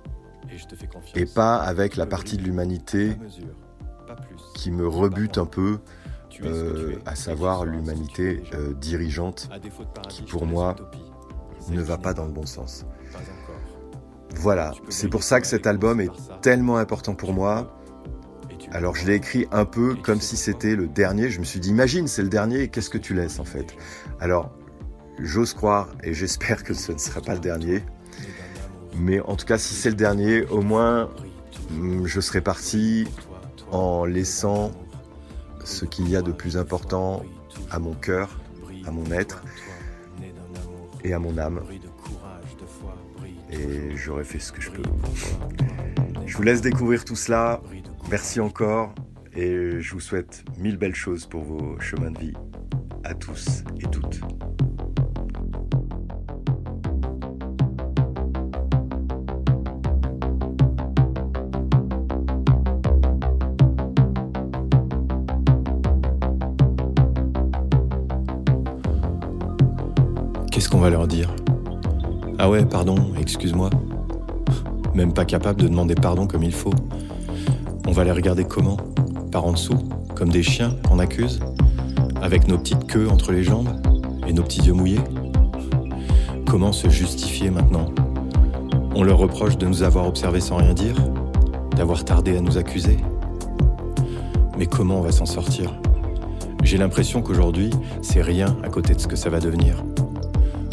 et 1.16 1.26
pas 1.26 1.58
avec 1.58 1.96
la 1.96 2.06
partie 2.06 2.38
de 2.38 2.44
l'humanité 2.44 3.18
qui 4.56 4.72
me 4.72 4.88
rebute 4.88 5.38
un 5.38 5.46
peu, 5.46 5.80
euh, 6.44 6.98
à 7.06 7.16
savoir 7.16 7.66
l'humanité 7.66 8.44
euh, 8.54 8.74
dirigeante, 8.74 9.50
qui 10.10 10.24
pour 10.24 10.46
moi 10.46 10.76
ne 11.70 11.82
va 11.82 11.98
pas 11.98 12.14
dans 12.14 12.26
le 12.26 12.32
bon 12.32 12.46
sens. 12.46 12.86
Voilà, 14.36 14.74
c'est 14.90 15.08
pour 15.08 15.24
ça 15.24 15.42
que 15.42 15.48
cet 15.48 15.68
album 15.68 16.02
est 16.02 16.10
tellement 16.42 16.78
important 16.78 17.14
pour 17.14 17.34
moi. 17.34 17.78
Alors 18.72 18.96
je 18.96 19.06
l'ai 19.06 19.16
écrit 19.16 19.48
un 19.52 19.66
peu 19.66 19.96
comme 19.96 20.22
si 20.22 20.38
c'était 20.38 20.76
le 20.76 20.88
dernier. 20.88 21.30
Je 21.30 21.40
me 21.40 21.46
suis 21.46 21.60
dit, 21.60 21.70
imagine, 21.70 22.08
c'est 22.08 22.24
le 22.24 22.30
dernier, 22.30 22.70
qu'est-ce 22.70 22.90
que 22.90 22.98
tu 22.98 23.14
laisses 23.14 23.40
en 23.40 23.44
fait? 23.44 23.76
Alors, 24.20 24.52
j'ose 25.20 25.54
croire 25.54 25.90
et 26.04 26.14
j'espère 26.14 26.64
que 26.64 26.74
ce 26.74 26.92
ne 26.92 26.98
sera 26.98 27.22
pas 27.22 27.34
le 27.34 27.40
dernier. 27.40 27.84
Mais 28.96 29.20
en 29.22 29.36
tout 29.36 29.46
cas, 29.46 29.58
si 29.58 29.74
c'est 29.74 29.90
le 29.90 29.96
dernier, 29.96 30.46
au 30.46 30.62
moins, 30.62 31.10
mm, 31.72 32.06
je 32.06 32.20
serai 32.20 32.42
parti 32.42 33.08
en 33.72 34.06
laissant 34.06 34.72
ce 35.64 35.86
qu'il 35.86 36.10
y 36.10 36.16
a 36.16 36.22
de 36.22 36.32
plus 36.32 36.58
important 36.58 37.24
à 37.70 37.80
mon 37.80 37.94
cœur, 37.94 38.40
à 38.86 38.92
mon 38.92 39.10
être 39.12 39.44
et 41.04 41.14
à 41.14 41.20
mon 41.20 41.38
âme. 41.38 41.62
Et 43.52 43.96
j'aurais 43.96 44.24
fait 44.24 44.40
ce 44.40 44.52
que 44.52 44.62
je 44.62 44.72
peux. 44.72 44.84
Je 46.26 46.38
vous 46.38 46.44
laisse 46.44 46.62
découvrir 46.62 47.04
tout 47.04 47.16
cela. 47.16 47.62
Merci 48.10 48.40
encore. 48.40 48.94
Et 49.34 49.80
je 49.80 49.94
vous 49.94 50.00
souhaite 50.00 50.44
mille 50.58 50.78
belles 50.78 50.96
choses 50.96 51.26
pour 51.26 51.44
vos 51.44 51.80
chemins 51.80 52.12
de 52.12 52.20
vie. 52.20 52.34
À 53.04 53.14
tous 53.14 53.64
et 53.80 53.88
toutes. 53.88 54.22
Qu'est-ce 70.52 70.70
qu'on 70.70 70.80
va 70.80 70.90
leur 70.90 71.08
dire? 71.08 71.34
Ah 72.44 72.50
ouais, 72.50 72.66
pardon, 72.66 72.96
excuse-moi. 73.20 73.70
Même 74.96 75.14
pas 75.14 75.26
capable 75.26 75.62
de 75.62 75.68
demander 75.68 75.94
pardon 75.94 76.26
comme 76.26 76.42
il 76.42 76.52
faut. 76.52 76.74
On 77.88 77.92
va 77.92 78.04
les 78.04 78.12
regarder 78.12 78.46
comment? 78.46 78.78
Par 79.32 79.46
en 79.46 79.52
dessous 79.52 79.78
Comme 80.16 80.30
des 80.30 80.42
chiens 80.42 80.76
qu'on 80.90 80.98
accuse? 80.98 81.40
Avec 82.20 82.48
nos 82.48 82.58
petites 82.58 82.88
queues 82.88 83.08
entre 83.10 83.32
les 83.32 83.44
jambes 83.44 83.70
Et 84.28 84.34
nos 84.34 84.42
petits 84.42 84.62
yeux 84.62 84.74
mouillés? 84.74 85.02
Comment 86.48 86.72
se 86.72 86.90
justifier 86.90 87.52
maintenant? 87.52 87.92
On 88.96 89.04
leur 89.04 89.20
reproche 89.20 89.60
de 89.60 89.68
nous 89.68 89.84
avoir 89.84 90.08
observés 90.08 90.42
sans 90.42 90.56
rien 90.56 90.74
dire 90.74 90.96
D'avoir 91.78 92.04
tardé 92.06 92.36
à 92.36 92.42
nous 92.42 92.58
accuser? 92.58 92.98
Mais 94.58 94.66
comment 94.66 94.98
on 94.98 95.02
va 95.02 95.12
s'en 95.12 95.28
sortir? 95.28 95.80
J'ai 96.64 96.80
l'impression 96.80 97.22
qu'aujourd'hui, 97.22 97.70
c'est 98.02 98.24
rien 98.24 98.58
à 98.64 98.70
côté 98.70 98.96
de 98.96 99.00
ce 99.00 99.06
que 99.06 99.16
ça 99.16 99.30
va 99.30 99.40
devenir. 99.40 99.84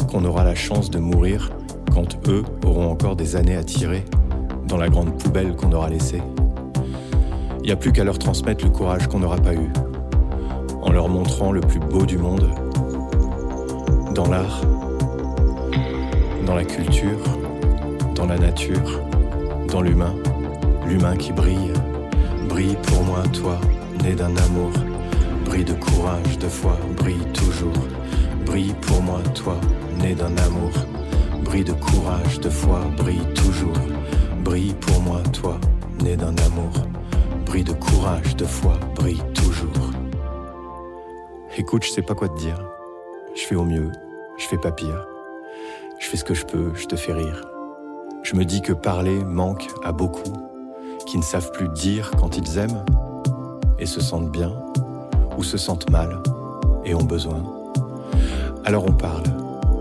Qu'on 0.09 0.25
aura 0.25 0.43
la 0.43 0.55
chance 0.55 0.89
de 0.89 0.97
mourir 0.97 1.51
quand 1.99 2.29
eux 2.29 2.43
auront 2.65 2.91
encore 2.91 3.17
des 3.17 3.35
années 3.35 3.57
à 3.57 3.63
tirer 3.63 4.05
dans 4.69 4.77
la 4.77 4.87
grande 4.87 5.17
poubelle 5.17 5.53
qu'on 5.57 5.73
aura 5.73 5.89
laissée. 5.89 6.21
Il 7.57 7.65
n'y 7.65 7.71
a 7.71 7.75
plus 7.75 7.91
qu'à 7.91 8.05
leur 8.05 8.17
transmettre 8.17 8.63
le 8.63 8.71
courage 8.71 9.07
qu'on 9.07 9.19
n'aura 9.19 9.35
pas 9.35 9.53
eu, 9.53 9.69
en 10.81 10.93
leur 10.93 11.09
montrant 11.09 11.51
le 11.51 11.59
plus 11.59 11.79
beau 11.79 12.05
du 12.05 12.17
monde, 12.17 12.49
dans 14.15 14.29
l'art, 14.29 14.61
dans 16.45 16.55
la 16.55 16.63
culture, 16.63 17.19
dans 18.15 18.27
la 18.27 18.37
nature, 18.37 19.01
dans 19.67 19.81
l'humain, 19.81 20.15
l'humain 20.87 21.17
qui 21.17 21.33
brille, 21.33 21.73
brille 22.47 22.77
pour 22.83 23.03
moi, 23.03 23.23
toi, 23.33 23.59
né 24.05 24.13
d'un 24.13 24.37
amour, 24.37 24.71
brille 25.43 25.65
de 25.65 25.73
courage, 25.73 26.39
de 26.39 26.47
foi, 26.47 26.77
brille 26.95 27.27
toujours, 27.33 27.87
brille 28.45 28.73
pour 28.83 29.01
moi, 29.01 29.19
toi, 29.35 29.57
né 30.01 30.15
d'un 30.15 30.37
amour, 30.37 30.71
brille 31.43 31.63
de 31.63 31.73
courage, 31.73 32.39
de 32.39 32.49
foi, 32.49 32.81
brille 32.97 33.25
toujours, 33.35 33.77
brille 34.43 34.73
pour 34.73 35.01
moi, 35.01 35.21
toi, 35.33 35.57
né 36.03 36.15
d'un 36.15 36.35
amour, 36.37 36.73
brille 37.45 37.63
de 37.63 37.73
courage, 37.73 38.35
de 38.35 38.45
foi, 38.45 38.73
brille 38.95 39.21
toujours. 39.33 39.91
Écoute, 41.57 41.83
je 41.83 41.89
sais 41.89 42.01
pas 42.01 42.15
quoi 42.15 42.29
te 42.29 42.39
dire. 42.39 42.57
Je 43.35 43.41
fais 43.41 43.55
au 43.55 43.63
mieux, 43.63 43.91
je 44.37 44.45
fais 44.45 44.57
pas 44.57 44.71
pire. 44.71 45.05
Je 45.99 46.07
fais 46.07 46.17
ce 46.17 46.23
que 46.23 46.33
je 46.33 46.45
peux, 46.45 46.71
je 46.75 46.85
te 46.85 46.95
fais 46.95 47.13
rire. 47.13 47.45
Je 48.23 48.35
me 48.35 48.45
dis 48.45 48.61
que 48.61 48.73
parler 48.73 49.23
manque 49.23 49.67
à 49.83 49.91
beaucoup 49.91 50.33
qui 51.05 51.17
ne 51.17 51.23
savent 51.23 51.51
plus 51.51 51.69
dire 51.69 52.11
quand 52.19 52.37
ils 52.37 52.57
aiment 52.57 52.85
et 53.79 53.85
se 53.85 54.01
sentent 54.01 54.31
bien 54.31 54.53
ou 55.37 55.43
se 55.43 55.57
sentent 55.57 55.89
mal 55.89 56.21
et 56.85 56.93
ont 56.93 57.03
besoin. 57.03 57.43
Alors 58.65 58.85
on 58.85 58.93
parle 58.93 59.23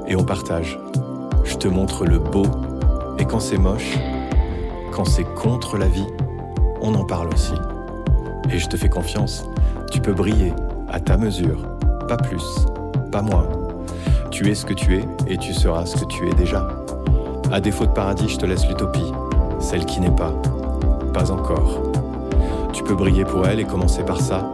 et 0.06 0.16
on 0.16 0.24
partage. 0.24 0.78
Je 1.48 1.56
te 1.56 1.66
montre 1.66 2.04
le 2.04 2.18
beau 2.18 2.44
et 3.18 3.24
quand 3.24 3.40
c'est 3.40 3.56
moche, 3.56 3.98
quand 4.92 5.06
c'est 5.06 5.24
contre 5.24 5.78
la 5.78 5.88
vie, 5.88 6.06
on 6.82 6.94
en 6.94 7.04
parle 7.04 7.28
aussi. 7.32 7.54
Et 8.52 8.58
je 8.58 8.68
te 8.68 8.76
fais 8.76 8.90
confiance, 8.90 9.44
tu 9.90 10.00
peux 10.00 10.12
briller 10.12 10.52
à 10.88 11.00
ta 11.00 11.16
mesure, 11.16 11.66
pas 12.06 12.18
plus, 12.18 12.44
pas 13.10 13.22
moins. 13.22 13.48
Tu 14.30 14.50
es 14.50 14.54
ce 14.54 14.66
que 14.66 14.74
tu 14.74 14.98
es 14.98 15.04
et 15.26 15.38
tu 15.38 15.54
seras 15.54 15.86
ce 15.86 15.96
que 15.96 16.04
tu 16.04 16.28
es 16.28 16.34
déjà. 16.34 16.68
À 17.50 17.60
défaut 17.60 17.86
de 17.86 17.92
paradis, 17.92 18.28
je 18.28 18.36
te 18.36 18.44
laisse 18.44 18.68
l'utopie, 18.68 19.10
celle 19.58 19.86
qui 19.86 20.00
n'est 20.00 20.14
pas, 20.14 20.34
pas 21.14 21.32
encore. 21.32 21.82
Tu 22.74 22.84
peux 22.84 22.94
briller 22.94 23.24
pour 23.24 23.46
elle 23.48 23.58
et 23.58 23.64
commencer 23.64 24.04
par 24.04 24.20
ça. 24.20 24.52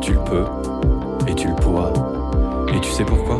Tu 0.00 0.14
le 0.14 0.20
peux 0.20 0.46
et 1.28 1.34
tu 1.34 1.48
le 1.48 1.54
pourras. 1.54 1.92
Et 2.74 2.80
tu 2.80 2.90
sais 2.90 3.04
pourquoi? 3.04 3.33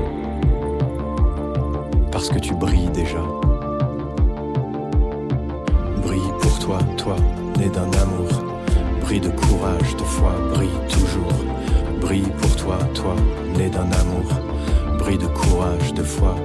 De 15.73 16.03
foi, 16.03 16.44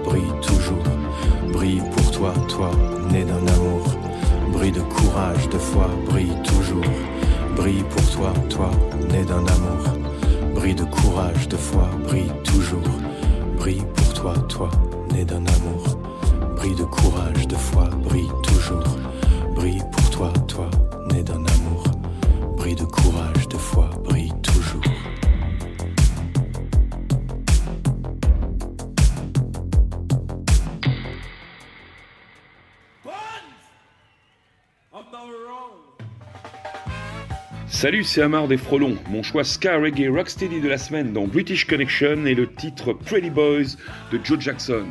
Salut, 37.90 38.04
c'est 38.04 38.22
Amar 38.22 38.48
des 38.48 38.58
Frelons. 38.58 38.98
Mon 39.10 39.24
choix 39.24 39.44
ska 39.44 39.80
reggae 39.80 40.10
rocksteady 40.10 40.62
de 40.62 40.70
la 40.70 40.78
semaine 40.78 41.12
dans 41.12 41.26
British 41.26 41.66
Connection 41.66 42.24
est 42.28 42.36
le 42.36 42.46
titre 42.46 42.94
Pretty 42.94 43.32
Boys 43.32 43.78
de 44.12 44.20
Joe 44.24 44.40
Jackson. 44.40 44.86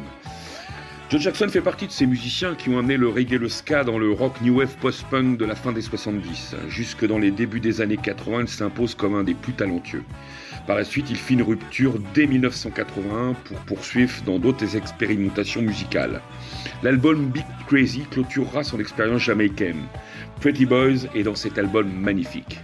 Joe 1.09 1.21
Jackson 1.21 1.47
fait 1.49 1.61
partie 1.61 1.87
de 1.87 1.93
ces 1.93 2.07
musiciens 2.07 2.57
qui 2.57 2.71
ont 2.71 2.79
amené 2.81 2.97
le 2.97 3.07
reggae 3.07 3.39
le 3.39 3.49
ska 3.49 3.85
dans 3.85 4.01
le 4.01 4.11
rock 4.11 4.41
new 4.41 4.59
wave 4.59 4.75
post-punk 4.81 5.39
de 5.39 5.45
la 5.45 5.55
fin 5.55 5.71
des 5.71 5.81
70. 5.81 6.57
Jusque 6.69 7.07
dans 7.07 7.19
les 7.19 7.31
débuts 7.31 7.61
des 7.61 7.81
années 7.81 7.99
80, 7.99 8.41
il 8.41 8.49
s'impose 8.49 8.97
comme 8.97 9.15
un 9.15 9.23
des 9.23 9.35
plus 9.35 9.53
talentueux. 9.53 10.03
Par 10.67 10.75
la 10.75 10.83
suite, 10.83 11.09
il 11.09 11.19
fit 11.19 11.35
une 11.35 11.43
rupture 11.43 12.01
dès 12.15 12.27
1981 12.27 13.35
pour 13.45 13.59
poursuivre 13.59 14.13
dans 14.27 14.41
d'autres 14.41 14.77
expérimentations 14.77 15.63
musicales. 15.63 16.21
L'album 16.83 17.29
Big 17.29 17.47
Crazy 17.69 18.03
clôturera 18.11 18.65
son 18.65 18.81
expérience 18.81 19.23
jamaïcaine. 19.23 19.85
Pretty 20.41 20.67
Boys 20.67 21.07
est 21.15 21.23
dans 21.23 21.37
cet 21.37 21.59
album 21.59 21.89
magnifique. 21.93 22.59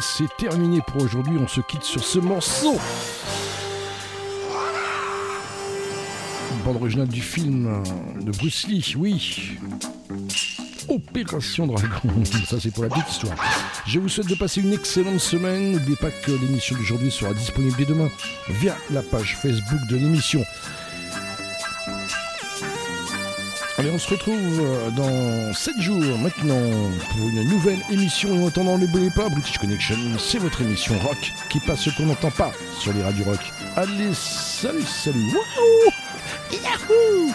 C'est 0.00 0.36
terminé 0.38 0.80
pour 0.86 1.02
aujourd'hui. 1.02 1.36
On 1.40 1.48
se 1.48 1.60
quitte 1.62 1.82
sur 1.82 2.04
ce 2.04 2.20
morceau. 2.20 2.78
Bande 6.64 6.76
originale 6.76 7.08
du 7.08 7.20
film 7.20 7.82
de 8.20 8.30
Bruce 8.30 8.68
Lee, 8.68 8.94
oui. 8.96 9.58
Opération 10.88 11.66
Dragon, 11.66 12.24
ça 12.46 12.60
c'est 12.60 12.72
pour 12.72 12.84
la 12.84 12.90
petite 12.90 13.08
histoire. 13.08 13.34
Je 13.86 13.98
vous 13.98 14.08
souhaite 14.08 14.28
de 14.28 14.34
passer 14.36 14.60
une 14.60 14.72
excellente 14.72 15.18
semaine. 15.18 15.72
N'oubliez 15.72 15.96
pas 15.96 16.10
que 16.10 16.30
l'émission 16.30 16.76
d'aujourd'hui 16.76 17.10
sera 17.10 17.32
disponible 17.34 17.74
dès 17.76 17.84
demain 17.84 18.08
via 18.48 18.76
la 18.92 19.02
page 19.02 19.36
Facebook 19.36 19.80
de 19.88 19.96
l'émission. 19.96 20.44
Allez, 23.82 23.90
on 23.90 23.98
se 23.98 24.10
retrouve 24.10 24.60
euh, 24.60 24.90
dans 24.90 25.52
7 25.52 25.80
jours 25.80 26.16
maintenant 26.18 26.70
pour 27.10 27.28
une 27.28 27.42
nouvelle 27.42 27.80
émission. 27.90 28.44
En 28.44 28.46
attendant, 28.46 28.78
n'oubliez 28.78 29.10
pas, 29.10 29.28
British 29.28 29.58
Connection, 29.58 29.96
c'est 30.20 30.38
votre 30.38 30.62
émission 30.62 30.96
rock 31.00 31.32
qui 31.50 31.58
passe 31.58 31.80
ce 31.80 31.90
qu'on 31.90 32.06
n'entend 32.06 32.30
pas 32.30 32.52
sur 32.78 32.92
les 32.92 33.02
radios 33.02 33.24
rock. 33.24 33.40
Allez, 33.74 34.14
salut, 34.14 34.82
salut, 34.82 35.24
wouhou, 35.24 35.90
yahoo 36.52 37.32